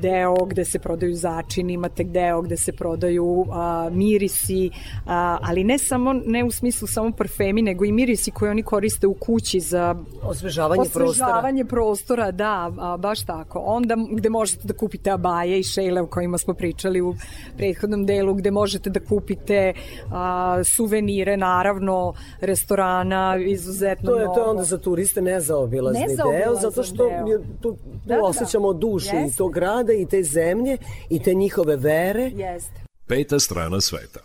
deo 0.00 0.34
gde 0.44 0.64
se 0.64 0.78
prodaju 0.78 1.14
začini, 1.14 1.72
imate 1.72 2.04
deo 2.04 2.42
gde 2.42 2.56
se 2.56 2.72
prodaju 2.72 3.46
a, 3.50 3.90
mirisi, 3.92 4.70
a, 5.06 5.29
ali 5.42 5.64
ne 5.64 5.78
samo 5.78 6.12
ne 6.12 6.44
u 6.44 6.50
smislu 6.50 6.88
samo 6.88 7.12
parfemi, 7.12 7.62
nego 7.62 7.84
i 7.84 7.92
mirisi 7.92 8.30
koje 8.30 8.50
oni 8.50 8.62
koriste 8.62 9.06
u 9.06 9.14
kući 9.14 9.60
za 9.60 9.94
Osvežavanje 10.22 10.82
prostora. 10.82 11.04
Osvežavanje 11.04 11.64
prostora, 11.64 12.30
da, 12.30 12.72
a, 12.78 12.96
baš 12.96 13.22
tako. 13.24 13.58
Onda 13.58 13.96
gde 14.10 14.28
možete 14.28 14.60
da 14.64 14.74
kupite 14.74 15.10
abaje 15.10 15.60
i 15.60 15.62
šejle 15.62 16.00
o 16.00 16.06
kojima 16.06 16.38
smo 16.38 16.54
pričali 16.54 17.00
u 17.00 17.14
prethodnom 17.56 18.06
delu, 18.06 18.34
gde 18.34 18.50
možete 18.50 18.90
da 18.90 19.00
kupite 19.00 19.72
a, 20.12 20.60
suvenire, 20.64 21.36
naravno, 21.36 22.12
restorana, 22.40 23.36
izuzetno 23.36 24.10
To 24.10 24.18
je, 24.18 24.26
to 24.26 24.40
je 24.40 24.46
onda 24.46 24.62
za 24.62 24.78
turiste 24.78 25.22
nezaobilazni 25.22 26.00
deo, 26.00 26.08
Nezaobilazan 26.08 26.70
zato 26.70 26.82
što 26.82 27.08
deo. 27.08 27.26
je, 27.26 27.38
tu, 27.38 27.44
tu 27.62 27.76
Da, 28.06 28.16
da. 28.16 28.22
osjećamo 28.22 28.72
dušu 28.72 29.16
i 29.16 29.18
Jeste. 29.18 29.36
tog 29.36 29.52
grada 29.54 29.92
i 29.92 30.06
te 30.06 30.22
zemlje 30.22 30.76
i 31.10 31.22
te 31.22 31.34
njihove 31.34 31.76
vere. 31.76 32.30
Jeste. 32.34 32.80
Peta 33.06 33.38
strana 33.38 33.80
sveta. 33.80 34.20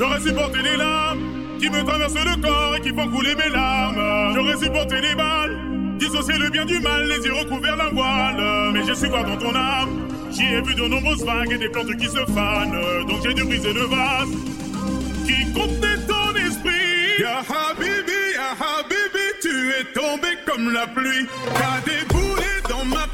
J'aurais 0.00 0.20
supporté 0.20 0.62
les 0.62 0.78
larmes 0.78 1.58
qui 1.60 1.68
me 1.68 1.84
traversent 1.84 2.14
le 2.14 2.40
corps 2.40 2.74
et 2.74 2.80
qui 2.80 2.88
font 2.88 3.06
couler 3.10 3.34
mes 3.34 3.50
larmes. 3.50 4.32
J'aurais 4.34 4.56
supporté 4.56 4.98
les 4.98 5.14
balles, 5.14 5.58
dissocier 5.98 6.38
le 6.38 6.48
bien 6.48 6.64
du 6.64 6.80
mal, 6.80 7.06
les 7.06 7.22
yeux 7.22 7.34
recouverts 7.34 7.76
d'un 7.76 7.90
voile. 7.90 8.72
Mais 8.72 8.82
j'ai 8.86 8.94
su 8.94 9.08
voir 9.08 9.24
dans 9.24 9.36
ton 9.36 9.54
âme, 9.54 10.08
j'y 10.30 10.54
ai 10.54 10.62
vu 10.62 10.74
de 10.74 10.88
nombreuses 10.88 11.22
vagues 11.22 11.52
et 11.52 11.58
des 11.58 11.68
plantes 11.68 11.94
qui 11.98 12.06
se 12.06 12.24
fanent. 12.32 13.06
Donc 13.08 13.18
j'ai 13.22 13.34
dû 13.34 13.44
briser 13.44 13.74
le 13.74 13.82
vase 13.82 14.30
qui 15.26 15.52
contenait 15.52 16.00
ton 16.08 16.34
esprit. 16.48 17.20
Ya 17.20 17.40
Habibi, 17.40 18.22
Ya 18.36 18.56
Habibi, 18.56 19.26
tu 19.42 19.68
es 19.68 19.84
tombé 19.92 20.28
comme 20.46 20.72
la 20.72 20.86
pluie. 20.86 21.26
T'as 21.52 21.80
déboulé 21.84 22.48
dans 22.70 22.86
ma 22.86 23.06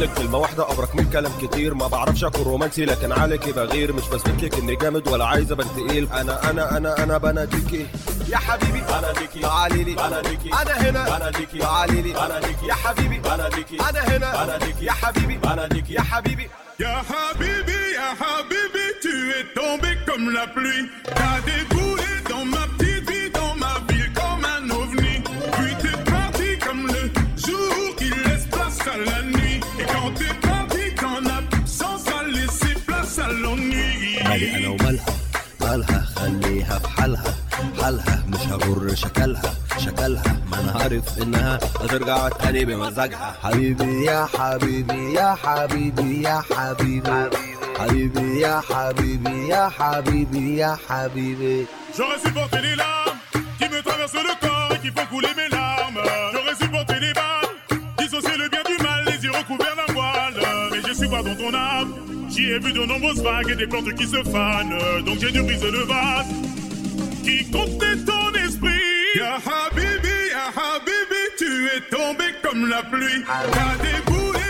لك 0.00 0.14
كلمة 0.14 0.38
واحدة 0.38 0.72
أبرك 0.72 0.96
من 0.96 1.10
كلام 1.10 1.32
كتير. 1.42 1.74
ما 1.74 1.86
بعرفش 1.86 2.24
أكون 2.24 2.42
رومانسي 2.42 2.84
لكن 2.84 3.12
عليك 3.12 3.48
بغير. 3.48 3.92
مش 3.92 4.08
بثبتلك 4.12 4.54
إني 4.58 4.76
جامد 4.76 5.08
ولا 5.08 5.24
عايز 5.24 5.52
أبان 5.52 5.66
تقيل. 5.76 6.08
أنا 6.12 6.50
أنا 6.50 6.76
أنا 6.76 7.02
أنا 7.02 7.18
بناديكي 7.18 7.86
يا 8.28 8.36
حبيبي 8.36 8.80
بناديكي 8.80 9.40
تعالي 9.40 9.84
لي. 9.84 9.94
بناديكي 9.94 10.50
أنا 10.62 10.90
هنا. 10.90 11.18
بناديكي 11.18 11.58
تعالي 11.58 12.02
لي. 12.02 12.12
بناديكي 12.12 12.66
يا 12.66 12.74
حبيبي 12.74 13.18
بناديكي 13.18 13.76
أنا 13.90 14.00
هنا. 14.00 14.44
بناديكي 14.44 14.84
يا 14.84 14.92
حبيبي 14.92 15.36
بناديكي 15.36 15.94
يا 15.94 16.00
حبيبي. 16.00 16.48
يا 16.80 17.02
حبيبي 17.10 17.92
يا 17.94 18.14
حبيبي 18.20 18.80
tu 19.02 19.14
es 19.38 19.44
tombé 19.58 19.90
comme 20.06 20.26
la 20.38 20.46
pluie. 20.54 20.84
T'as 21.16 21.38
dégoûté 21.48 22.09
مالي 34.40 34.56
أنا 34.56 34.68
ومالها 34.68 35.06
مالها 35.60 36.04
خليها 36.16 36.78
في 36.78 36.88
حالها 36.88 37.34
حالها 37.82 38.24
مش 38.28 38.38
هغر 38.40 38.94
شكلها 38.94 39.54
شكلها 39.78 40.36
ما 40.50 40.60
أنا 40.60 40.72
عارف 40.82 41.22
إنها 41.22 41.56
هترجع 41.80 42.28
تاني 42.28 42.64
بمزاجها 42.64 43.36
حبيبي 43.42 44.04
يا 44.04 44.26
حبيبي 44.38 45.12
يا 45.14 45.34
حبيبي 45.34 46.22
يا 46.22 46.42
حبيبي 46.50 47.30
حبيبي 47.78 48.40
يا 48.40 48.60
حبيبي 48.60 49.48
يا 49.48 49.68
حبيبي 49.68 50.56
يا 50.56 50.76
حبيبي 50.88 51.66
J'aurais 51.96 52.20
supporté 52.26 52.58
les 52.62 52.76
larmes 52.76 53.18
qui 53.58 53.66
me 53.68 53.80
traversent 53.82 54.22
le 54.30 54.34
corps 54.46 54.72
et 54.74 54.78
qui 54.84 54.90
font 54.96 55.06
couler 55.14 55.32
mes 55.40 55.48
larmes. 55.56 56.00
J'aurais 56.32 56.56
supporté 56.62 56.94
les 57.04 57.12
balles, 57.12 57.56
dissocier 57.98 58.36
le 58.42 58.48
bien 58.48 58.62
du 58.70 58.76
mal, 58.86 59.00
les 59.10 59.18
yeux 59.24 59.32
recouverts 59.40 59.76
d'un 59.80 59.92
voile. 59.92 60.36
Mais 60.70 60.80
j'ai 60.86 60.94
su 60.94 61.06
voir 61.12 61.22
dans 61.24 61.34
ton 61.42 61.52
âme, 61.52 61.90
j'y 62.40 62.52
ai 62.52 62.58
vu 62.58 62.72
de 62.72 62.84
nombreuses 62.86 63.22
vagues 63.22 63.50
et 63.50 63.56
des 63.56 63.66
plantes 63.66 63.92
qui 63.94 64.06
se 64.06 64.22
fanent. 64.24 64.78
Donc 65.04 65.18
j'ai 65.20 65.30
dû 65.30 65.42
briser 65.42 65.70
le 65.70 65.84
vase 65.84 66.26
qui 67.22 67.50
contenait 67.50 67.96
ton 68.06 68.32
esprit. 68.46 68.80
Ya 69.16 69.34
Habibi, 69.36 70.16
Ya 70.30 70.46
Habibi, 70.48 71.22
tu 71.38 71.66
es 71.66 71.80
tombé 71.90 72.24
comme 72.42 72.68
la 72.68 72.82
pluie. 72.84 73.22
T'as 73.26 73.76
déboulé 73.84 74.49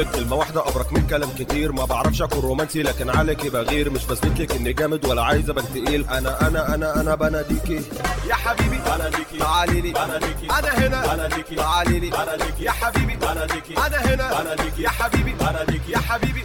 لك 0.00 0.10
كلمة 0.10 0.36
واحدة 0.36 0.68
أبرك 0.68 0.92
من 0.92 1.06
كلام 1.06 1.30
كتير. 1.38 1.72
ما 1.72 1.84
بعرفش 1.84 2.22
أكون 2.22 2.40
رومانسي 2.40 2.82
لكن 2.82 3.10
عليكي 3.10 3.50
بغير. 3.50 3.90
مش 3.90 4.04
بثبت 4.04 4.40
لك 4.40 4.56
اني 4.56 4.72
جامد 4.72 5.06
ولا 5.06 5.22
عايز 5.22 5.50
ابقى 5.50 5.64
تقيل. 5.64 6.08
أنا 6.08 6.46
أنا 6.48 6.74
أنا 6.74 7.00
أنا 7.00 7.14
بناديكي 7.14 7.82
يا 8.28 8.34
حبيبي 8.34 8.78
بناديكي 8.78 9.38
تعالي 9.38 9.80
لي 9.80 9.92
بناديكي 9.92 10.46
أنا 10.50 10.68
هنا. 10.86 11.14
بناديكي 11.14 11.54
تعالي 11.54 12.00
لي 12.00 12.10
بناديكي 12.10 12.64
يا 12.64 12.70
حبيبي. 12.70 13.16
بناديكي 13.16 13.76
أنا 13.76 13.96
هنا. 13.96 14.42
بناديكي 14.42 14.82
يا 14.82 14.88
حبيبي. 14.90 15.32
بناديكي 15.32 15.92
يا 15.92 15.98
حبيبي. 15.98 16.44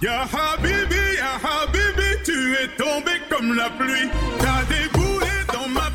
Ya 0.00 0.18
Habibi, 0.34 1.04
Ya 1.22 1.32
Habibi, 1.44 2.08
tu 2.26 2.38
es 2.62 2.68
tombé 2.82 3.14
comme 3.30 3.50
la 3.60 3.68
pluie. 3.78 4.08
T'as 4.42 4.62
déboulé 4.72 5.34
dans 5.54 5.68
ma 5.76 5.88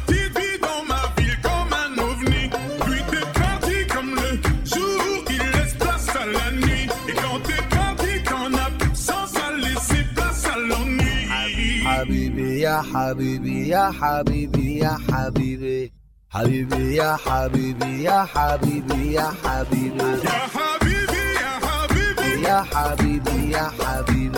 يا 12.62 12.82
حبيبي 12.92 13.68
يا 13.68 13.90
حبيبي 14.00 14.78
يا 14.78 14.96
حبيبي 15.12 15.92
حبيبي 16.30 16.94
يا 16.94 17.16
حبيبي 17.16 18.02
يا 18.02 18.24
حبيبي 18.24 19.12
يا 19.12 19.32
حبيبي 19.44 19.98
Ya 20.28 20.38
Habibi, 20.54 21.22
Ya 21.38 21.52
Habibi, 21.66 22.48
يا 22.48 22.58
حبيبي 22.72 23.50
يا 23.50 23.66
حبيبي 23.78 24.36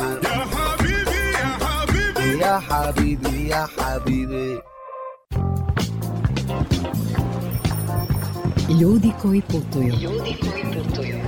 Ya 1.43 1.47
Habibi, 1.49 1.51
Ya 1.51 1.57
Habibi. 1.63 2.29
يا 2.43 2.59
حبيبي 2.59 3.49
يا 3.49 3.67
حبيبي 3.77 4.59
Ljudi 8.81 9.13
koji 9.23 9.43
putuju. 9.43 9.93
Ljudi 10.03 10.37
koji 10.41 10.65
putuju. 10.75 11.19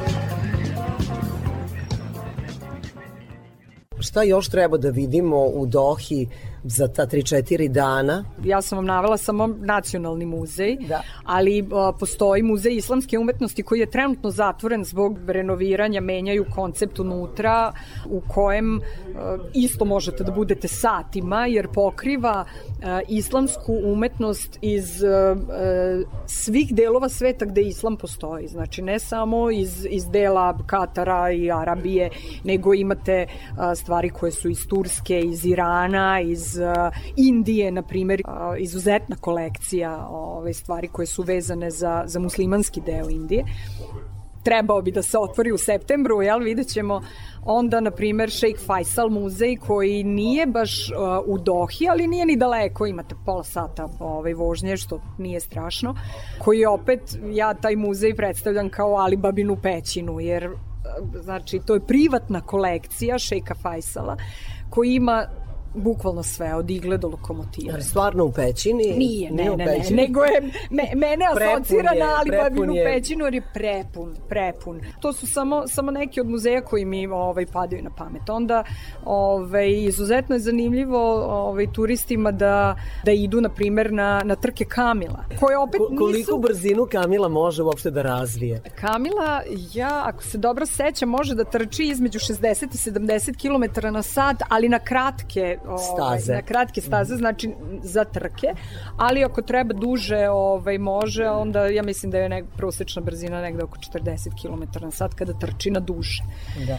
Šta 4.01 4.23
još 4.23 4.48
treba 4.48 4.77
da 4.77 4.90
vidimo 4.90 5.36
u 5.44 5.66
Dohi 5.66 6.27
Za 6.68 6.88
ta 6.88 7.06
3-4 7.06 7.68
dana? 7.68 8.23
Ja 8.44 8.61
sam 8.61 8.77
vam 8.77 8.85
navela 8.85 9.18
samo 9.18 9.48
nacionalni 9.48 10.26
muzej, 10.26 10.77
Da. 10.88 11.02
ali 11.23 11.68
a, 11.72 11.91
postoji 11.99 12.44
muzej 12.44 12.76
islamske 12.76 13.18
umetnosti 13.18 13.64
koji 13.64 13.80
je 13.80 13.91
trenutno 13.91 14.30
zatvoren 14.30 14.84
zbog 14.84 15.30
renoviranja, 15.30 16.02
menjaju 16.02 16.45
koncept 16.56 16.99
unutra 16.99 17.73
u 18.10 18.22
kojem 18.27 18.80
a, 18.80 19.38
isto 19.53 19.85
možete 19.85 20.23
da 20.23 20.31
budete 20.31 20.68
satima 20.68 21.45
jer 21.45 21.68
pokriva 21.73 22.45
a, 22.84 23.02
islamsku 23.07 23.80
umetnost 23.84 24.60
iz 24.61 25.03
a, 25.03 25.07
a, 25.07 26.02
svih 26.26 26.76
delova 26.76 27.10
sveta 27.10 27.45
gde 27.45 27.61
islam 27.61 27.98
postoji. 27.98 28.48
Znači 28.48 28.81
ne 28.81 28.99
samo 28.99 29.52
iz, 29.52 29.88
iz 29.89 30.07
dela 30.10 30.57
Katara 30.65 31.31
i 31.31 31.52
Arabije, 31.52 32.10
nego 32.44 32.73
imate 32.73 33.26
a, 33.57 33.76
stvari 33.76 34.10
koje 34.10 34.31
su 34.31 34.49
iz 34.49 34.68
Turske, 34.68 35.19
iz 35.19 35.45
Irana, 35.45 36.22
iz 36.22 36.56
a, 36.57 36.91
Indije, 37.15 37.71
na 37.71 37.81
primjer, 37.81 38.21
izuzetna 38.59 39.15
kolekcija 39.15 40.07
ove 40.09 40.53
stvari 40.53 40.88
koje 40.88 41.05
su 41.05 41.23
vezane 41.23 41.71
za, 41.71 42.03
za 42.05 42.19
muslimanski 42.19 42.81
deo 42.81 43.09
Indije. 43.09 43.43
Trebao 44.43 44.81
bi 44.81 44.91
da 44.91 45.01
se 45.01 45.17
otvori 45.17 45.51
u 45.51 45.57
septembru, 45.57 46.21
jel, 46.21 46.39
vidjet 46.39 46.67
ćemo. 46.67 47.01
Onda, 47.45 47.79
na 47.79 47.91
primer, 47.91 48.31
Sheikh 48.31 48.59
Faisal 48.65 49.09
muzej 49.09 49.55
koji 49.55 50.03
nije 50.03 50.45
baš 50.45 50.89
uh, 50.89 50.97
u 51.25 51.38
Dohi, 51.38 51.88
ali 51.89 52.07
nije 52.07 52.25
ni 52.25 52.35
daleko, 52.35 52.85
imate 52.85 53.15
pola 53.25 53.43
sata 53.43 53.88
ovaj, 53.99 54.34
vožnje, 54.34 54.77
što 54.77 55.01
nije 55.17 55.39
strašno, 55.39 55.95
koji 56.39 56.65
opet, 56.65 57.01
ja 57.34 57.53
taj 57.53 57.75
muzej 57.75 58.15
predstavljam 58.15 58.69
kao 58.69 58.95
Alibabinu 58.95 59.57
pećinu, 59.63 60.19
jer 60.19 60.49
znači, 61.23 61.59
to 61.65 61.73
je 61.73 61.88
privatna 61.88 62.41
kolekcija 62.41 63.19
Sheikha 63.19 63.55
Faisala, 63.61 64.17
koji 64.69 64.95
ima 64.95 65.25
bukvalno 65.78 66.24
sve, 66.24 66.56
od 66.56 66.70
igle 66.70 66.98
do 66.98 67.08
lokomotive. 67.08 67.74
Ali 67.74 67.84
stvarno 67.84 68.26
u 68.26 68.32
pećini? 68.32 68.94
Nije, 68.98 69.32
ne, 69.32 69.44
ne, 69.44 69.66
ne, 69.66 69.84
nego 69.91 70.24
je 70.24 70.41
me, 70.70 70.84
mene 70.95 71.26
asocira 71.26 71.91
na 71.99 72.16
Alibabinu 72.20 72.74
pećinu 72.86 73.26
jer 73.26 73.34
je 73.34 73.41
prepun, 73.54 74.16
prepun. 74.30 74.82
To 75.02 75.14
su 75.14 75.28
samo, 75.28 75.68
samo 75.68 75.91
neki 75.91 76.22
od 76.22 76.30
muzeja 76.30 76.62
koji 76.62 76.86
mi 76.86 77.08
ovaj, 77.08 77.45
padaju 77.45 77.84
na 77.84 77.90
pamet. 77.90 78.30
Onda 78.30 78.64
ovaj, 79.06 79.72
izuzetno 79.72 80.36
je 80.36 80.40
zanimljivo 80.40 81.26
ovaj, 81.48 81.68
turistima 81.74 82.32
da, 82.32 82.76
da 83.06 83.12
idu, 83.12 83.41
na 83.41 83.49
primer, 83.49 83.94
na, 83.94 84.22
na 84.26 84.36
trke 84.36 84.66
Kamila, 84.66 85.26
koje 85.40 85.58
opet 85.58 85.78
Ko- 85.78 85.88
koliko 85.88 86.18
nisu... 86.18 86.38
brzinu 86.38 86.88
Kamila 86.91 87.28
može 87.28 87.64
uopšte 87.64 87.91
da 87.91 88.02
razvije? 88.02 88.62
Kamila, 88.76 89.41
ja, 89.74 90.04
ako 90.06 90.24
se 90.24 90.38
dobro 90.38 90.66
sećam, 90.66 91.10
može 91.10 91.36
da 91.36 91.44
trči 91.44 91.84
između 91.84 92.20
60 92.20 92.64
i 92.64 92.91
70 92.91 93.38
km 93.41 93.88
na 93.94 94.02
sat, 94.02 94.36
ali 94.49 94.70
na 94.70 94.80
kratke 94.80 95.58
ovaj, 95.68 96.19
Staze. 96.19 96.34
na 96.34 96.41
kratke 96.41 96.81
staze, 96.81 97.15
znači 97.15 97.53
za 97.84 98.03
trke, 98.03 98.48
ali 98.98 99.23
ako 99.23 99.41
treba 99.41 99.73
duže 99.73 100.30
ovaj, 100.30 100.77
može, 100.77 101.30
onda 101.30 101.65
ja 101.68 101.84
mislim 101.84 102.11
da 102.11 102.18
je 102.18 102.30
nek, 102.30 102.45
prosečna 102.57 103.02
brzina 103.02 103.41
negde 103.41 103.64
oko 103.64 103.77
40 103.77 104.41
km 104.41 104.85
na 104.85 104.91
sat 104.91 105.14
kada 105.14 105.34
trči 105.34 105.72
na 105.72 105.80
duže. 105.80 106.23
Da. 106.68 106.77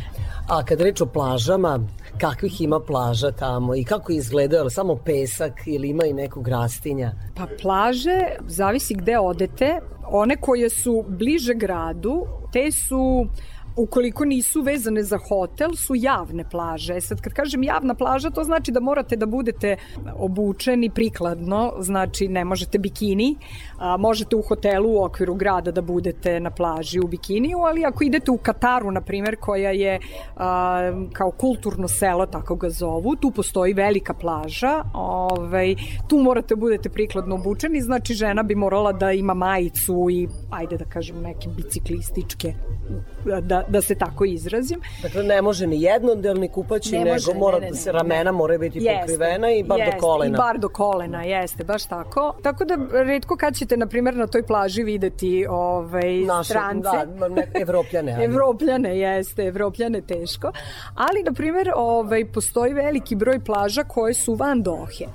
A 0.48 0.64
kad 0.64 0.80
reč 0.80 1.00
o 1.00 1.06
plažama, 1.06 1.80
kakvih 2.18 2.60
ima 2.60 2.80
plaža 2.80 3.30
tamo 3.30 3.74
i 3.74 3.84
kako 3.84 4.12
izgledaju, 4.12 4.62
ali 4.62 4.70
samo 4.70 4.96
pesak 4.96 5.52
ili 5.66 5.88
ima 5.88 6.04
i 6.04 6.12
nekog 6.12 6.48
rastinja? 6.48 7.12
Pa 7.34 7.46
plaže, 7.62 8.18
zavisi 8.46 8.94
gde 8.94 9.18
odete, 9.18 9.80
one 10.10 10.36
koje 10.36 10.70
su 10.70 11.04
bliže 11.08 11.54
gradu, 11.54 12.26
te 12.52 12.72
su 12.72 13.26
ukoliko 13.78 14.24
nisu 14.24 14.62
vezane 14.62 15.02
za 15.02 15.18
hotel, 15.28 15.70
su 15.72 15.94
javne 15.94 16.44
plaže. 16.50 16.96
E 16.96 17.00
Sad 17.00 17.20
kad 17.20 17.32
kažem 17.32 17.62
javna 17.62 17.94
plaža, 17.94 18.30
to 18.30 18.44
znači 18.44 18.72
da 18.72 18.80
morate 18.80 19.16
da 19.16 19.26
budete 19.26 19.76
obučeni 20.16 20.90
prikladno, 20.90 21.72
znači 21.80 22.28
ne 22.28 22.44
možete 22.44 22.78
bikini, 22.78 23.36
a, 23.78 23.96
možete 23.96 24.36
u 24.36 24.42
hotelu 24.42 24.90
u 24.92 25.04
okviru 25.04 25.34
grada 25.34 25.70
da 25.70 25.82
budete 25.82 26.40
na 26.40 26.50
plaži 26.50 27.00
u 27.00 27.06
bikiniju, 27.08 27.58
ali 27.58 27.84
ako 27.84 28.04
idete 28.04 28.30
u 28.30 28.38
Kataru, 28.38 28.90
na 28.90 29.00
primjer, 29.00 29.36
koja 29.40 29.70
je 29.70 30.00
a, 30.36 30.92
kao 31.12 31.30
kulturno 31.30 31.88
selo, 31.88 32.26
tako 32.26 32.56
ga 32.56 32.70
zovu, 32.70 33.16
tu 33.16 33.30
postoji 33.30 33.74
velika 33.74 34.14
plaža, 34.14 34.84
ovaj, 34.94 35.74
tu 36.08 36.18
morate 36.18 36.54
da 36.54 36.60
budete 36.60 36.88
prikladno 36.88 37.34
obučeni, 37.34 37.80
znači 37.80 38.14
žena 38.14 38.42
bi 38.42 38.54
morala 38.54 38.92
da 38.92 39.12
ima 39.12 39.34
majicu 39.34 40.06
i, 40.10 40.28
ajde 40.50 40.76
da 40.76 40.84
kažem, 40.84 41.22
neke 41.22 41.48
biciklističke, 41.56 42.54
da, 43.40 43.64
da 43.68 43.80
se 43.80 43.94
tako 43.94 44.24
izrazim. 44.24 44.80
Dakle, 45.02 45.22
ne 45.22 45.42
može 45.42 45.66
ni 45.66 45.82
jednodelni 45.82 46.48
kupaći, 46.48 46.92
Ne 46.92 46.98
nego 46.98 47.12
može, 47.12 47.34
mora 47.34 47.58
ne, 47.58 47.70
ne, 47.70 47.70
da 47.84 47.92
ne, 47.92 47.98
ramena 47.98 48.32
moraju 48.32 48.60
biti 48.60 48.86
pokrivena 49.00 49.50
i 49.50 49.62
bar 49.62 49.78
jeste, 49.78 49.96
do 49.96 50.00
kolena. 50.00 50.36
I 50.36 50.38
bar 50.38 50.58
do 50.58 50.68
kolena, 50.68 51.22
jeste, 51.22 51.64
baš 51.64 51.84
tako. 51.86 52.34
Tako 52.42 52.64
da, 52.64 52.76
redko 52.92 53.36
kad 53.36 53.56
ćete, 53.56 53.76
na 53.76 53.86
primjer, 53.86 54.16
na 54.16 54.26
toj 54.26 54.42
plaži 54.42 54.82
videti 54.82 55.46
ovaj, 55.50 56.14
Naše, 56.14 56.48
strance. 56.48 56.88
da, 57.18 57.28
ne, 57.28 57.46
evropljane. 57.54 58.12
ajde. 58.18 58.24
Evropljane, 58.24 58.98
jeste, 58.98 59.42
evropljane 59.42 60.00
teško. 60.00 60.52
Ali, 60.94 61.22
na 61.22 61.32
primjer, 61.32 61.70
ovaj, 61.76 62.24
postoji 62.24 62.74
veliki 62.74 63.14
broj 63.16 63.40
plaža 63.44 63.84
koje 63.84 64.14
su 64.14 64.34
van 64.34 64.62
Dohe. 64.62 65.06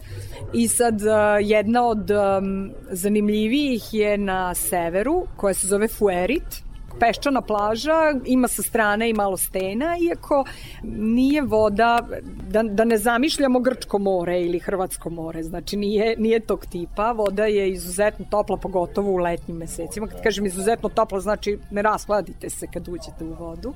I 0.54 0.68
sad, 0.68 1.02
uh, 1.02 1.08
jedna 1.42 1.88
od 1.88 2.12
um, 2.12 2.72
zanimljivijih 2.90 3.94
je 3.94 4.18
na 4.18 4.56
severu, 4.56 5.26
koja 5.38 5.54
se 5.54 5.68
zove 5.68 5.88
Fuerit, 5.88 6.64
peščana 7.00 7.42
plaža, 7.42 8.14
ima 8.26 8.48
sa 8.48 8.64
strane 8.64 9.10
i 9.10 9.14
malo 9.14 9.38
stena, 9.38 9.98
iako 10.02 10.44
nije 10.84 11.42
voda, 11.42 12.08
da, 12.50 12.64
da 12.64 12.86
ne 12.86 12.98
zamišljamo 12.98 13.60
Grčko 13.60 14.00
more 14.00 14.42
ili 14.42 14.60
Hrvatsko 14.60 15.10
more, 15.10 15.44
znači 15.44 15.78
nije, 15.78 16.16
nije 16.18 16.40
tog 16.40 16.66
tipa, 16.66 17.12
voda 17.12 17.46
je 17.46 17.72
izuzetno 17.72 18.26
topla, 18.30 18.58
pogotovo 18.58 19.12
u 19.12 19.18
letnjim 19.18 19.58
mesecima. 19.58 20.08
Kad 20.08 20.24
kažem 20.24 20.46
izuzetno 20.46 20.90
topla, 20.90 21.20
znači 21.20 21.60
ne 21.72 21.82
raspladite 21.82 22.50
se 22.50 22.68
kad 22.74 22.88
uđete 22.88 23.24
u 23.26 23.34
vodu. 23.34 23.74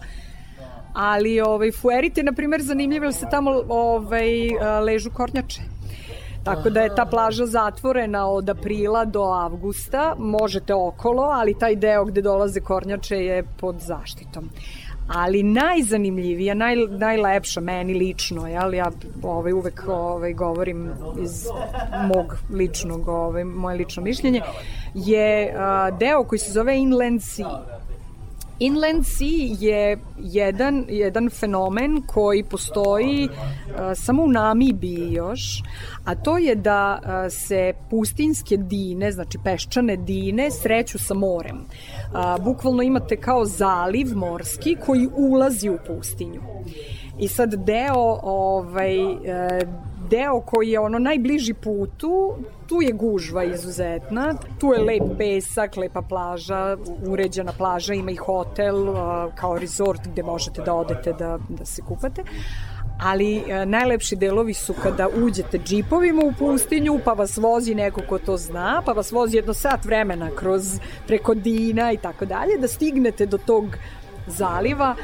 Ali 0.94 1.42
ovaj, 1.42 1.72
Fuerit 1.72 2.18
je, 2.18 2.24
na 2.24 2.32
primjer, 2.34 2.62
zanimljivo 2.62 3.06
jer 3.06 3.14
se 3.14 3.26
tamo 3.32 3.52
ovaj, 3.70 4.50
ležu 4.86 5.12
kornjače. 5.12 5.77
Tako 6.48 6.70
da 6.70 6.82
je 6.82 6.96
ta 6.96 7.06
plaža 7.06 7.46
zatvorena 7.46 8.28
od 8.28 8.50
aprila 8.50 9.06
do 9.06 9.22
avgusta, 9.22 10.16
možete 10.18 10.74
okolo, 10.74 11.24
ali 11.24 11.60
taj 11.60 11.76
deo 11.76 12.06
gde 12.06 12.22
dolaze 12.22 12.60
kornjače 12.60 13.16
je 13.16 13.44
pod 13.60 13.76
zaštitom. 13.80 14.50
Ali 15.08 15.44
najzanimljivija, 15.44 16.54
naj, 16.54 16.76
najlepša 16.76 17.62
meni 17.62 17.94
lično, 17.94 18.48
jel, 18.48 18.74
ja 18.74 18.92
ovaj, 19.24 19.54
uvek 19.54 19.84
ovaj, 19.88 20.34
govorim 20.34 20.92
iz 21.22 21.46
mog 22.16 22.38
ličnog, 22.50 23.08
ovaj, 23.08 23.44
moje 23.44 23.78
lično 23.78 24.04
mišljenje, 24.04 24.42
je 24.94 25.56
a, 25.58 25.92
deo 25.92 26.24
koji 26.24 26.40
se 26.40 26.52
zove 26.52 26.78
Inland 26.78 27.22
Sea. 27.24 27.77
Inland 28.60 29.06
Sea 29.06 29.56
je 29.60 30.00
jedan, 30.18 30.86
jedan 30.90 31.30
fenomen 31.30 32.02
koji 32.08 32.44
postoji 32.44 33.30
a, 33.78 33.96
samo 33.96 34.24
u 34.24 34.28
Namibiji 34.28 35.14
još, 35.14 35.64
a 36.06 36.16
to 36.16 36.38
je 36.38 36.56
da 36.56 37.00
a, 37.04 37.30
se 37.30 37.74
pustinske 37.90 38.58
dine, 38.58 39.12
znači 39.12 39.38
peščane 39.44 39.98
dine, 39.98 40.52
sreću 40.52 41.00
sa 41.00 41.14
morem. 41.14 41.66
A, 42.14 42.38
bukvalno 42.38 42.84
imate 42.84 43.16
kao 43.16 43.46
zaliv 43.46 44.16
morski 44.16 44.76
koji 44.86 45.10
ulazi 45.18 45.70
u 45.70 45.78
pustinju. 45.88 46.42
I 47.20 47.28
sad 47.28 47.54
deo 47.54 48.20
ovaj, 48.24 49.02
e, 49.02 49.68
deo 50.10 50.42
koji 50.42 50.70
je 50.70 50.80
ono 50.80 51.00
najbliži 51.00 51.54
putu, 51.54 52.36
tu 52.68 52.82
je 52.82 52.92
gužva 52.92 53.44
izuzetna, 53.44 54.34
tu 54.60 54.74
je 54.74 54.80
lep 54.80 55.18
pesak, 55.18 55.78
lepa 55.78 56.02
plaža, 56.02 56.78
uređena 57.08 57.52
plaža, 57.58 57.94
ima 57.94 58.12
i 58.12 58.16
hotel 58.16 58.76
kao 59.36 59.58
resort 59.60 60.08
gde 60.08 60.24
možete 60.24 60.62
da 60.62 60.74
odete 60.74 61.14
da, 61.14 61.38
da 61.50 61.66
se 61.66 61.82
kupate. 61.82 62.24
Ali 63.00 63.38
e, 63.38 63.66
najlepši 63.66 64.16
delovi 64.16 64.54
su 64.54 64.74
kada 64.84 65.08
uđete 65.08 65.60
džipovima 65.60 66.22
u 66.26 66.34
pustinju, 66.40 67.00
pa 67.06 67.14
vas 67.14 67.38
vozi 67.38 67.76
neko 67.76 68.02
ko 68.10 68.20
to 68.20 68.38
zna, 68.38 68.82
pa 68.86 68.92
vas 68.92 69.12
vozi 69.12 69.38
jedno 69.38 69.54
sat 69.54 69.86
vremena 69.86 70.30
kroz 70.36 70.80
preko 71.08 71.34
Dina 71.34 71.92
i 71.92 71.98
tako 71.98 72.26
dalje, 72.26 72.58
da 72.58 72.68
stignete 72.68 73.26
do 73.26 73.38
tog 73.38 73.66
zaliva 74.28 74.96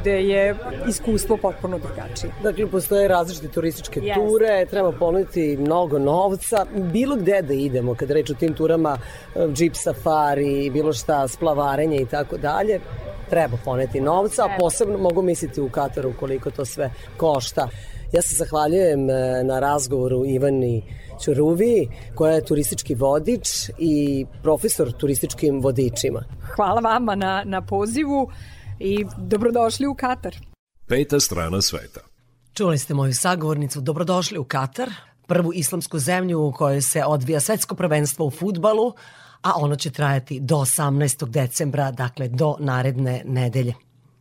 gde 0.00 0.22
je 0.22 0.56
iskustvo 0.88 1.36
potpuno 1.36 1.78
drugačije. 1.78 2.32
Dakle, 2.42 2.66
postoje 2.66 3.08
različite 3.08 3.48
turističke 3.48 4.00
Jeste. 4.00 4.20
ture, 4.20 4.66
treba 4.70 4.92
ponuditi 4.92 5.56
mnogo 5.56 5.98
novca, 5.98 6.66
bilo 6.74 7.16
gde 7.16 7.42
da 7.42 7.54
idemo, 7.54 7.94
kada 7.94 8.14
reč 8.14 8.30
o 8.30 8.34
tim 8.34 8.54
turama, 8.54 8.98
e, 9.34 9.48
džip 9.52 9.74
safari, 9.74 10.70
bilo 10.70 10.92
šta, 10.92 11.28
splavarenje 11.28 11.96
i 11.96 12.06
tako 12.06 12.36
dalje, 12.36 12.80
treba 13.30 13.56
poneti 13.64 14.00
novca, 14.00 14.44
a 14.44 14.56
posebno 14.58 14.98
mogu 14.98 15.22
misliti 15.22 15.60
u 15.60 15.68
Kataru 15.68 16.12
koliko 16.20 16.50
to 16.50 16.64
sve 16.64 16.90
košta. 17.16 17.68
Ja 18.12 18.22
se 18.22 18.34
zahvaljujem 18.34 19.10
e, 19.10 19.44
na 19.44 19.60
razgovoru 19.60 20.24
Ivani 20.26 20.82
Ćuruvi, 21.24 21.88
koja 22.14 22.34
je 22.34 22.44
turistički 22.44 22.94
vodič 22.94 23.48
i 23.78 24.26
profesor 24.42 24.92
turističkim 24.92 25.60
vodičima. 25.60 26.24
Hvala 26.54 26.80
vama 26.80 27.14
na, 27.14 27.42
na 27.46 27.66
pozivu 27.66 28.30
i 28.78 29.04
dobrodošli 29.18 29.86
u 29.86 29.94
Katar. 29.94 30.36
Peta 30.88 31.20
strana 31.20 31.62
sveta. 31.62 32.00
Čuli 32.54 32.78
ste 32.78 32.94
moju 32.94 33.14
sagovornicu, 33.14 33.80
dobrodošli 33.80 34.38
u 34.38 34.44
Katar, 34.44 34.90
prvu 35.26 35.52
islamsku 35.54 35.98
zemlju 35.98 36.46
u 36.46 36.52
kojoj 36.52 36.82
se 36.82 37.04
odvija 37.04 37.40
svetsko 37.40 37.74
prvenstvo 37.74 38.26
u 38.26 38.30
futbalu, 38.30 38.92
a 39.42 39.52
ono 39.56 39.76
će 39.76 39.90
trajati 39.90 40.40
do 40.40 40.56
18. 40.56 41.28
decembra, 41.28 41.90
dakle 41.90 42.28
do 42.28 42.56
naredne 42.58 43.22
nedelje. 43.26 43.74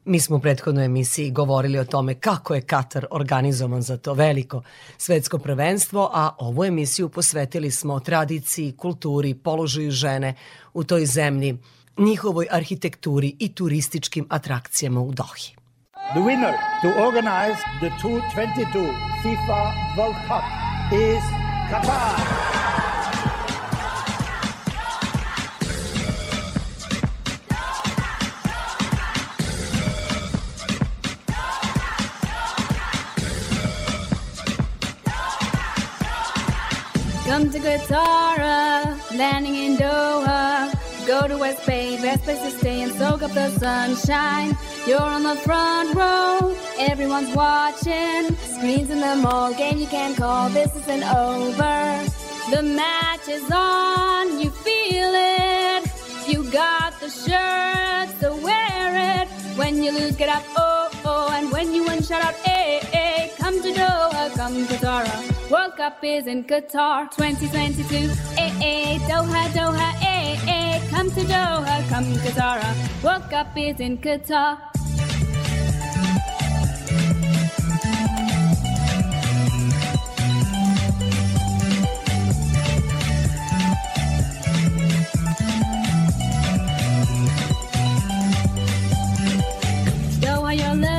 Mi 0.06 0.20
smo 0.20 0.36
u 0.36 0.40
prethodnoj 0.40 0.86
emisiji 0.86 1.32
govorili 1.32 1.80
o 1.80 1.86
tome 1.86 2.14
kako 2.14 2.56
je 2.56 2.62
Katar 2.62 3.06
organizovan 3.12 3.82
za 3.82 3.98
to 3.98 4.14
veliko 4.14 4.64
svetsko 4.98 5.38
prvenstvo, 5.38 6.10
a 6.14 6.36
ovu 6.38 6.66
emisiju 6.66 7.10
posvetili 7.10 7.72
smo 7.72 8.00
tradiciji, 8.00 8.72
kulturi, 8.78 9.34
položaju 9.34 9.92
žene 9.92 10.36
u 10.74 10.84
toj 10.84 11.06
zemlji, 11.06 11.58
njihovoj 11.98 12.48
arhitekturi 12.52 13.36
i 13.40 13.54
turističkim 13.56 14.26
atrakcijama 14.30 15.02
u 15.02 15.12
Dohi. 15.12 15.56
The 16.14 16.20
winner 16.20 16.54
to 16.82 16.90
organize 17.08 17.60
the 17.82 17.90
2022 18.02 18.94
FIFA 19.22 19.62
World 19.98 20.20
Cup 20.28 20.44
is 20.94 21.24
Qatar. 21.72 22.50
Come 37.30 37.52
to 37.52 37.60
Qatar, 37.60 38.40
landing 39.16 39.54
in 39.54 39.78
Doha. 39.78 40.74
Go 41.06 41.28
to 41.28 41.38
West 41.38 41.64
Bay, 41.68 41.96
best 42.02 42.24
place 42.24 42.40
to 42.40 42.50
stay 42.58 42.82
and 42.82 42.92
soak 42.94 43.22
up 43.22 43.32
the 43.34 43.52
sunshine. 43.60 44.58
You're 44.88 45.00
on 45.00 45.22
the 45.22 45.36
front 45.36 45.94
row, 45.94 46.58
everyone's 46.80 47.32
watching. 47.36 48.36
Screens 48.36 48.90
in 48.90 49.00
the 49.00 49.16
mall, 49.16 49.54
game 49.54 49.78
you 49.78 49.86
can't 49.86 50.18
call, 50.18 50.50
this 50.50 50.76
isn't 50.76 51.04
over. 51.04 52.04
The 52.50 52.64
match 52.64 53.28
is 53.28 53.48
on, 53.52 54.40
you 54.40 54.50
feel 54.50 55.12
it. 55.14 55.84
You 56.28 56.50
got 56.52 57.00
the 57.00 57.12
shirt, 57.12 58.10
so 58.20 58.38
wear 58.38 59.22
it. 59.22 59.28
When 59.56 59.84
you 59.84 59.92
lose, 59.92 60.16
get 60.16 60.30
up, 60.30 60.44
oh, 60.58 60.90
oh. 61.06 61.30
And 61.32 61.52
when 61.52 61.76
you 61.76 61.84
win, 61.84 62.02
shout 62.02 62.24
out, 62.24 62.34
eh, 62.46 62.80
eh. 62.92 63.30
Come 63.38 63.62
to 63.62 63.72
Doha, 63.72 64.36
come 64.36 64.66
to 64.66 64.74
Qatar. 64.74 65.39
World 65.50 65.76
Cup 65.78 66.04
is 66.04 66.28
in 66.28 66.44
Qatar 66.44 67.10
2022. 67.10 68.12
Eh, 68.38 68.54
eh. 68.62 69.00
Doha, 69.08 69.50
Doha, 69.52 69.90
eh, 70.00 70.38
eh. 70.48 70.80
Come 70.92 71.10
to 71.10 71.22
Doha, 71.22 71.90
come 71.90 72.06
Qatar. 72.22 72.62
World 73.04 73.28
Cup 73.32 73.58
is 73.58 73.80
in 73.80 73.98
Qatar. 73.98 74.60
Doha, 90.22 90.56
you're 90.56 90.76
living, 90.76 90.99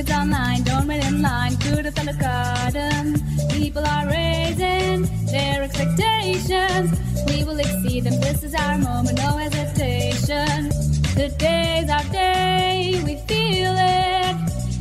Tickets 0.00 0.18
online, 0.18 0.62
don't 0.62 0.86
wait 0.86 1.04
in 1.04 1.20
line. 1.20 1.52
At 1.52 1.94
the 1.94 2.16
garden. 2.18 3.22
People 3.50 3.84
are 3.84 4.06
raising 4.06 5.02
their 5.26 5.62
expectations. 5.62 6.98
We 7.26 7.44
will 7.44 7.58
exceed 7.58 8.04
them. 8.04 8.18
This 8.18 8.42
is 8.42 8.54
our 8.54 8.78
moment, 8.78 9.18
no 9.18 9.36
hesitation. 9.36 10.70
Today's 11.14 11.90
our 11.90 12.04
day, 12.04 13.02
we 13.04 13.16
feel 13.28 13.74
it. 13.76 14.36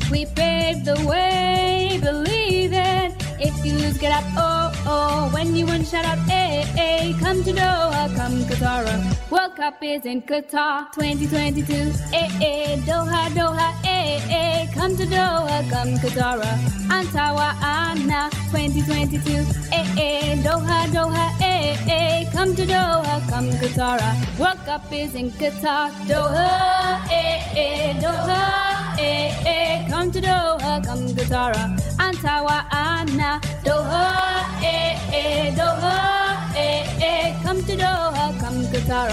We 0.09 0.25
pave 0.25 0.85
the 0.85 1.05
way, 1.05 1.99
believe 2.01 2.71
it. 2.71 3.13
If 3.39 3.65
you 3.65 3.73
lose, 3.73 3.97
get 3.97 4.13
up, 4.13 4.23
oh. 4.37 4.68
When 5.33 5.55
you 5.55 5.65
win, 5.65 5.85
shout 5.85 6.05
out, 6.05 6.17
eh, 6.29 6.65
eh. 6.77 7.13
Come 7.19 7.43
to 7.43 7.51
Doha, 7.53 8.15
come 8.15 8.43
Qatar. 8.49 8.85
World 9.31 9.55
Cup 9.55 9.81
is 9.83 10.05
in 10.05 10.21
Qatar 10.21 10.91
2022. 10.93 11.73
Eh, 12.13 12.29
eh. 12.41 12.77
Doha, 12.85 13.29
Doha, 13.37 13.73
eh, 13.85 14.19
eh. 14.29 14.67
Come 14.73 14.97
to 14.97 15.05
Doha, 15.05 15.57
come 15.69 15.97
Qatar. 15.97 16.41
Antawa, 16.89 17.53
Anna 17.61 18.29
2022. 18.51 19.45
Eh, 19.71 19.85
eh. 19.97 20.35
Doha, 20.43 20.87
Doha, 20.91 21.25
eh, 21.41 21.77
eh. 21.87 22.29
Come 22.33 22.55
to 22.55 22.65
Doha, 22.65 23.21
come 23.29 23.51
Qatar. 23.61 23.99
World 24.39 24.59
Cup 24.65 24.91
is 24.91 25.13
in 25.15 25.29
Qatar. 25.31 25.91
Doha, 26.07 27.01
eh, 27.11 27.41
eh. 27.55 27.93
Doha, 28.01 28.68
eh, 28.99 29.33
eh. 29.45 29.85
Come 29.89 30.11
to 30.11 30.19
Doha, 30.21 30.81
come 30.85 31.13
Qatar. 31.17 31.53
Antawa, 31.97 32.65
Anna. 32.71 33.39
Doha, 33.63 34.05
eh, 34.61 34.97
eh. 35.11 35.53
Doha, 35.55 36.53
eh, 36.55 36.83
eh. 37.09 37.35
Come 37.43 37.63
to 37.63 37.75
Doha, 37.75 38.25
come 38.39 38.65
Qatar. 38.71 39.09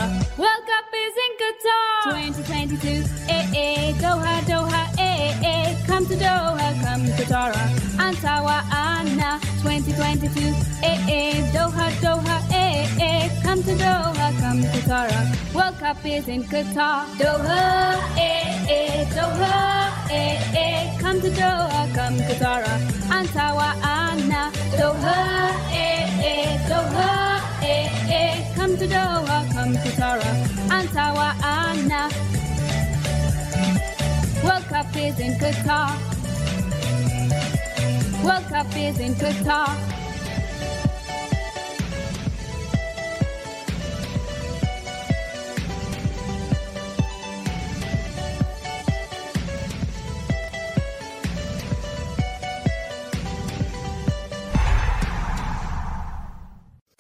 Qatar 1.47 2.13
2022. 2.13 3.05
Eh, 3.29 3.47
eh. 3.55 3.95
Doha, 4.01 4.41
Doha, 4.47 4.83
eh, 4.99 5.35
eh. 5.43 5.77
Come 5.87 6.07
to 6.07 6.17
Doha, 6.17 6.69
come 6.83 7.09
Qatar. 7.19 7.53
Antawa, 7.99 8.63
Anna 8.71 9.39
2022. 9.63 10.55
Eh, 10.83 10.99
eh. 11.09 11.51
Doha, 11.55 11.87
Doha, 12.03 12.37
eh, 12.51 12.89
eh. 12.99 13.31
Come 13.45 13.63
to 13.63 13.75
Doha, 13.77 14.33
come 14.41 14.65
Qatar. 14.73 15.09
World 15.55 15.79
Cup 15.79 16.05
is 16.05 16.27
in 16.27 16.43
Qatar. 16.45 17.07
Doha, 17.19 17.95
eh, 18.17 18.67
eh. 18.69 19.07
Doha, 19.15 19.91
eh, 20.11 20.39
eh. 20.55 20.99
Come 21.01 21.21
to 21.21 21.31
Doha, 21.31 21.87
come 21.95 22.19
Qatar. 22.27 22.63
Antawa, 23.09 23.71
Anna. 23.83 24.51
Doha, 24.79 25.19
eh, 25.71 26.27
eh. 26.31 26.59
Doha, 26.69 27.36
eh. 28.09 28.53
Come 28.55 28.77
to 28.77 28.87
Doha, 28.87 29.53
come 29.53 29.75
Qatar. 29.77 30.21
Antawa, 30.69 31.35
Anna. 31.43 32.09
World 34.45 34.65
Cup 34.69 34.97
is 34.97 35.19
in 35.19 35.33
Qatar. 35.39 35.91
World 38.25 38.45
Cup 38.49 38.77
is 38.77 38.99
in 39.01 39.15
Qatar. 39.15 40.06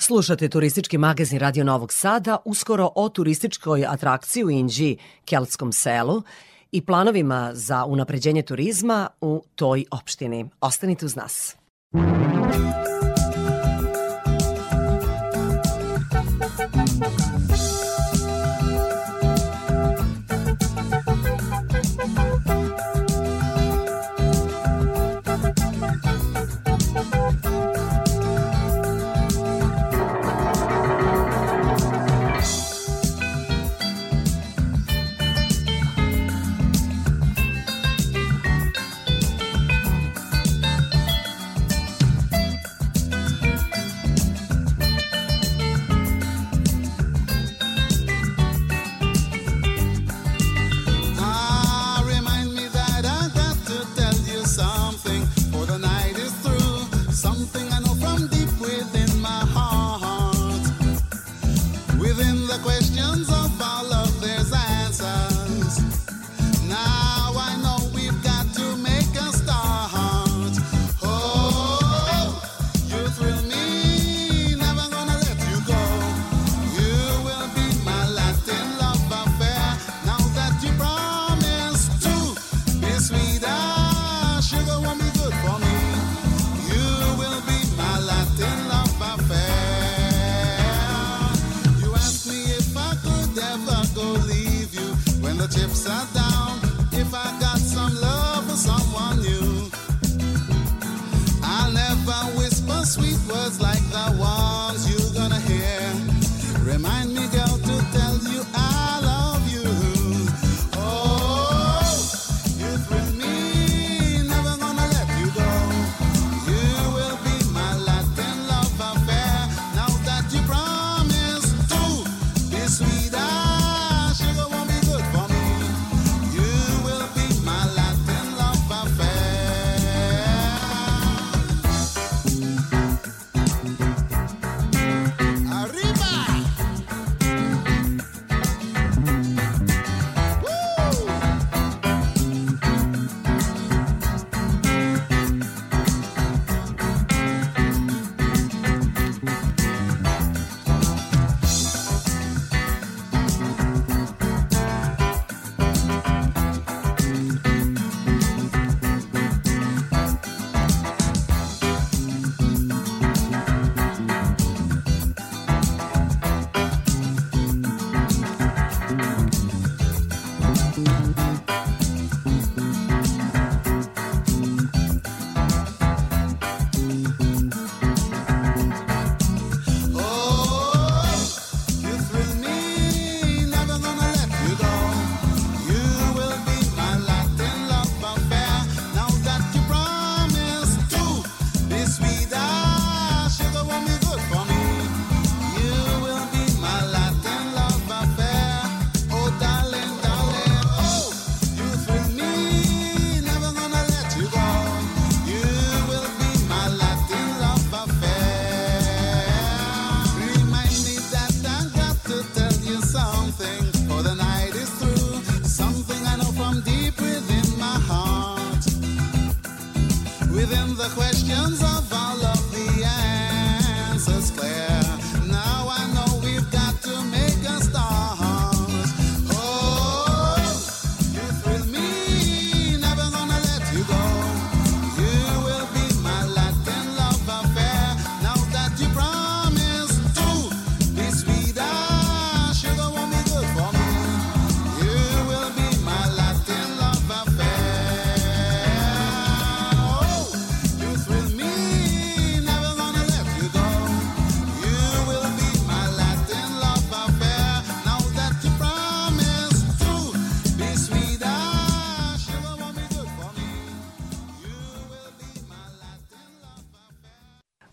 Slušate 0.06 0.48
turistički 0.48 0.98
magazin 0.98 1.38
Radio 1.38 1.64
Novog 1.64 1.92
Sada 1.92 2.36
uskoro 2.44 2.90
o 2.94 3.08
turističkoj 3.08 3.86
atrakciji 3.88 4.44
u 4.44 4.50
Inđiji, 4.50 4.98
Keltskom 5.24 5.72
selu 5.72 6.22
i 6.72 6.80
planovima 6.80 7.50
za 7.54 7.84
unapređenje 7.84 8.42
turizma 8.42 9.08
u 9.20 9.42
toj 9.54 9.84
opštini. 9.90 10.50
Ostanite 10.60 11.06
uz 11.06 11.16
nas. 11.16 11.56
Muzika 11.92 13.05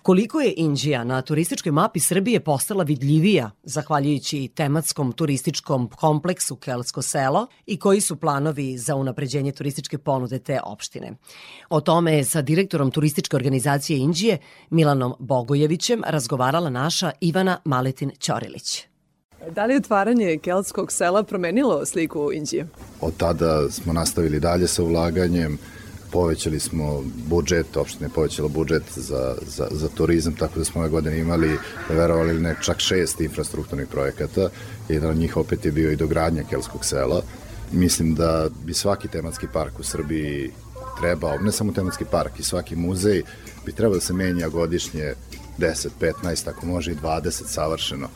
Koliko 0.04 0.40
je 0.42 0.54
Indija 0.58 1.04
na 1.04 1.22
turističkoj 1.22 1.72
mapi 1.72 2.00
Srbije 2.00 2.40
postala 2.40 2.84
vidljivija 2.84 3.52
zahvaljujući 3.64 4.50
tematskom 4.56 5.12
turističkom 5.12 5.90
kompleksu 5.90 6.56
Kelsko 6.56 7.02
selo 7.02 7.48
i 7.66 7.80
koji 7.80 8.02
su 8.02 8.16
planovi 8.16 8.78
za 8.78 8.96
unapređenje 8.96 9.52
turističke 9.52 9.98
ponude 9.98 10.40
te 10.40 10.60
opštine. 10.64 11.12
O 11.70 11.82
tome 11.82 12.14
je 12.14 12.26
sa 12.26 12.42
direktorom 12.42 12.92
turističke 12.92 13.36
organizacije 13.36 14.00
Indije 14.00 14.38
Milanom 14.70 15.14
Bogojevićem 15.20 16.02
razgovarala 16.08 16.70
naša 16.70 17.12
Ivana 17.22 17.60
Maletin-Ćorilić. 17.66 18.82
Da 19.52 19.66
li 19.66 19.74
je 19.74 19.78
otvaranje 19.78 20.38
Kelskog 20.38 20.92
sela 20.92 21.24
promenilo 21.24 21.86
sliku 21.86 22.30
Indije? 22.34 22.68
Od 23.02 23.18
tada 23.18 23.70
smo 23.70 23.94
nastavili 23.94 24.40
dalje 24.40 24.68
sa 24.68 24.84
ulaganjem 24.84 25.58
povećali 26.14 26.60
smo 26.60 27.04
budžet, 27.30 27.78
opštine 27.78 28.06
je 28.06 28.14
povećala 28.14 28.48
budžet 28.48 28.84
za, 28.96 29.36
za, 29.48 29.68
za 29.72 29.90
turizam, 29.90 30.36
tako 30.36 30.60
da 30.60 30.66
smo 30.66 30.82
ove 30.82 30.90
godine 30.90 31.20
imali, 31.20 31.58
verovali 31.90 32.40
ne, 32.40 32.56
čak 32.62 32.80
šest 32.80 33.22
infrastrukturnih 33.22 33.88
projekata. 33.88 34.50
Jedan 34.90 35.10
od 35.10 35.18
njih 35.18 35.38
opet 35.38 35.66
je 35.66 35.72
bio 35.72 35.92
i 35.92 35.96
dogradnja 35.96 36.44
Kelskog 36.50 36.86
sela. 36.86 37.22
Mislim 37.72 38.16
da 38.16 38.50
bi 38.66 38.74
svaki 38.74 39.08
tematski 39.08 39.48
park 39.54 39.80
u 39.80 39.84
Srbiji 39.84 40.52
trebao, 41.00 41.38
ne 41.38 41.52
samo 41.52 41.72
tematski 41.72 42.06
park, 42.12 42.40
i 42.40 42.44
svaki 42.44 42.76
muzej 42.76 43.24
bi 43.66 43.72
trebao 43.72 43.96
da 43.96 44.02
se 44.02 44.14
menja 44.14 44.48
godišnje 44.48 45.14
10, 45.58 45.88
15, 46.24 46.50
ako 46.50 46.66
može 46.66 46.92
i 46.92 46.96
20 46.96 47.44
savršeno 47.48 48.10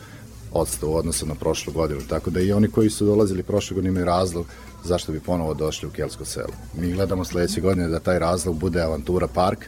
odstav 0.52 0.90
u 0.90 0.96
odnosu 0.96 1.26
na 1.26 1.34
prošlu 1.34 1.72
godinu. 1.72 2.00
Tako 2.08 2.30
da 2.30 2.40
i 2.40 2.52
oni 2.52 2.68
koji 2.68 2.90
su 2.90 3.06
dolazili 3.06 3.42
prošle 3.42 3.74
godine 3.74 3.90
imaju 3.90 4.06
razlog 4.06 4.46
zašto 4.84 5.12
bi 5.12 5.20
ponovo 5.20 5.54
došli 5.54 5.88
u 5.88 5.90
Kelsko 5.92 6.24
selo. 6.24 6.52
Mi 6.74 6.92
gledamo 6.92 7.24
sledeće 7.24 7.60
godine 7.60 7.88
da 7.88 8.00
taj 8.00 8.18
razlog 8.18 8.56
bude 8.56 8.80
Avantura 8.80 9.26
park 9.26 9.58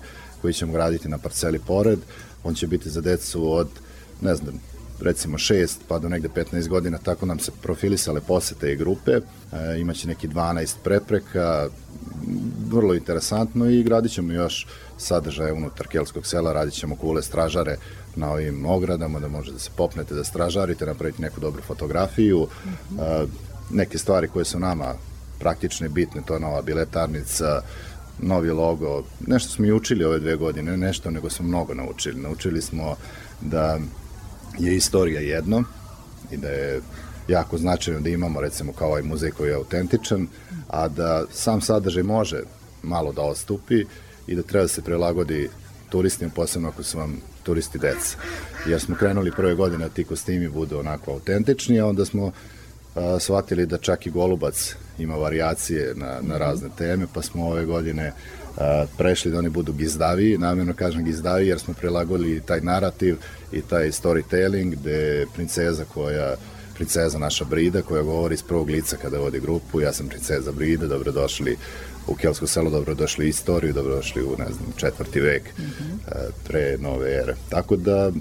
koji 0.43 0.55
ćemo 0.55 0.73
graditi 0.73 1.09
na 1.09 1.19
parceli 1.19 1.59
pored. 1.59 1.99
On 2.45 2.55
će 2.55 2.67
biti 2.67 2.91
za 2.91 3.01
decu 3.01 3.53
od, 3.53 3.69
ne 4.21 4.35
znam, 4.35 4.61
recimo 5.01 5.39
6 5.39 5.77
pa 5.89 5.99
do 5.99 6.09
negde 6.09 6.29
15 6.29 6.69
godina, 6.69 6.99
tako 6.99 7.27
nam 7.27 7.39
se 7.39 7.53
profilisale 7.63 8.21
posete 8.21 8.73
i 8.73 8.77
grupe, 8.77 9.11
e, 9.13 9.21
imaće 9.81 10.09
neki 10.09 10.29
12 10.29 10.75
prepreka, 10.85 11.69
vrlo 12.69 12.95
interesantno 12.95 13.71
i 13.71 13.83
gradit 13.83 14.13
ćemo 14.13 14.33
još 14.33 14.67
sadržaje 14.99 15.53
unutar 15.53 15.87
Kelskog 15.87 16.27
sela, 16.27 16.53
radit 16.53 16.75
ćemo 16.75 16.97
kule 16.97 17.23
stražare 17.23 17.77
na 18.17 18.33
ovim 18.33 18.67
ogradama, 18.67 19.21
da 19.21 19.29
možete 19.29 19.53
da 19.53 19.59
se 19.59 19.71
popnete, 19.77 20.15
da 20.15 20.25
stražarite, 20.25 20.87
napraviti 20.87 21.23
neku 21.23 21.41
dobru 21.41 21.63
fotografiju, 21.63 22.47
e, 22.47 23.27
neke 23.71 23.99
stvari 23.99 24.29
koje 24.29 24.45
su 24.45 24.59
nama 24.59 24.95
praktične 25.39 25.89
bitne, 25.89 26.23
to 26.27 26.35
je 26.35 26.41
nova 26.41 26.63
biletarnica, 26.63 27.63
novi 28.19 28.51
logo, 28.51 29.05
nešto 29.27 29.53
smo 29.53 29.67
i 29.67 29.73
učili 29.73 30.05
ove 30.05 30.19
dve 30.19 30.37
godine, 30.37 30.71
ne 30.71 30.77
nešto, 30.77 31.11
nego 31.11 31.31
smo 31.31 31.49
mnogo 31.49 31.75
naučili. 31.75 32.21
Naučili 32.21 32.63
smo 32.63 32.97
da 33.41 33.79
je 34.59 34.77
istorija 34.77 35.21
jedno 35.21 35.65
i 36.31 36.37
da 36.37 36.49
je 36.49 36.81
jako 37.29 37.59
značajno 37.59 38.01
da 38.01 38.09
imamo 38.09 38.41
recimo 38.41 38.73
kao 38.73 38.89
ovaj 38.89 39.03
muzej 39.03 39.31
koji 39.31 39.49
je 39.49 39.55
autentičan, 39.55 40.27
a 40.69 40.89
da 40.89 41.25
sam 41.33 41.61
sadržaj 41.61 42.03
može 42.03 42.43
malo 42.83 43.13
da 43.13 43.23
ostupi 43.23 43.85
i 44.27 44.35
da 44.35 44.43
treba 44.43 44.65
da 44.65 44.69
se 44.69 44.83
prilagodi 44.83 45.49
turistima, 45.89 46.31
posebno 46.35 46.69
ako 46.69 46.83
su 46.83 46.99
vam 46.99 47.21
turisti 47.51 47.79
deca. 47.79 48.17
Jer 48.67 48.81
smo 48.81 48.97
krenuli 48.97 49.33
prve 49.33 49.55
godine 49.55 49.89
da 49.89 49.95
ti 49.95 50.05
kostimi 50.05 50.49
budu 50.49 50.79
onako 50.79 51.13
autentični, 51.13 51.81
a 51.81 51.87
onda 51.87 52.05
smo 52.05 52.33
a, 52.95 53.19
shvatili 53.21 53.67
da 53.67 53.79
čak 53.79 54.07
i 54.07 54.11
Golubac 54.11 54.75
ima 54.99 55.17
varijacije 55.17 55.95
na, 55.97 56.19
na 56.23 56.39
razne 56.39 56.69
teme, 56.79 57.07
pa 57.15 57.23
smo 57.23 57.49
ove 57.49 57.65
godine 57.65 58.13
a, 58.59 58.87
prešli 58.99 59.33
da 59.33 59.39
oni 59.39 59.49
budu 59.49 59.73
gizdaviji, 59.73 60.39
namjerno 60.39 60.75
kažem 60.75 61.05
gizdaviji 61.05 61.49
jer 61.49 61.59
smo 61.59 61.75
prilagodili 61.75 62.41
taj 62.41 62.61
narativ 62.61 63.17
i 63.53 63.63
taj 63.63 63.91
storytelling 63.91 64.71
gde 64.71 65.27
princeza 65.35 65.85
koja 65.95 66.37
princeza 66.81 67.19
naša 67.19 67.45
Brida 67.45 67.83
koja 67.83 68.03
govori 68.03 68.35
iz 68.35 68.43
prvog 68.43 68.71
lica 68.71 68.97
kada 68.97 69.19
vodi 69.19 69.41
grupu, 69.41 69.81
ja 69.81 69.93
sam 69.93 70.09
princeza 70.09 70.53
Brida, 70.53 70.87
dobrodošli 70.87 71.57
u 72.07 72.15
Kelsko 72.15 72.47
selo, 72.47 72.71
dobrodošli 72.71 73.25
u 73.25 73.29
istoriju, 73.29 73.73
dobrodošli 73.73 74.23
u, 74.23 74.31
ne 74.39 74.45
znam, 74.45 74.73
četvrti 74.77 75.21
vek 75.21 75.59
mm 75.59 75.63
-hmm. 75.63 76.31
pre 76.47 76.79
nove 76.79 77.15
ere. 77.15 77.35
Tako 77.49 77.77
da 77.77 78.13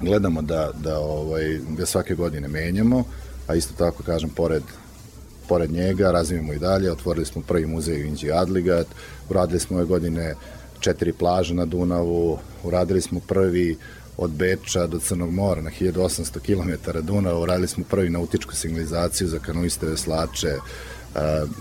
gledamo 0.00 0.42
da, 0.42 0.70
da, 0.82 0.98
ovaj, 0.98 1.58
da 1.78 1.86
svake 1.86 2.14
godine 2.14 2.48
menjamo, 2.48 3.04
a 3.46 3.54
isto 3.54 3.74
tako 3.78 4.02
kažem, 4.02 4.30
pored 4.30 4.62
pored 5.48 5.72
njega, 5.72 6.10
razvijemo 6.10 6.52
i 6.52 6.58
dalje, 6.58 6.92
otvorili 6.92 7.26
smo 7.26 7.42
prvi 7.42 7.66
muzej 7.66 8.02
u 8.02 8.06
Inđi 8.06 8.32
Adligat, 8.32 8.86
uradili 9.30 9.60
smo 9.60 9.76
ove 9.76 9.86
godine 9.86 10.34
četiri 10.80 11.12
plaže 11.12 11.54
na 11.54 11.64
Dunavu, 11.64 12.38
uradili 12.64 13.00
smo 13.00 13.20
prvi 13.20 13.76
od 14.18 14.30
Beča 14.30 14.86
do 14.86 14.98
Crnog 14.98 15.30
mora 15.30 15.62
na 15.62 15.70
1800 15.70 16.40
km 16.40 16.98
Dunava, 17.06 17.38
uradili 17.38 17.68
smo 17.68 17.84
prvi 17.84 18.10
nautičku 18.10 18.54
signalizaciju 18.54 19.28
za 19.28 19.38
kanuiste 19.38 19.86
veslače, 19.86 20.54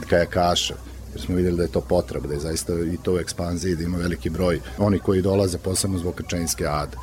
kajakaše, 0.10 0.73
jer 1.14 1.22
smo 1.22 1.36
videli 1.36 1.57
da 1.57 1.64
je 1.64 1.72
to 1.72 1.82
potreba, 1.82 2.27
da 2.27 2.34
je 2.34 2.40
zaista 2.40 2.73
i 2.94 2.98
to 3.03 3.14
u 3.14 3.19
ekspanziji, 3.19 3.76
da 3.76 3.84
ima 3.84 3.98
veliki 3.98 4.30
broj 4.30 4.60
oni 4.77 4.99
koji 4.99 5.22
dolaze 5.22 5.57
posebno 5.57 5.98
zbog 5.98 6.15
Krčanjske 6.15 6.65
ade. 6.68 6.98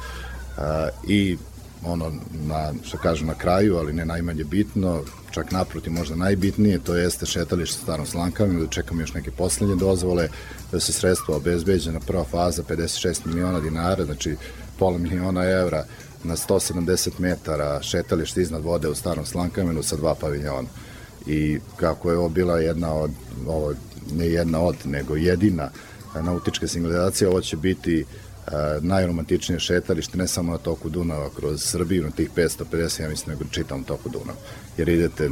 I 1.08 1.36
ono, 1.84 2.12
na, 2.30 2.72
što 2.82 2.98
kažu 2.98 3.26
na 3.26 3.34
kraju, 3.34 3.76
ali 3.76 3.92
ne 3.92 4.04
najmanje 4.04 4.44
bitno, 4.44 5.02
čak 5.30 5.50
naprotiv 5.50 5.92
možda 5.92 6.16
najbitnije, 6.16 6.78
to 6.78 6.94
jeste 6.94 7.26
šetalište 7.26 7.82
starom 7.82 8.06
slankama, 8.06 8.60
da 8.60 8.66
čekamo 8.66 9.00
još 9.00 9.14
neke 9.14 9.30
poslednje 9.30 9.76
dozvole, 9.76 10.28
da 10.72 10.80
se 10.80 10.92
sredstva 10.92 11.36
obezbeđena 11.36 12.00
prva 12.00 12.24
faza 12.24 12.62
56 12.62 13.26
miliona 13.26 13.60
dinara, 13.60 14.04
znači 14.04 14.36
pola 14.78 14.98
miliona 14.98 15.44
evra 15.44 15.84
na 16.24 16.36
170 16.36 17.10
metara 17.18 17.82
šetalište 17.82 18.42
iznad 18.42 18.62
vode 18.62 18.88
u 18.88 18.94
starom 18.94 19.26
slankamenu 19.26 19.82
sa 19.82 19.96
dva 19.96 20.14
paviljona. 20.14 20.68
I 21.26 21.58
kako 21.76 22.10
je 22.10 22.18
ovo 22.18 22.28
bila 22.28 22.60
jedna 22.60 22.94
od, 22.94 23.10
ovo 23.46 23.74
ne 24.12 24.26
jedna 24.26 24.60
od, 24.60 24.76
nego 24.84 25.16
jedina 25.16 25.70
nautička 26.20 26.68
signalizacija, 26.68 27.30
ovo 27.30 27.40
će 27.40 27.56
biti 27.56 28.04
najromantičnije 28.80 29.60
šetalište 29.60 30.18
ne 30.18 30.28
samo 30.28 30.52
na 30.52 30.58
toku 30.58 30.88
Dunava 30.88 31.30
kroz 31.36 31.62
Srbiju 31.62 32.02
na 32.02 32.10
tih 32.10 32.30
550 32.36 33.02
ja 33.02 33.08
mislim 33.08 33.34
nego 33.34 33.50
čitam 33.50 33.84
toku 33.84 34.08
Dunava 34.08 34.38
jer 34.76 34.88
idete 34.88 35.30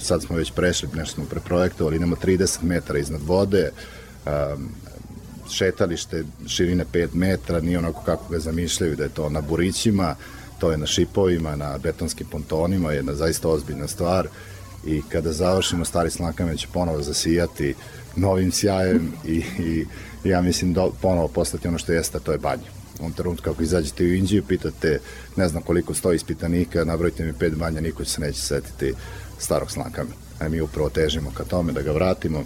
sad 0.00 0.22
smo 0.22 0.36
već 0.36 0.52
prešli 0.52 0.88
nešto 0.94 1.14
smo 1.14 1.24
preprojektovali 1.24 1.96
idemo 1.96 2.16
30 2.16 2.62
metara 2.62 2.98
iznad 2.98 3.20
vode 3.22 3.70
um, 4.26 4.68
šetalište 5.54 6.24
širine 6.46 6.84
5 6.92 7.08
metra 7.14 7.60
nije 7.60 7.78
onako 7.78 8.02
kako 8.04 8.32
ga 8.32 8.38
zamišljaju 8.38 8.96
da 8.96 9.02
je 9.04 9.08
to 9.08 9.28
na 9.28 9.40
burićima 9.40 10.16
to 10.58 10.70
je 10.70 10.78
na 10.78 10.86
šipovima, 10.86 11.56
na 11.56 11.78
betonskim 11.78 12.26
pontonima 12.26 12.92
jedna 12.92 13.14
zaista 13.14 13.48
ozbiljna 13.48 13.88
stvar 13.88 14.28
i 14.86 15.02
kada 15.08 15.32
završimo 15.32 15.84
stari 15.84 16.10
slankame 16.10 16.56
će 16.56 16.66
ponovo 16.72 17.02
zasijati 17.02 17.74
novim 18.16 18.52
sjajem 18.52 19.12
i, 19.24 19.42
i 19.58 19.86
ja 20.24 20.42
mislim 20.42 20.72
da 20.72 20.88
ponovo 21.02 21.28
postati 21.28 21.68
ono 21.68 21.78
što 21.78 21.92
jeste, 21.92 22.20
to 22.20 22.32
je 22.32 22.38
banja. 22.38 22.70
U 23.00 23.10
trenutku 23.10 23.44
kako 23.44 23.62
izađete 23.62 24.04
u 24.04 24.14
Indiju, 24.14 24.42
pitate 24.42 25.00
ne 25.36 25.48
znam 25.48 25.62
koliko 25.62 25.94
stoji 25.94 26.16
ispitanika, 26.16 26.84
nabrojite 26.84 27.24
mi 27.24 27.32
pet 27.32 27.54
banja, 27.54 27.80
niko 27.80 28.04
će 28.04 28.10
se 28.10 28.20
neće 28.20 28.40
setiti 28.40 28.94
starog 29.38 29.70
slankama. 29.70 30.10
A 30.40 30.48
mi 30.48 30.60
upravo 30.60 30.90
težimo 30.90 31.30
ka 31.34 31.44
tome 31.44 31.72
da 31.72 31.82
ga 31.82 31.92
vratimo, 31.92 32.44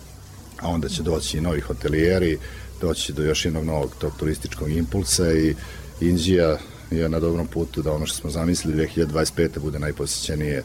a 0.61 0.69
onda 0.69 0.89
će 0.89 1.03
doći 1.03 1.39
i 1.39 1.41
novi 1.41 1.61
hotelijeri, 1.61 2.39
doći 2.81 3.13
do 3.13 3.23
još 3.23 3.45
jednog 3.45 3.65
novog 3.65 3.95
tog 3.99 4.13
turističkog 4.19 4.71
impulsa 4.71 5.33
i 5.33 5.55
Indija 6.01 6.59
je 6.91 7.09
na 7.09 7.21
dobrom 7.21 7.47
putu 7.47 7.83
da 7.83 7.93
ono 7.93 8.07
što 8.07 8.17
smo 8.17 8.31
zamislili 8.31 8.89
2025. 8.97 9.59
bude 9.59 9.79
najposjećenije 9.79 10.63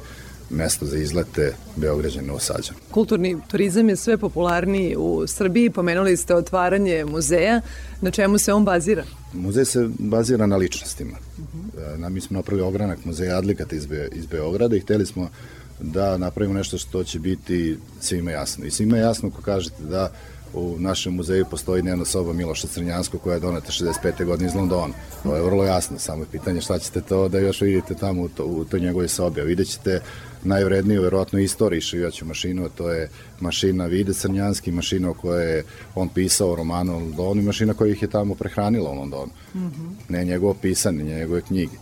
mesto 0.50 0.86
za 0.86 0.98
izlete 0.98 1.54
Beograđan 1.76 2.26
Novosađan. 2.26 2.76
Kulturni 2.92 3.38
turizam 3.48 3.90
je 3.90 3.96
sve 3.96 4.18
popularniji 4.18 4.96
u 4.98 5.28
Srbiji. 5.28 5.70
Pomenuli 5.70 6.18
ste 6.18 6.36
otvaranje 6.36 7.06
muzeja. 7.06 7.62
Na 8.02 8.12
čemu 8.12 8.38
se 8.38 8.54
on 8.54 8.66
bazira? 8.66 9.04
Muzej 9.34 9.66
se 9.66 9.90
bazira 10.00 10.46
na 10.46 10.56
ličnostima. 10.56 11.18
Uh 11.38 11.44
-huh. 11.76 12.10
Mi 12.10 12.22
smo 12.22 12.38
napravili 12.38 12.68
ogranak 12.68 13.06
muzeja 13.06 13.38
Adlikata 13.38 13.76
iz, 13.76 13.86
Be, 13.86 14.10
iz 14.12 14.26
Beograda 14.26 14.76
i 14.76 14.80
hteli 14.80 15.06
smo 15.06 15.30
da 15.80 16.18
napravimo 16.18 16.54
nešto 16.54 16.78
što 16.78 17.04
će 17.04 17.20
biti 17.20 17.78
svima 18.00 18.32
jasno. 18.32 18.66
I 18.66 18.72
svima 18.72 18.98
jasno 18.98 19.32
ko 19.32 19.42
kažete 19.42 19.84
da 19.84 20.12
u 20.54 20.76
našem 20.80 21.14
muzeju 21.14 21.46
postoji 21.52 21.82
dnevna 21.82 22.06
soba 22.06 22.34
Miloša 22.34 22.68
Crnjanskog 22.68 23.22
koja 23.22 23.34
je 23.34 23.40
doneta 23.40 23.72
65. 23.72 24.26
godine 24.26 24.50
iz 24.50 24.56
Londona. 24.56 24.94
To 25.24 25.36
je 25.36 25.42
vrlo 25.42 25.64
jasno, 25.64 26.00
samo 26.00 26.24
je 26.24 26.28
pitanje 26.32 26.62
šta 26.62 26.80
ćete 26.80 27.02
to 27.02 27.28
da 27.28 27.40
još 27.40 27.62
vidite 27.62 27.96
tamo 27.96 28.22
u, 28.22 28.30
to, 28.30 28.46
u 28.46 28.66
toj 28.66 28.80
njegove 28.80 29.08
sobi. 29.08 29.42
A 29.42 29.44
vidjet 29.44 29.68
ćete 29.68 30.02
najvredniju, 30.44 31.02
verovatno, 31.02 31.40
istoriji 31.40 31.82
šivaću 31.82 32.26
mašinu, 32.26 32.66
a 32.66 32.70
to 32.70 32.90
je 32.92 33.10
mašina 33.40 33.86
Vide 33.86 34.14
Crnjanski, 34.14 34.72
mašina 34.72 35.10
o 35.10 35.14
kojoj 35.14 35.56
je 35.56 35.64
on 35.96 36.10
pisao 36.10 36.52
o 36.52 36.56
romanu 36.56 36.96
u 36.96 37.00
Londonu 37.00 37.42
i 37.42 37.46
mašina 37.46 37.74
koja 37.74 37.92
ih 37.92 38.02
je 38.02 38.10
tamo 38.10 38.36
prehranila 38.36 38.90
u 38.90 38.96
Londonu. 38.96 39.32
Mm 39.56 39.60
-hmm. 39.60 39.92
Ne 40.10 40.26
njegovo 40.26 40.54
pisanje, 40.54 41.04
ne 41.04 41.16
njegove 41.16 41.42
knjige. 41.42 41.78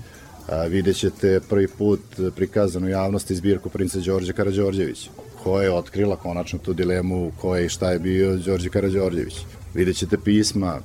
A, 0.48 0.64
vidjet 0.64 0.98
ćete 0.98 1.39
prvi 1.49 1.68
put 1.68 2.02
prikazanu 2.35 2.89
javnosti 2.89 3.35
zbirku 3.35 3.69
princa 3.69 3.99
Đorđe 3.99 4.34
Karadžorđevića 4.34 5.10
koja 5.43 5.63
je 5.63 5.73
otkrila 5.73 6.15
konačno 6.15 6.59
tu 6.59 6.73
dilemu 6.73 7.31
ko 7.41 7.55
je 7.55 7.65
i 7.65 7.69
šta 7.69 7.91
je 7.91 7.99
bio 7.99 8.38
Đorđe 8.38 8.69
Karadžorđević. 8.69 9.35
Vidjet 9.73 9.97
ćete 9.97 10.18
pisma 10.18 10.80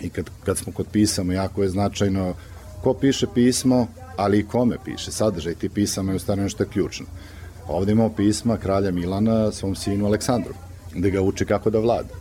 i 0.00 0.08
kad, 0.08 0.30
kad 0.44 0.58
smo 0.58 0.72
kod 0.72 0.86
pisama, 0.92 1.34
jako 1.34 1.62
je 1.62 1.68
značajno 1.68 2.34
ko 2.82 2.94
piše 2.94 3.26
pismo, 3.34 3.86
ali 4.16 4.38
i 4.38 4.46
kome 4.46 4.76
piše. 4.84 5.12
Sadržaj 5.12 5.54
ti 5.54 5.68
pisama 5.68 6.12
je 6.12 6.16
u 6.16 6.18
stvari 6.18 6.40
nešto 6.40 6.64
ključno. 6.64 7.06
Ovde 7.68 7.92
imamo 7.92 8.14
pisma 8.14 8.56
kralja 8.56 8.90
Milana 8.90 9.52
svom 9.52 9.74
sinu 9.74 10.06
Aleksandru, 10.06 10.54
gde 10.94 11.10
ga 11.10 11.22
uči 11.22 11.44
kako 11.44 11.70
da 11.70 11.78
vlada. 11.78 12.14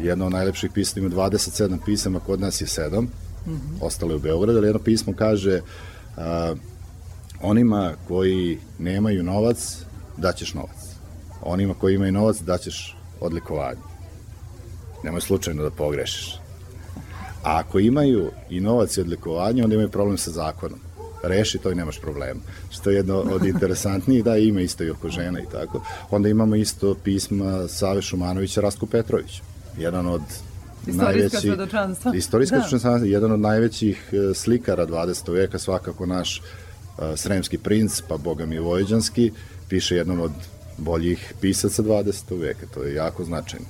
Jedno 0.00 0.26
od 0.26 0.32
najlepših 0.32 0.70
pisama 0.74 1.06
ima 1.06 1.16
27 1.16 1.78
pisama, 1.84 2.20
kod 2.20 2.40
nas 2.40 2.60
je 2.60 2.66
7, 2.66 3.00
mm 3.00 3.08
-hmm. 3.46 3.58
ostalo 3.80 4.12
je 4.12 4.16
u 4.16 4.20
Beogradu, 4.20 4.58
ali 4.58 4.66
jedno 4.66 4.82
pismo 4.82 5.12
kaže 5.16 5.60
a, 6.16 6.54
onima 7.42 7.92
koji 8.08 8.58
nemaju 8.78 9.22
novac, 9.22 9.76
daćeš 10.16 10.54
novac 10.54 10.87
onima 11.42 11.74
koji 11.74 11.94
imaju 11.94 12.12
novac 12.12 12.40
daćeš 12.40 12.96
odlikovanje. 13.20 13.80
Nemoj 15.04 15.20
slučajno 15.20 15.62
da 15.62 15.70
pogrešiš. 15.70 16.38
A 17.44 17.58
ako 17.58 17.78
imaju 17.78 18.30
i 18.50 18.60
novac 18.60 18.96
i 18.96 19.00
odlikovanje, 19.00 19.64
onda 19.64 19.74
imaju 19.74 19.88
problem 19.88 20.18
sa 20.18 20.30
zakonom. 20.30 20.78
Reši 21.22 21.58
to 21.58 21.70
i 21.70 21.74
nemaš 21.74 21.98
problema. 22.00 22.40
Što 22.70 22.90
je 22.90 22.96
jedno 22.96 23.18
od 23.18 23.44
interesantnijih, 23.44 24.24
da 24.24 24.36
ima 24.36 24.60
isto 24.60 24.84
i 24.84 24.90
oko 24.90 25.08
žena 25.08 25.40
i 25.40 25.46
tako. 25.52 25.82
Onda 26.10 26.28
imamo 26.28 26.56
isto 26.56 26.94
pisma 27.04 27.68
Save 27.68 28.02
Šumanovića 28.02 28.60
Rastku 28.60 28.86
Petrović. 28.86 29.42
Jedan 29.78 30.06
od 30.06 30.22
Istorijska 30.86 31.40
svedočanstva. 31.40 32.14
Istorijska 32.14 32.56
Da. 32.56 32.62
svedočanstva, 32.62 33.06
jedan 33.06 33.32
od 33.32 33.40
najvećih 33.40 34.10
e, 34.12 34.34
slikara 34.34 34.86
20. 34.86 35.32
veka, 35.32 35.58
svakako 35.58 36.06
naš 36.06 36.38
e, 36.38 37.16
sremski 37.16 37.58
princ, 37.58 38.00
pa 38.08 38.16
boga 38.16 38.46
mi 38.46 38.58
vojđanski, 38.58 39.32
piše 39.68 39.96
jednom 39.96 40.20
od 40.20 40.32
boljih 40.78 41.34
pisaca 41.40 41.82
20. 41.82 42.40
veka, 42.40 42.66
to 42.74 42.82
je 42.82 42.94
jako 42.94 43.24
značajno. 43.24 43.66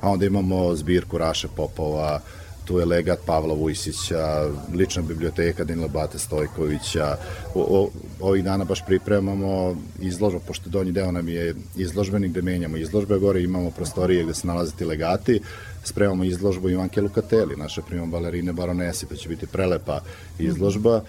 A 0.00 0.10
onda 0.10 0.26
imamo 0.26 0.74
zbirku 0.76 1.18
Raše 1.18 1.48
Popova, 1.56 2.20
tu 2.64 2.78
je 2.78 2.84
legat 2.84 3.18
Pavla 3.26 3.54
Vujsića, 3.54 4.50
lična 4.74 5.02
biblioteka 5.02 5.64
Dinila 5.64 5.88
Bate 5.88 6.18
Stojkovića. 6.18 7.16
O, 7.54 7.60
o, 7.60 7.90
ovih 8.20 8.44
dana 8.44 8.64
baš 8.64 8.86
pripremamo 8.86 9.76
izložbu, 10.00 10.40
pošto 10.46 10.70
donji 10.70 10.92
deo 10.92 11.12
nam 11.12 11.28
je 11.28 11.54
izložbeni 11.76 12.28
gde 12.28 12.42
menjamo 12.42 12.76
izložbe, 12.76 13.18
gore 13.18 13.42
imamo 13.42 13.70
prostorije 13.70 14.24
gde 14.24 14.34
se 14.34 14.46
nalaze 14.46 14.72
ti 14.76 14.84
legati, 14.84 15.40
spremamo 15.84 16.24
izložbu 16.24 16.68
Ivanke 16.68 17.00
Lukateli, 17.00 17.56
naše 17.56 17.82
prima 17.82 18.06
balerine 18.06 18.52
baronesi, 18.52 19.06
to 19.06 19.16
će 19.16 19.28
biti 19.28 19.46
prelepa 19.46 20.00
izložba, 20.38 21.02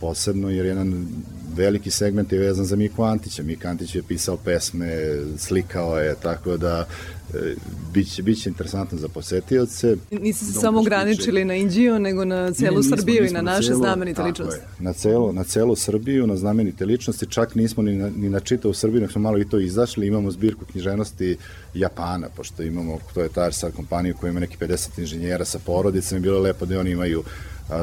posebno 0.00 0.50
jer 0.50 0.66
jedan 0.66 1.06
veliki 1.50 1.90
segment 1.90 2.32
je 2.32 2.38
vezan 2.38 2.64
za 2.64 2.76
Miku 2.76 3.02
Antića. 3.04 3.42
Mika 3.42 3.68
Antić 3.68 3.94
je 3.94 4.02
pisao 4.02 4.36
pesme, 4.36 4.96
slikao 5.38 5.98
je, 5.98 6.14
tako 6.14 6.56
da 6.56 6.86
e, 7.30 7.54
biće, 7.92 8.22
biće 8.22 8.48
interesantno 8.48 8.98
za 8.98 9.08
posetioce. 9.08 9.96
Niste 10.12 10.44
se 10.44 10.52
samo 10.52 10.80
ograničili 10.80 11.44
na 11.44 11.54
Indiju, 11.54 11.98
nego 11.98 12.24
na 12.24 12.52
celu 12.52 12.70
Ne, 12.72 12.78
nismo- 12.78 12.96
Srbiju 12.96 13.16
i 13.16 13.22
nismo 13.22 13.36
na 13.36 13.42
naše 13.44 13.68
celu- 13.68 13.76
znamenite 13.76 14.22
ličnosti. 14.22 14.60
je, 14.60 14.66
Na 14.78 14.92
celu, 14.92 15.32
na 15.32 15.44
celu 15.44 15.76
Srbiju, 15.76 16.26
na 16.26 16.36
znamenite 16.36 16.84
ličnosti, 16.84 17.26
čak 17.26 17.54
nismo 17.54 17.82
ni 17.82 17.94
na, 17.94 18.10
ni 18.10 18.28
na 18.28 18.40
čitavu 18.40 18.74
Srbiju, 18.74 19.00
nego 19.00 19.12
smo 19.12 19.20
malo 19.20 19.38
i 19.38 19.48
to 19.48 19.58
izašli, 19.60 20.06
imamo 20.06 20.30
zbirku 20.30 20.64
književnosti 20.64 21.36
Japana, 21.74 22.28
pošto 22.28 22.62
imamo, 22.62 22.98
to 23.14 23.22
je 23.22 23.28
ta 23.28 23.52
sad 23.52 23.72
kompanija 23.72 24.14
koja 24.14 24.30
ima 24.30 24.40
neki 24.40 24.56
50 24.58 24.98
inženjera 24.98 25.44
sa 25.44 25.58
porodicama 25.58 26.18
i 26.18 26.22
bilo 26.22 26.36
je 26.36 26.42
lepo 26.42 26.66
da 26.66 26.80
oni 26.80 26.90
imaju 26.90 27.22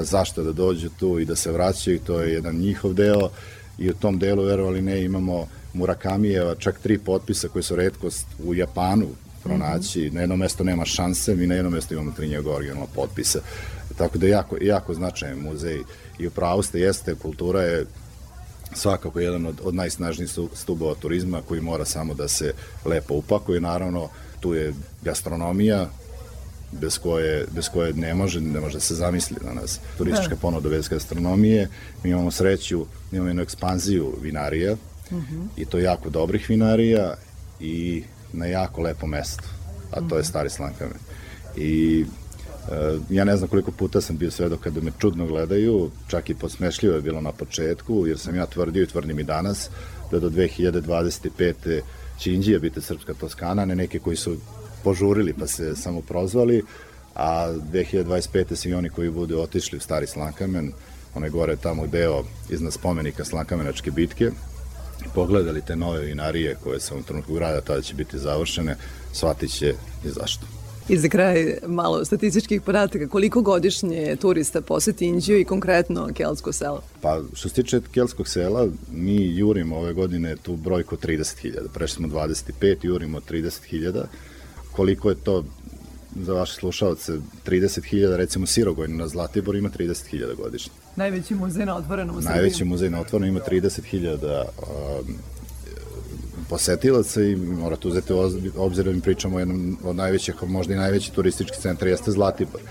zašto 0.02 0.44
da 0.44 0.52
dođu 0.52 0.90
tu 1.00 1.20
i 1.20 1.26
da 1.26 1.36
se 1.36 1.52
vraćaju, 1.52 2.00
to 2.00 2.22
je 2.22 2.34
jedan 2.34 2.56
njihov 2.56 2.94
deo 2.94 3.30
i 3.78 3.90
u 3.90 3.94
tom 3.94 4.20
delu, 4.20 4.44
verovali 4.44 4.82
ne, 4.82 5.04
imamo 5.04 5.48
Murakamijeva, 5.74 6.56
čak 6.56 6.80
tri 6.80 6.98
potpisa 6.98 7.48
koji 7.48 7.64
su 7.64 7.76
redkost 7.76 8.26
u 8.46 8.56
Japanu 8.56 9.08
pronaći, 9.44 10.12
na 10.12 10.22
jednom 10.22 10.40
mestu 10.40 10.64
nema 10.64 10.86
šanse, 10.86 11.36
mi 11.36 11.48
na 11.48 11.56
jednom 11.56 11.74
mestu 11.74 11.94
imamo 11.94 12.12
tri 12.12 12.28
njegova 12.28 12.56
originalna 12.56 12.88
potpisa. 12.96 13.40
Tako 13.98 14.18
da 14.18 14.26
je 14.26 14.32
jako, 14.32 14.58
jako 14.62 14.94
značajan 14.94 15.40
muzej 15.40 15.80
i 16.20 16.28
u 16.28 16.32
pravu 16.32 16.64
ste, 16.64 16.80
jeste, 16.80 17.16
kultura 17.16 17.62
je 17.62 17.86
svakako 18.74 19.20
jedan 19.20 19.46
od, 19.46 19.62
od 19.64 19.76
najsnažnijih 19.76 20.32
stu- 20.32 20.50
stubova 20.54 20.96
turizma 20.96 21.42
koji 21.42 21.62
mora 21.62 21.86
samo 21.86 22.14
da 22.14 22.28
se 22.28 22.54
lepo 22.86 23.14
upakuje. 23.14 23.62
Naravno, 23.62 24.10
tu 24.40 24.54
je 24.54 24.74
gastronomija, 25.02 25.90
bez 26.72 26.98
koje, 26.98 27.46
bez 27.52 27.70
koje 27.70 27.94
ne 27.94 28.14
može, 28.14 28.42
ne 28.42 28.60
može 28.60 28.74
da 28.74 28.80
se 28.80 28.96
zamisli 28.96 29.38
danas 29.44 29.80
turistička 29.98 30.36
Da. 30.36 30.42
ponuda 30.42 30.70
bez 30.70 30.88
gastronomije. 30.88 31.70
Mi 32.04 32.10
imamo 32.10 32.32
sreću, 32.32 32.86
imamo 33.12 33.30
jednu 33.30 33.42
ekspanziju 33.42 34.14
vinarija 34.22 34.76
Mhm. 35.12 35.42
i 35.58 35.66
to 35.66 35.80
jako 35.80 36.10
dobrih 36.10 36.50
vinarija 36.50 37.14
i 37.60 38.04
na 38.34 38.46
jako 38.46 38.82
lepo 38.82 39.08
mesto, 39.08 39.44
a 39.92 40.00
to 40.00 40.16
je 40.16 40.22
Mhm. 40.22 40.28
Stari 40.28 40.50
Slankamen. 40.50 40.98
I 41.58 42.06
e, 42.72 42.98
ja 43.10 43.24
ne 43.24 43.38
znam 43.38 43.50
koliko 43.50 43.72
puta 43.72 44.02
sam 44.02 44.18
bio 44.18 44.32
svedok 44.32 44.60
kada 44.60 44.82
me 44.82 44.92
čudno 45.00 45.28
gledaju, 45.28 45.92
čak 46.08 46.30
i 46.30 46.36
posmešljivo 46.36 46.96
je 46.96 47.02
bilo 47.02 47.22
na 47.22 47.32
početku, 47.32 48.08
jer 48.08 48.18
sam 48.20 48.36
ja 48.36 48.46
tvrdio 48.46 48.84
i 48.84 48.88
tvrdim 48.88 49.20
i 49.20 49.24
danas 49.24 49.70
da 50.12 50.20
do 50.20 50.30
2025. 50.30 51.82
će 52.20 52.34
Indija 52.34 52.60
biti 52.60 52.82
srpska 52.82 53.14
Toskana, 53.14 53.66
ne 53.66 53.76
neke 53.76 54.00
koji 54.00 54.18
su 54.18 54.36
požurili 54.84 55.34
pa 55.34 55.48
se 55.48 55.76
samo 55.76 56.02
prozvali, 56.02 56.64
a 57.16 57.54
2025. 57.74 58.56
svi 58.56 58.74
oni 58.74 58.90
koji 58.90 59.10
budu 59.10 59.40
otišli 59.40 59.78
u 59.78 59.82
Stari 59.82 60.08
Slankamen, 60.08 60.72
onaj 61.16 61.30
gore 61.30 61.56
tamo 61.56 61.88
deo 61.88 62.24
iznad 62.50 62.74
spomenika 62.74 63.26
Slankamenačke 63.26 63.92
bitke, 63.92 64.32
pogledali 65.16 65.62
te 65.62 65.76
nove 65.76 66.02
vinarije 66.02 66.56
koje 66.64 66.80
se 66.80 66.96
u 66.96 67.04
trenutku 67.04 67.34
grada, 67.34 67.62
tada 67.62 67.82
će 67.82 67.94
biti 67.94 68.18
završene, 68.18 68.76
shvatit 69.14 69.52
će 69.52 69.74
i 70.06 70.10
zašto. 70.10 70.46
I 70.90 70.98
za 70.98 71.10
kraj 71.10 71.58
malo 71.66 72.06
statističkih 72.06 72.62
podataka. 72.62 73.08
Koliko 73.08 73.42
godišnje 73.42 74.16
turista 74.22 74.62
poseti 74.62 75.06
Indiju 75.06 75.40
i 75.40 75.46
konkretno 75.46 76.10
Kelsko 76.14 76.52
selo? 76.52 76.82
Pa, 77.02 77.22
što 77.34 77.50
se 77.50 77.56
tiče 77.56 77.82
Kelskog 77.92 78.28
sela, 78.28 78.68
mi 78.92 79.38
jurimo 79.38 79.78
ove 79.78 79.94
godine 79.94 80.36
tu 80.36 80.56
brojku 80.56 80.96
30.000. 80.96 81.68
Prešli 81.74 81.96
smo 81.96 82.08
25, 82.08 82.76
jurimo 82.82 83.20
30.000. 83.20 84.04
Koliko 84.78 85.10
je 85.10 85.16
to 85.16 85.44
za 86.16 86.34
vaše 86.34 86.54
slušalce 86.54 87.12
30.000, 87.46 88.16
recimo 88.16 88.46
Sirogojno 88.46 88.98
na 88.98 89.08
Zlatiboru 89.08 89.58
ima 89.58 89.70
30.000 89.70 90.36
godišnje. 90.36 90.72
Najveći 90.96 91.36
muzej 91.36 91.66
na 91.66 91.76
otvorenom 91.76 92.18
u 92.18 92.22
Srbiji. 92.22 92.36
Najveći 92.36 92.66
muzej 92.66 92.90
na 92.90 93.02
otvorenom 93.02 93.30
ima 93.30 93.40
30.000 93.52 94.44
um, 94.44 95.16
posetilaca 96.50 97.24
i 97.24 97.36
morate 97.36 97.88
uzeti 97.88 98.14
obzir 98.58 98.86
da 98.86 98.92
mi 98.92 99.02
pričamo 99.02 99.36
o 99.36 99.40
jednom 99.40 99.78
od 99.84 99.96
najvećih, 99.96 100.36
a 100.42 100.46
možda 100.46 100.74
i 100.74 100.78
najveći 100.78 101.12
turistički 101.12 101.62
centar 101.62 101.88
jeste 101.88 102.12
Zlatibor. 102.12 102.62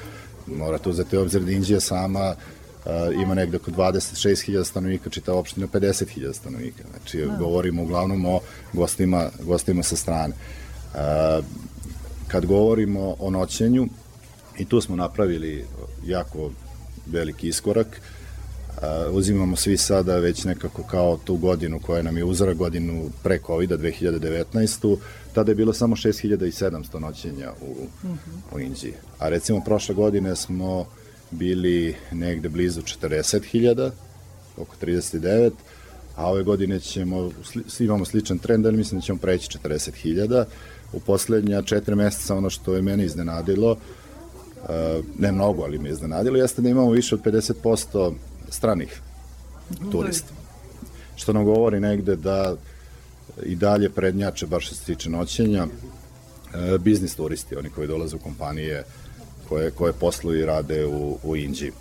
Morate 0.47 0.89
uzeti 0.89 1.17
obzir 1.17 1.43
da 1.43 1.51
Indija 1.51 1.81
sama 1.81 2.35
uh, 2.35 2.93
ima 3.23 3.35
negde 3.35 3.57
oko 3.57 3.71
26.000 3.71 4.65
stanovnika, 4.65 5.11
čita 5.11 5.35
opština 5.35 5.67
50.000 5.67 6.33
stanovnika. 6.33 6.83
Znači, 6.91 7.27
Da. 7.27 7.37
govorimo 7.37 7.83
uglavnom 7.83 8.27
o 8.27 8.41
gostima, 8.73 9.31
gostima 9.43 9.83
sa 9.83 9.97
strane. 9.97 10.35
Uh, 10.95 11.45
kad 12.29 12.47
govorimo 12.47 13.17
o 13.19 13.31
noćenju, 13.31 13.89
i 14.59 14.65
tu 14.65 14.81
smo 14.81 14.97
napravili 14.97 15.65
jako 16.05 16.51
veliki 17.07 17.49
iskorak, 17.49 18.01
Uh, 18.77 19.15
uzimamo 19.15 19.57
svi 19.57 19.77
sada 19.77 20.17
već 20.17 20.45
nekako 20.45 20.83
kao 20.83 21.19
tu 21.25 21.37
godinu 21.37 21.81
koja 21.81 22.03
nam 22.03 22.17
je 22.17 22.25
uzora 22.25 22.55
godinu 22.55 23.11
pre 23.23 23.39
COVID-a 23.47 23.77
2019. 23.77 24.97
Tada 25.33 25.51
je 25.51 25.55
bilo 25.55 25.73
samo 25.73 25.97
6700 25.97 26.99
noćenja 26.99 27.53
u, 27.61 27.87
u 28.55 28.61
Indiji. 28.61 28.93
A 29.19 29.29
recimo 29.29 29.61
prošle 29.65 29.95
godine 29.95 30.37
smo 30.37 30.87
bili 31.31 31.95
negde 32.13 32.49
blizu 32.49 32.83
40.000, 32.83 33.91
oko 34.57 34.77
39, 34.83 35.51
a 36.17 36.31
ove 36.31 36.43
godine 36.43 36.81
ćemo, 36.81 37.31
imamo 37.79 38.05
sličan 38.05 38.39
trend, 38.39 38.67
ali 38.67 38.77
mislim 38.77 39.01
da 39.01 39.05
ćemo 39.05 39.19
preći 39.19 39.59
40.000. 39.59 40.45
U 40.93 41.01
poslednja 41.01 41.63
četiri 41.63 41.95
meseca 41.95 42.35
ono 42.35 42.51
što 42.51 42.75
je 42.75 42.83
mene 42.83 43.05
iznenadilo, 43.05 43.71
uh, 43.73 43.79
ne 45.19 45.33
mnogo, 45.33 45.63
ali 45.63 45.79
me 45.79 45.91
iznenadilo, 45.91 46.37
jeste 46.37 46.63
da 46.63 46.69
imamo 46.69 46.91
više 46.91 47.15
od 47.15 47.23
50% 47.23 48.13
stranih 48.49 49.01
turista. 49.93 50.33
Što 51.17 51.33
nam 51.33 51.45
govori 51.45 51.81
negde 51.81 52.17
da 52.17 52.55
i 53.45 53.57
dalje 53.57 53.91
prednjače, 53.91 54.47
baš 54.47 54.67
što 54.67 54.75
se 54.75 54.85
tiče 54.85 55.11
noćenja, 55.11 55.67
e, 55.67 56.79
biznis 56.79 57.15
turisti, 57.15 57.57
oni 57.57 57.71
koji 57.71 57.89
dolaze 57.89 58.17
u 58.17 58.19
kompanije 58.19 58.85
koje, 59.49 59.71
koje 59.71 59.93
posluju 59.93 60.41
i 60.41 60.47
rade 60.47 60.87
u, 60.87 61.19
u 61.23 61.37
Indiji. 61.37 61.69
E, 61.69 61.73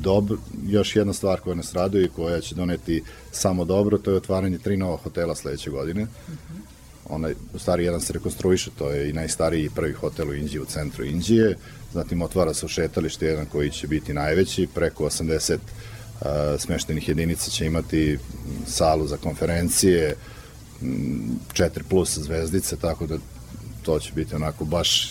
dobro, 0.00 0.36
još 0.66 0.96
jedna 0.96 1.12
stvar 1.12 1.40
koja 1.40 1.54
nas 1.54 1.74
raduje 1.74 2.04
i 2.04 2.08
koja 2.08 2.40
će 2.40 2.54
doneti 2.54 3.02
samo 3.32 3.64
dobro, 3.64 3.98
to 3.98 4.10
je 4.10 4.16
otvaranje 4.16 4.58
tri 4.58 4.76
nova 4.76 4.96
hotela 4.96 5.34
sledeće 5.34 5.70
godine. 5.70 6.06
Onaj, 7.10 7.34
u 7.54 7.58
stvari 7.58 7.84
jedan 7.84 8.00
se 8.00 8.12
rekonstruiše, 8.12 8.70
to 8.78 8.90
je 8.90 9.10
i 9.10 9.12
najstariji 9.12 9.70
prvi 9.74 9.92
hotel 9.92 10.28
u 10.28 10.34
Indiji, 10.34 10.60
u 10.60 10.64
centru 10.64 11.04
Indije. 11.04 11.56
Zatim 11.92 12.22
otvara 12.22 12.54
se 12.54 12.68
šetalište 12.68 13.26
jedan 13.26 13.46
koji 13.46 13.70
će 13.70 13.86
biti 13.86 14.14
najveći, 14.14 14.68
preko 14.74 15.04
80 15.04 15.54
uh, 15.54 16.26
smeštenih 16.58 17.08
jedinica 17.08 17.50
će 17.50 17.66
imati 17.66 18.18
salu 18.66 19.06
za 19.06 19.16
konferencije, 19.16 20.14
4 20.82 21.68
plus 21.88 22.18
zvezdice, 22.18 22.76
tako 22.76 23.06
da 23.06 23.18
to 23.82 23.98
će 23.98 24.12
biti 24.12 24.34
onako 24.34 24.64
baš 24.64 25.10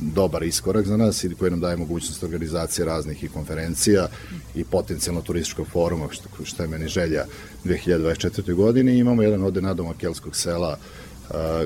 dobar 0.00 0.42
iskorak 0.42 0.86
za 0.86 0.96
nas 0.96 1.24
i 1.24 1.34
koji 1.38 1.50
nam 1.50 1.60
daje 1.60 1.76
mogućnost 1.76 2.22
organizacije 2.22 2.84
raznih 2.84 3.24
i 3.24 3.28
konferencija 3.28 4.08
i 4.54 4.64
potencijalno 4.64 5.22
turističkog 5.22 5.66
foruma, 5.66 6.06
što, 6.10 6.44
što 6.44 6.62
je 6.62 6.68
meni 6.68 6.88
želja 6.88 7.24
2024. 7.64 8.54
godine. 8.54 8.98
Imamo 8.98 9.22
jedan 9.22 9.42
ovde 9.42 9.60
nadomak 9.60 9.96
Kelskog 9.96 10.36
sela, 10.36 10.72
uh, 10.72 10.78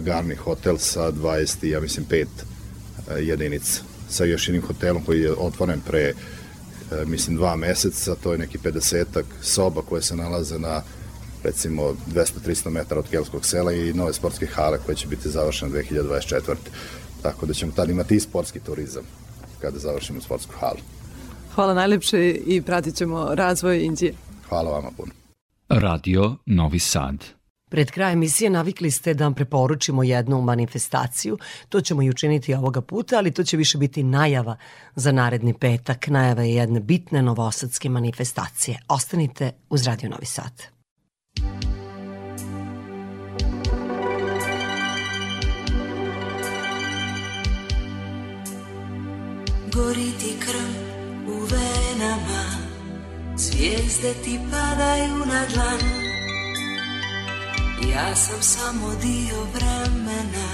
Garni 0.01 0.35
hotel 0.35 0.79
sa 0.79 1.13
20, 1.13 1.67
ja 1.67 1.81
mislim, 1.81 2.07
5 2.11 2.25
uh, 2.25 3.27
jedinica 3.29 3.83
sa 4.09 4.25
još 4.25 4.49
jednim 4.49 4.67
hotelom 4.67 5.05
koji 5.05 5.21
je 5.21 5.33
otvoren 5.33 5.81
pre 5.81 6.13
uh, 6.13 7.09
mislim 7.09 7.37
dva 7.37 7.57
meseca, 7.57 8.15
to 8.15 8.33
je 8.33 8.39
neki 8.39 8.59
50 8.59 9.23
soba 9.43 9.83
koje 9.83 10.03
se 10.03 10.17
nalaze 10.17 10.59
na 10.59 10.83
recimo 11.45 11.83
200-300 12.15 12.71
metara 12.71 13.01
od 13.01 13.09
Kelskog 13.09 13.47
sela 13.47 13.73
i 13.73 13.93
nove 13.93 14.13
sportske 14.13 14.47
hale 14.47 14.79
koje 14.87 14.97
će 14.97 15.07
biti 15.09 15.29
završene 15.31 15.73
2024. 15.73 16.55
Tako 17.23 17.47
da 17.47 17.55
ćemo 17.55 17.73
tad 17.73 17.91
imati 17.91 18.17
i 18.17 18.21
sportski 18.21 18.61
turizam 18.61 19.03
kada 19.61 19.79
završimo 19.79 20.21
sportsku 20.21 20.53
halu. 20.61 20.79
Hvala 21.55 21.75
najlepše 21.75 22.31
i 22.47 22.63
pratit 22.63 22.95
ćemo 22.95 23.35
razvoj 23.35 23.85
Indije. 23.85 24.15
Hvala 24.49 24.71
vama 24.71 24.91
puno. 24.97 25.13
Radio 25.69 26.37
Novi 26.47 26.79
Sad. 26.79 27.42
Pred 27.73 27.91
kraj 27.91 28.13
emisije 28.13 28.51
navikli 28.51 28.91
ste 28.91 29.15
da 29.15 29.25
vam 29.25 29.35
preporučimo 29.35 30.03
jednu 30.03 30.41
manifestaciju. 30.41 31.39
To 31.69 31.81
ćemo 31.81 32.03
i 32.03 32.11
učiniti 32.11 32.55
ovoga 32.55 32.81
puta, 32.81 33.17
ali 33.17 33.31
to 33.31 33.45
će 33.45 33.57
više 33.57 33.79
biti 33.79 34.03
najava 34.03 34.57
za 34.95 35.13
naredni 35.13 35.55
petak. 35.55 36.09
Najava 36.09 36.43
je 36.43 36.55
jedne 36.55 36.81
bitne 36.81 37.23
novosadske 37.23 37.89
manifestacije. 37.89 38.79
Ostanite 38.89 39.53
uz 39.71 39.87
Radio 39.87 40.09
Novi 40.09 40.27
Sad. 40.27 40.63
Gori 49.75 50.11
ti 50.21 50.35
krv 50.41 50.71
u 51.29 51.39
venama 51.41 52.45
Zvijezde 53.37 54.15
ti 54.25 54.39
padaju 54.51 55.17
na 55.27 55.47
dlan 55.55 56.12
Ja 57.95 58.17
sam 58.17 58.43
samo 58.43 58.95
dio 59.03 59.37
vremena 59.55 60.49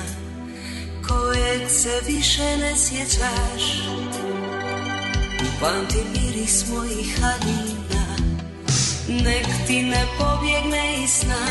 Kojeg 1.09 1.71
se 1.71 2.01
više 2.07 2.57
ne 2.57 2.77
sjećaš. 2.77 3.83
Upamti 5.49 5.99
miris 6.15 6.65
mojih 6.69 7.21
hadina 7.21 8.17
Nek 9.09 9.47
ti 9.67 9.83
ne 9.83 10.07
pobjegne 10.19 11.03
iz 11.05 11.11
sna. 11.11 11.47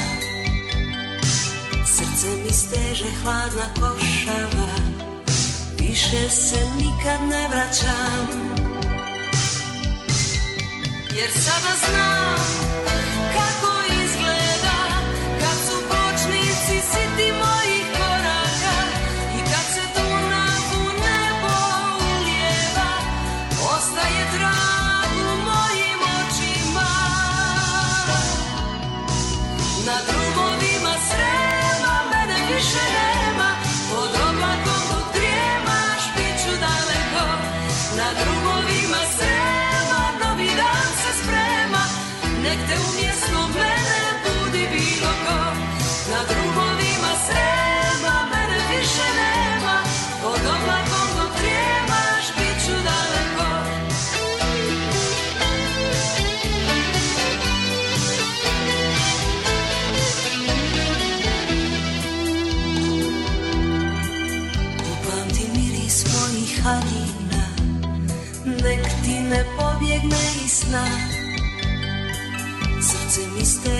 Srce 1.85 2.27
mi 2.43 2.53
steže 2.53 3.11
hladna 3.23 3.73
košava 3.73 4.73
Više 5.80 6.30
se 6.30 6.59
nikad 6.77 7.30
ne 7.30 7.47
vraćam. 7.47 8.27
Jer 11.15 11.31
sada 11.31 11.76
znam 11.88 12.96
último 17.18 17.56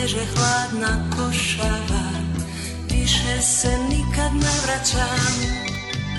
steže 0.08 0.26
hladna 0.36 1.10
košava 1.16 2.08
Više 2.92 3.42
se 3.42 3.68
nikad 3.90 4.34
ne 4.34 4.52
vraćam 4.64 5.36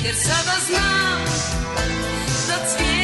Jer 0.05 0.15
sada 0.15 0.57
znam 0.67 1.25
Da 2.49 2.67
cvijet 2.69 2.98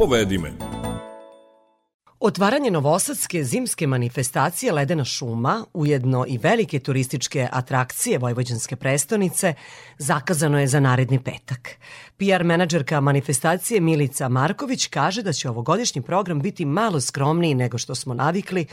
Povedi 0.00 0.38
me. 0.38 0.52
Otvaranje 2.20 2.70
Novosadske 2.70 3.44
zimske 3.44 3.86
manifestacije 3.86 4.72
Ledena 4.72 5.04
šuma, 5.04 5.64
ujedno 5.74 6.24
i 6.28 6.38
velike 6.38 6.78
turističke 6.78 7.48
atrakcije 7.52 8.18
Vojvođanske 8.18 8.76
prestonice, 8.76 9.54
zakazano 9.98 10.60
je 10.60 10.66
za 10.66 10.80
naredni 10.80 11.18
petak. 11.22 11.70
PR 12.16 12.44
menadžerka 12.44 13.00
manifestacije 13.00 13.80
Milica 13.80 14.28
Marković 14.28 14.86
kaže 14.86 15.22
da 15.22 15.32
će 15.32 15.50
ovogodišnji 15.50 16.02
program 16.02 16.40
biti 16.40 16.64
malo 16.64 17.00
skromniji 17.00 17.54
nego 17.54 17.78
što 17.78 17.94
smo 17.94 18.14
navikli, 18.14 18.66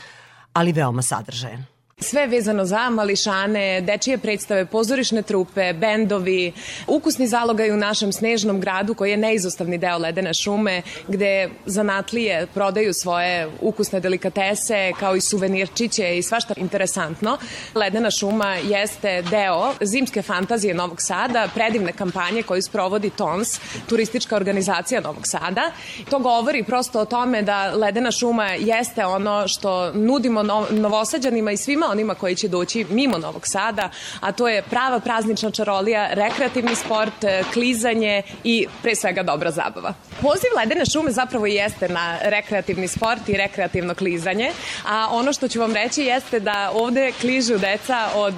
ali 0.52 0.72
veoma 0.72 1.02
sadržajan. 1.02 1.77
Sve 2.00 2.20
je 2.20 2.26
vezano 2.26 2.64
za 2.64 2.90
mališane, 2.90 3.80
dečije 3.80 4.18
predstave, 4.18 4.64
pozorišne 4.64 5.22
trupe, 5.22 5.72
bendovi, 5.72 6.52
ukusni 6.86 7.26
zalogaj 7.26 7.70
u 7.70 7.76
našem 7.76 8.12
snežnom 8.12 8.60
gradu 8.60 8.94
koji 8.94 9.10
je 9.10 9.16
neizostavni 9.16 9.78
deo 9.78 9.98
Ledene 9.98 10.34
šume 10.34 10.82
gde 11.08 11.50
zanatlije 11.66 12.46
prodaju 12.54 12.94
svoje 12.94 13.48
ukusne 13.60 14.00
delikatese 14.00 14.92
kao 15.00 15.16
i 15.16 15.20
suvenirčiće 15.20 16.18
i 16.18 16.22
svašta 16.22 16.54
interesantno. 16.56 17.38
Ledena 17.74 18.10
šuma 18.10 18.54
jeste 18.54 19.22
deo 19.22 19.74
zimske 19.80 20.22
fantazije 20.22 20.74
Novog 20.74 21.02
Sada, 21.02 21.48
predivne 21.54 21.92
kampanje 21.92 22.42
koju 22.42 22.62
sprovodi 22.62 23.10
TONS, 23.10 23.60
turistička 23.88 24.36
organizacija 24.36 25.00
Novog 25.00 25.26
Sada. 25.26 25.72
To 26.10 26.18
govori 26.18 26.62
prosto 26.64 27.00
o 27.00 27.04
tome 27.04 27.42
da 27.42 27.72
Ledena 27.74 28.10
šuma 28.10 28.46
jeste 28.46 29.06
ono 29.06 29.48
što 29.48 29.92
nudimo 29.92 30.42
nov 30.42 30.66
novosađanima 30.70 31.52
i 31.52 31.56
svima 31.56 31.87
onima 31.90 32.14
koji 32.14 32.34
će 32.34 32.48
doći 32.48 32.86
mimo 32.90 33.18
Novog 33.18 33.46
Sada, 33.46 33.90
a 34.20 34.32
to 34.32 34.48
je 34.48 34.62
prava 34.62 35.00
praznična 35.00 35.50
čarolija, 35.50 36.08
rekreativni 36.12 36.74
sport, 36.74 37.24
e, 37.24 37.42
klizanje 37.52 38.22
i 38.44 38.66
pre 38.82 38.94
svega 38.94 39.22
dobra 39.22 39.50
zabava. 39.50 39.94
Poziv 40.20 40.50
Ledene 40.56 40.86
šume 40.86 41.10
zapravo 41.10 41.46
jeste 41.46 41.88
na 41.88 42.18
rekreativni 42.22 42.88
sport 42.88 43.28
i 43.28 43.36
rekreativno 43.36 43.94
klizanje, 43.94 44.50
a 44.88 45.08
ono 45.10 45.32
što 45.32 45.48
ću 45.48 45.60
vam 45.60 45.74
reći 45.74 46.02
jeste 46.02 46.40
da 46.40 46.70
ovde 46.74 47.12
kližu 47.20 47.58
deca 47.58 48.08
od 48.14 48.34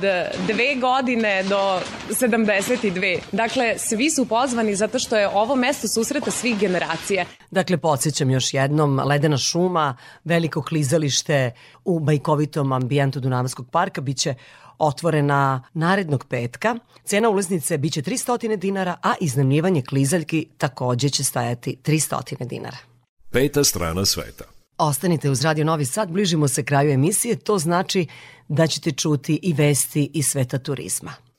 dve 0.47 0.75
godine 0.81 1.43
do 1.43 1.81
72. 2.11 3.19
Dakle, 3.33 3.79
svi 3.79 4.11
su 4.11 4.29
pozvani 4.29 4.75
zato 4.75 4.99
što 4.99 5.17
je 5.17 5.29
ovo 5.29 5.57
mesto 5.57 5.89
susreta 5.89 6.31
svih 6.31 6.59
generacija. 6.59 7.25
Dakle, 7.51 7.77
podsjećam 7.77 8.31
još 8.31 8.55
jednom, 8.55 9.01
Ledena 9.05 9.39
šuma, 9.39 9.97
veliko 10.25 10.63
klizalište 10.63 11.53
u 11.85 12.01
bajkovitom 12.01 12.73
ambijentu 12.73 13.21
Dunava 13.21 13.41
Savamskog 13.41 13.71
parka 13.71 14.01
biće 14.01 14.35
otvorena 14.79 15.63
narednog 15.75 16.25
petka. 16.29 16.77
Cena 17.05 17.29
ulaznice 17.29 17.79
biće 17.79 18.03
300 18.03 18.57
dinara, 18.57 18.97
a 19.03 19.15
iznajmljivanje 19.21 19.83
klizaljki 19.83 20.49
takođe 20.59 21.09
će 21.09 21.25
stajati 21.25 21.77
300 21.85 22.47
dinara. 22.47 22.77
Peta 23.31 23.65
strana 23.65 24.05
sveta. 24.05 24.45
Ostanite 24.79 25.31
uz 25.31 25.43
Radio 25.43 25.65
Novi 25.65 25.85
Sad, 25.85 26.11
bližimo 26.11 26.49
se 26.49 26.65
kraju 26.65 26.91
emisije, 26.91 27.37
to 27.37 27.59
znači 27.59 28.07
da 28.49 28.67
ćete 28.67 28.91
čuti 28.91 29.41
i 29.43 29.53
vesti 29.53 30.11
iz 30.15 30.27
sveta 30.27 30.59
turizma. 30.59 31.30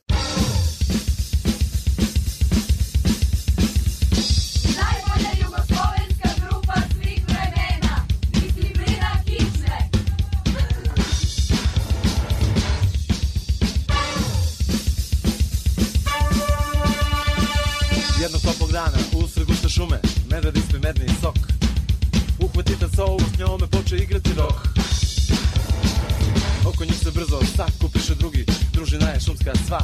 е 29.21 29.23
шумска 29.23 29.53
цва. 29.67 29.79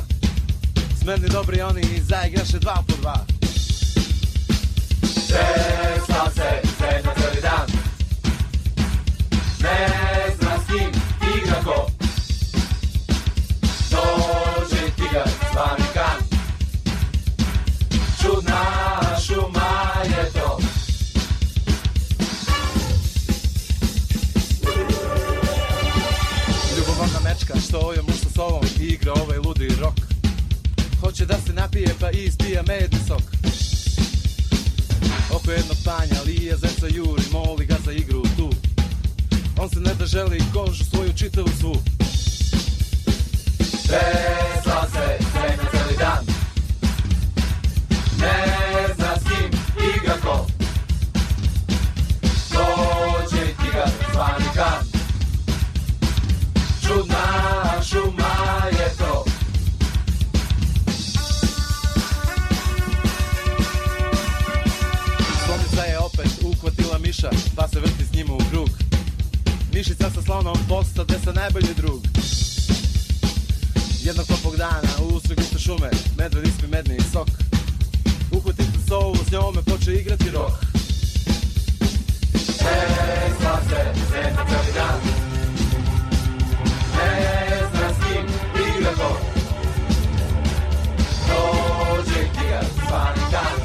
Смерни 1.02 1.30
добри 1.30 1.60
они 1.62 2.02
заиграше 2.02 2.60
два 2.60 2.84
по 2.88 2.94
два. 2.94 3.26
Шеста 5.04 6.32
се, 6.36 6.62
седна 6.78 7.14
цели 7.16 7.42
дан. 7.42 7.68
Не 9.62 10.36
зна 10.40 10.60
с 10.64 10.68
ким 10.68 10.92
игра 11.36 11.64
ко. 11.64 11.88
Дожи 13.92 14.92
тигър, 14.96 15.30
свамикан. 15.52 16.20
Чудна 18.22 19.20
шума 19.26 19.94
е 20.04 20.32
то. 20.32 20.60
Любовна 26.78 27.20
мечка, 27.24 27.54
що 27.60 27.94
я 27.96 28.07
Hoće 31.18 31.26
da 31.26 31.38
se 31.46 31.54
napije 31.54 31.96
pa 32.00 32.10
ispija 32.10 32.64
medni 32.68 33.00
sok. 33.08 33.22
Oko 35.32 35.52
jednog 35.52 35.78
panja 35.86 36.22
lije 36.26 36.58
zeca 36.58 36.88
juri, 36.88 37.24
moli 37.32 37.66
ga 37.66 37.76
za 37.86 37.92
igru 37.92 38.24
tu. 38.38 38.52
On 39.60 39.70
se 39.70 39.80
ne 39.80 39.94
da 39.94 40.06
želi 40.06 40.44
kožu 40.54 40.84
svoju 40.84 41.14
čitavu 41.14 41.48
svu. 41.60 41.76
Tresla 43.88 44.88
se, 44.94 45.26
srednja 45.32 45.70
celi 45.72 45.98
dan. 46.00 46.26
Ne 48.20 48.94
zna 48.96 49.16
s 49.20 49.24
kim 49.24 49.60
igra 49.96 50.18
ko. 50.24 50.48
Dođe 52.52 53.46
tigar 53.46 53.90
zvani 54.14 54.46
kan 54.56 54.84
Čudna 56.88 57.82
šuma 57.84 58.37
miša 67.18 67.30
Pa 67.56 67.68
se 67.68 67.80
vrti 67.80 68.06
s 68.06 68.14
njima 68.14 68.34
u 68.34 68.38
krug. 68.52 68.70
Mišica 69.74 70.10
sa 70.10 70.22
slonom 70.22 70.58
postade 70.70 71.14
sa 71.24 71.32
najbolji 71.32 71.74
drug. 71.78 72.02
Jednog 74.04 74.28
toplog 74.28 74.56
dana 74.58 74.90
u 75.02 75.12
guste 75.12 75.60
šume 75.60 75.90
Medved 76.18 76.48
ispi 76.48 76.68
medni 76.68 76.98
sok. 77.12 77.28
Uhvatite 78.32 78.78
sovu, 78.88 79.16
s 79.28 79.32
njome 79.32 79.62
poče 79.62 79.94
igrati 79.94 80.32
rok. 80.32 80.52
Tresla 82.34 83.60
se, 83.70 84.00
sretna 84.10 84.46
celi 84.50 84.74
dan. 84.76 85.00
Ne 86.98 87.58
zna 87.72 87.90
s 87.94 87.98
kim 88.04 88.26
igra 88.78 88.92
ko 88.96 89.20
Dođe 91.28 92.22
tigar, 92.34 92.66
zvani 92.76 93.32
kan 93.32 93.58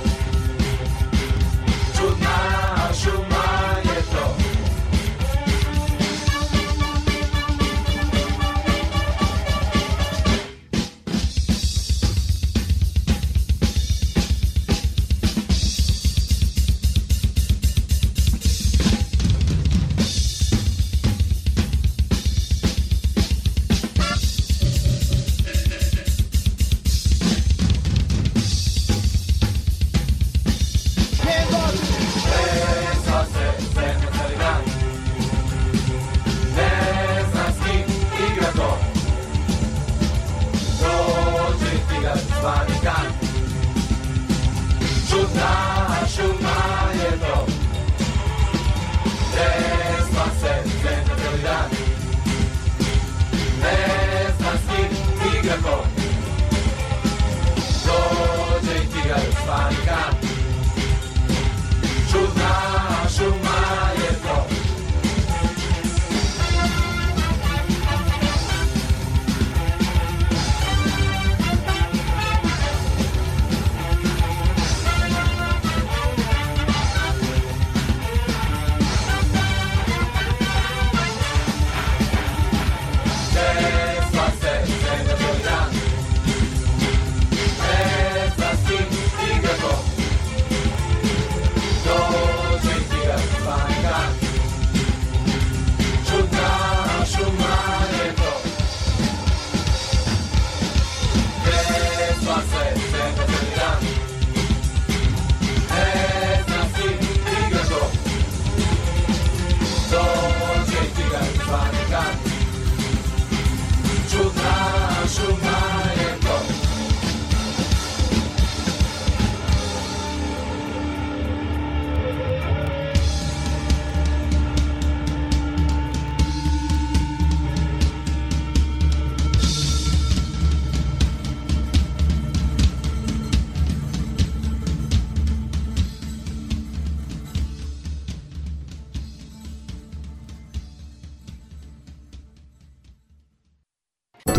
Čudna 1.97 2.39
šuma 3.03 3.32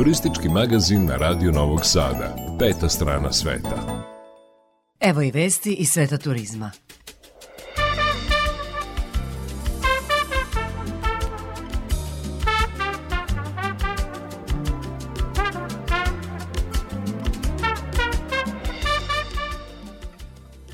Turistički 0.03 0.49
magazin 0.49 1.05
na 1.05 1.15
Radio 1.15 1.51
Novog 1.51 1.80
Sada. 1.85 2.35
Peta 2.59 2.89
strana 2.89 3.34
sveta. 3.34 4.05
Evo 4.99 5.21
i 5.21 5.31
vesti 5.31 5.73
iz 5.73 5.89
sveta 5.89 6.17
turizma. 6.17 6.71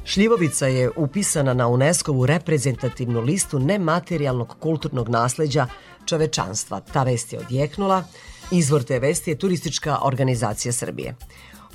Šljivovica 0.04 0.68
je 0.68 0.92
upisana 0.96 1.54
na 1.54 1.68
UNESCO-vu 1.68 2.26
reprezentativnu 2.26 3.22
listu 3.22 3.60
nematerijalnog 3.60 4.56
kulturnog 4.60 5.10
nasleđa 5.10 5.68
čovečanstva. 6.06 6.80
Ta 6.80 7.04
vest 7.04 7.34
je 7.34 7.40
odjeknula– 7.40 8.04
Izvor 8.52 8.84
te 8.84 9.00
vesti 9.00 9.32
je 9.32 9.38
Turistička 9.38 9.98
organizacija 10.02 10.72
Srbije. 10.72 11.16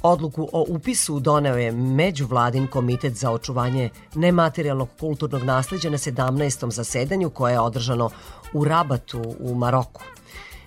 Odluku 0.02 0.48
o 0.52 0.64
upisu 0.68 1.20
doneo 1.20 1.56
je 1.56 1.72
Međuvladin 1.72 2.66
komitet 2.66 3.14
za 3.14 3.30
očuvanje 3.30 3.90
nematerijalnog 4.14 4.88
kulturnog 5.01 5.42
nasleđa 5.42 5.90
na 5.90 5.98
17. 5.98 6.70
zasedanju 6.70 7.30
koje 7.30 7.52
je 7.52 7.60
održano 7.60 8.10
u 8.52 8.64
Rabatu 8.64 9.22
u 9.38 9.55
Maroku. 9.55 10.02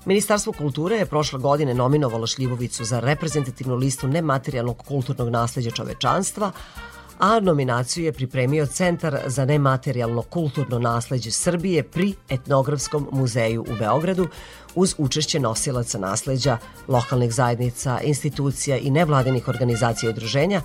Ministarstvo 0.05 0.53
kulture 0.53 0.95
je 0.95 1.05
prošle 1.05 1.39
godine 1.39 1.73
nominovalo 1.73 2.27
Šljivovicu 2.27 2.85
za 2.85 2.99
reprezentativnu 2.99 3.75
listu 3.75 4.07
nematerijalnog 4.07 4.77
kulturnog 4.77 5.29
nasleđa 5.29 5.71
čovečanstva, 5.71 6.51
a 7.19 7.39
nominaciju 7.39 8.05
je 8.05 8.13
pripremio 8.13 8.65
Centar 8.65 9.19
za 9.25 9.45
nematerijalno 9.45 10.21
kulturno 10.21 10.79
nasleđe 10.79 11.31
Srbije 11.31 11.84
pri 11.84 12.13
Etnografskom 12.29 13.07
muzeju 13.11 13.61
u 13.61 13.75
Beogradu 13.79 14.27
uz 14.78 14.95
učešće 14.98 15.40
nosilaca 15.40 15.98
nasleđa, 15.98 16.58
lokalnih 16.88 17.34
zajednica, 17.34 17.99
institucija 18.04 18.78
i 18.78 18.91
nevladinih 18.91 19.48
organizacija 19.48 20.08
i 20.08 20.14
udruženja, 20.14 20.62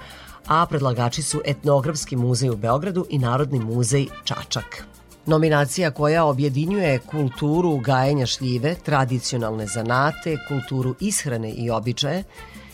a 0.47 0.67
predlagači 0.67 1.23
su 1.23 1.41
Etnografski 1.45 2.17
muzej 2.17 2.51
u 2.51 2.57
Beogradu 2.57 3.07
i 3.11 3.19
Narodni 3.19 3.59
muzej 3.59 4.07
Čačak. 4.25 4.85
Nominacija 5.27 5.91
koja 5.91 6.25
objedinjuje 6.25 6.99
kulturu 6.99 7.77
gajenja 7.77 8.27
šljive, 8.27 8.75
tradicionalne 8.85 9.67
zanate, 9.67 10.37
kulturu 10.49 10.95
ishrane 11.01 11.51
i 11.51 11.71
običaje, 11.71 12.25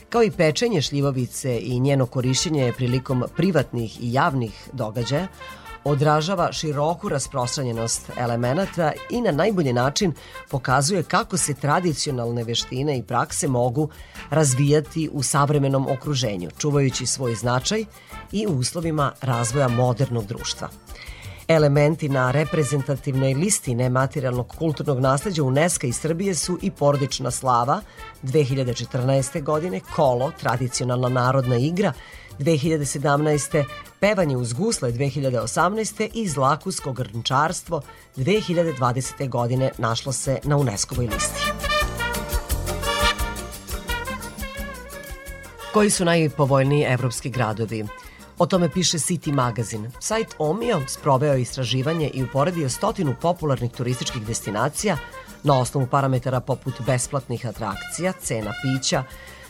kao 0.08 0.22
i 0.22 0.30
pečenje 0.30 0.82
šljivovice 0.82 1.58
i 1.62 1.80
njeno 1.80 2.06
korišćenje 2.06 2.72
prilikom 2.76 3.24
privatnih 3.36 4.02
i 4.02 4.12
javnih 4.12 4.68
događaja, 4.72 5.28
odražava 5.84 6.52
široku 6.52 7.08
rasprostranjenost 7.08 8.10
elemenata 8.18 8.92
i 9.10 9.20
na 9.20 9.32
najbolji 9.32 9.72
način 9.72 10.12
pokazuje 10.50 11.02
kako 11.02 11.36
se 11.36 11.54
tradicionalne 11.54 12.44
veštine 12.44 12.98
i 12.98 13.02
prakse 13.02 13.48
mogu 13.48 13.88
razvijati 14.30 15.10
u 15.12 15.22
savremenom 15.22 15.86
okruženju, 15.90 16.50
čuvajući 16.58 17.06
svoj 17.06 17.34
značaj 17.34 17.84
i 18.32 18.46
u 18.46 18.50
uslovima 18.50 19.12
razvoja 19.20 19.68
modernog 19.68 20.26
društva. 20.26 20.68
Elementi 21.48 22.08
na 22.08 22.30
reprezentativnoj 22.30 23.34
listi 23.34 23.74
nematerijalnog 23.74 24.48
kulturnog 24.58 25.00
nasleđa 25.00 25.42
UNESCO 25.42 25.86
i 25.86 25.92
Srbije 25.92 26.34
su 26.34 26.58
i 26.62 26.70
porodična 26.70 27.30
slava 27.30 27.80
2014. 28.22 29.42
godine, 29.42 29.80
kolo, 29.96 30.32
tradicionalna 30.40 31.08
narodna 31.08 31.56
igra 31.56 31.92
2017. 32.38 33.64
pevanje 34.00 34.36
uz 34.36 34.52
gusle 34.52 34.92
2018. 34.92 36.08
i 36.14 36.28
zlakusko 36.28 36.92
grnčarstvo 36.92 37.82
2020. 38.16 39.28
godine 39.28 39.70
našlo 39.78 40.12
se 40.12 40.38
na 40.44 40.56
UNESCO-voj 40.56 41.06
listi. 41.06 41.40
Koji 45.72 45.90
su 45.90 46.04
najpovoljniji 46.04 46.84
evropski 46.88 47.30
gradovi? 47.30 47.84
O 48.38 48.46
tome 48.46 48.70
piše 48.70 48.98
City 48.98 49.32
Magazine. 49.32 49.90
Sajt 50.00 50.34
Omio 50.38 50.80
sproveo 50.86 51.32
je 51.32 51.42
istraživanje 51.42 52.10
i 52.14 52.22
uporedio 52.22 52.68
stotinu 52.68 53.14
popularnih 53.20 53.72
turističkih 53.72 54.26
destinacija 54.26 54.96
na 55.42 55.60
osnovu 55.60 55.86
parametara 55.86 56.40
poput 56.40 56.74
besplatnih 56.86 57.46
atrakcija, 57.46 58.12
cena 58.12 58.52
pića, 58.62 59.04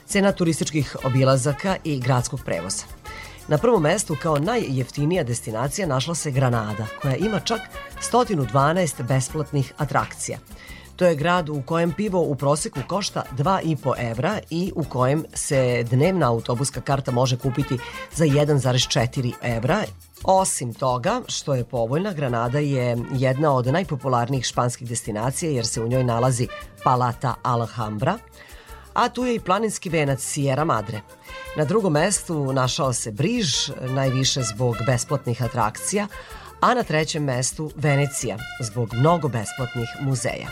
cena 0.09 0.33
turističkih 0.33 0.97
obilazaka 1.05 1.77
i 1.85 2.01
gradskog 2.01 2.41
prevoza. 2.45 2.85
Na 3.49 3.59
prvom 3.59 3.83
mestu 3.83 4.17
kao 4.23 4.39
najjeftinija 4.39 5.25
destinacija 5.25 5.87
našla 5.87 6.15
se 6.15 6.31
Granada, 6.31 6.87
koja 7.03 7.17
ima 7.17 7.41
čak 7.41 7.61
112 8.13 9.03
besplatnih 9.03 9.73
atrakcija. 9.77 10.39
To 10.97 11.07
je 11.07 11.15
grad 11.15 11.49
u 11.49 11.63
kojem 11.67 11.93
pivo 11.93 12.21
u 12.21 12.35
proseku 12.35 12.81
košta 12.89 13.23
2,5 13.37 14.11
evra 14.11 14.39
i 14.51 14.73
u 14.77 14.85
kojem 14.85 15.25
se 15.35 15.85
dnevna 15.91 16.29
autobuska 16.29 16.81
karta 16.81 17.11
može 17.11 17.37
kupiti 17.37 17.79
za 18.15 18.25
1,4 18.25 19.33
evra. 19.43 19.83
Osim 20.25 20.75
toga, 20.75 21.21
što 21.29 21.55
je 21.55 21.65
povoljna, 21.65 22.13
Granada 22.13 22.59
je 22.59 22.97
jedna 23.13 23.55
od 23.55 23.67
najpopularnijih 23.67 24.45
španskih 24.45 24.89
destinacija 24.89 25.51
jer 25.51 25.67
se 25.67 25.83
u 25.83 25.89
njoj 25.89 26.05
nalazi 26.05 26.49
Palata 26.85 27.35
Alhambra, 27.43 28.19
a 28.99 29.09
tu 29.09 29.25
je 29.25 29.35
i 29.35 29.41
planinski 29.41 29.89
venac 29.89 30.21
Sierra 30.21 30.65
Madre. 30.65 31.01
Na 31.57 31.65
drugom 31.65 31.93
mestu 31.93 32.53
našao 32.53 32.93
se 32.93 33.11
Briž, 33.11 33.71
najviše 33.81 34.43
zbog 34.43 34.77
besplatnih 34.87 35.43
atrakcija, 35.43 36.07
a 36.61 36.75
na 36.75 36.83
trećem 36.83 37.25
mestu 37.25 37.71
Venecija, 37.77 38.37
zbog 38.61 38.95
mnogo 38.95 39.29
besplatnih 39.29 39.89
muzeja. 40.01 40.49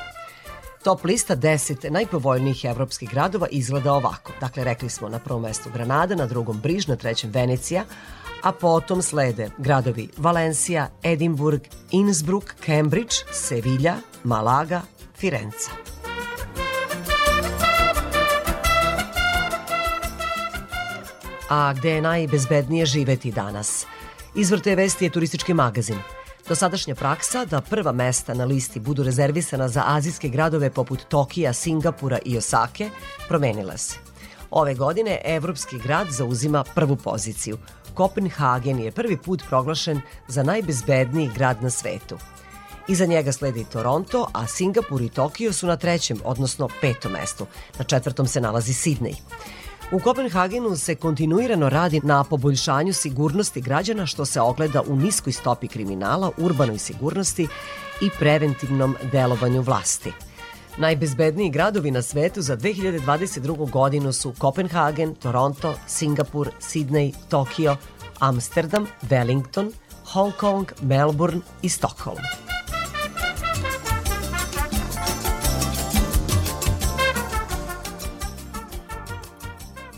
Top 0.84 1.04
lista 1.04 1.36
10 1.36 1.90
najpovoljnijih 1.90 2.64
evropskih 2.64 3.10
gradova 3.10 3.46
izgleda 3.50 3.92
ovako. 3.92 4.32
Dakle, 4.40 4.64
rekli 4.64 4.90
smo 4.90 5.08
na 5.08 5.18
prvom 5.18 5.42
mestu 5.42 5.70
Granada, 5.74 6.14
na 6.14 6.26
drugom 6.26 6.60
Briž, 6.60 6.86
na 6.86 6.96
trećem 6.96 7.30
Venecija, 7.30 7.84
a 8.42 8.52
potom 8.52 9.02
slede 9.02 9.50
gradovi 9.58 10.08
Valencija, 10.16 10.88
Edimburg, 11.02 11.60
Innsbruck, 11.90 12.54
Cambridge, 12.66 13.16
Sevilla, 13.32 13.96
Malaga, 14.24 14.82
Firenca. 15.16 15.95
A 21.48 21.72
gde 21.72 21.90
je 21.90 22.02
najbezbednije 22.02 22.86
živeti 22.86 23.32
danas? 23.32 23.86
Izvor 24.34 24.60
te 24.60 24.74
vesti 24.74 25.04
je 25.04 25.10
turistički 25.10 25.54
magazin. 25.54 25.98
Dosadašnja 26.48 26.94
praksa 26.94 27.44
da 27.44 27.60
prva 27.60 27.92
mesta 27.92 28.34
na 28.34 28.44
listi 28.44 28.80
budu 28.80 29.02
rezervisana 29.02 29.68
za 29.68 29.82
azijske 29.86 30.28
gradove 30.28 30.70
poput 30.70 31.08
Tokija, 31.08 31.52
Singapura 31.52 32.18
i 32.24 32.38
Osake 32.38 32.90
promenila 33.28 33.76
se. 33.76 33.98
Ove 34.50 34.74
godine 34.74 35.20
evropski 35.24 35.78
grad 35.78 36.06
zauzima 36.10 36.64
prvu 36.74 36.96
poziciju. 36.96 37.58
Kopenhagen 37.94 38.78
je 38.78 38.92
prvi 38.92 39.16
put 39.16 39.42
proglašen 39.48 40.00
za 40.28 40.42
najbezbedniji 40.42 41.30
grad 41.34 41.62
na 41.62 41.70
svetu. 41.70 42.18
Iza 42.88 43.06
njega 43.06 43.32
sledi 43.32 43.64
Toronto, 43.64 44.28
a 44.32 44.46
Singapur 44.46 45.02
i 45.02 45.08
Tokio 45.08 45.52
su 45.52 45.66
na 45.66 45.76
trećem, 45.76 46.20
odnosno 46.24 46.68
petom 46.80 47.12
mestu. 47.12 47.46
Na 47.78 47.84
četvrtom 47.84 48.26
se 48.26 48.40
nalazi 48.40 48.72
Sidney. 48.72 49.14
U 49.92 49.98
Kopenhagenu 50.00 50.76
se 50.76 50.94
kontinuirano 50.94 51.68
radi 51.68 52.00
na 52.04 52.24
poboljšanju 52.24 52.92
sigurnosti 52.92 53.60
građana 53.60 54.06
što 54.06 54.24
se 54.24 54.40
ogleda 54.40 54.82
u 54.82 54.96
niskoj 54.96 55.32
stopi 55.32 55.68
kriminala, 55.68 56.30
urbanoj 56.36 56.78
sigurnosti 56.78 57.48
i 58.00 58.10
preventivnom 58.18 58.96
delovanju 59.12 59.62
vlasti. 59.62 60.12
Najbezbedniji 60.78 61.50
gradovi 61.50 61.90
na 61.90 62.02
svetu 62.02 62.42
za 62.42 62.56
2022. 62.56 63.70
godinu 63.70 64.12
su 64.12 64.34
Kopenhagen, 64.38 65.14
Toronto, 65.14 65.74
Singapur, 65.86 66.50
Sidney, 66.60 67.14
Tokio, 67.28 67.76
Amsterdam, 68.18 68.86
Wellington, 69.02 69.72
Hong 70.04 70.32
Kong, 70.40 70.66
Melbourne 70.82 71.40
i 71.62 71.68
Stockholm. 71.68 72.18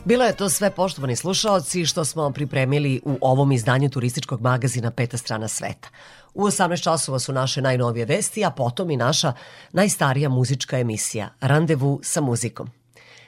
Bilo 0.05 0.25
je 0.25 0.37
to 0.37 0.49
sve 0.49 0.71
poštovani 0.71 1.17
slušaoci 1.17 1.87
što 1.87 2.05
smo 2.05 2.31
pripremili 2.31 3.01
u 3.05 3.19
ovom 3.21 3.53
izdanju 3.53 3.91
turističkog 3.91 4.41
magazina 4.41 4.91
Peta 4.91 5.17
strana 5.17 5.49
sveta. 5.49 5.89
U 6.35 6.45
18 6.45 6.83
časova 6.83 7.19
su 7.19 7.33
naše 7.33 7.63
najnovije 7.63 8.05
vesti, 8.05 8.45
a 8.45 8.51
potom 8.51 8.91
i 8.91 8.97
naša 8.97 9.33
najstarija 9.73 10.29
muzička 10.29 10.79
emisija 10.79 11.29
Randevu 11.41 12.01
sa 12.03 12.21
muzikom. 12.21 12.71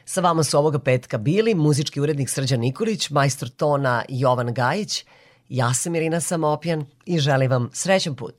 Sa 0.05 0.21
vama 0.21 0.45
su 0.45 0.59
ovoga 0.59 0.79
petka 0.79 1.19
bili 1.19 1.55
muzički 1.55 2.01
urednik 2.01 2.31
Srđan 2.31 2.61
Nikolić, 2.61 3.11
majstor 3.11 3.49
tona 3.49 4.05
Jovan 4.09 4.55
Gajić, 4.55 5.05
ja 5.49 5.75
sam 5.75 5.95
Irina 5.95 6.21
Samopjan 6.21 6.87
i 7.07 7.19
želim 7.19 7.51
vam 7.51 7.71
srećan 7.73 8.15
put. 8.15 8.35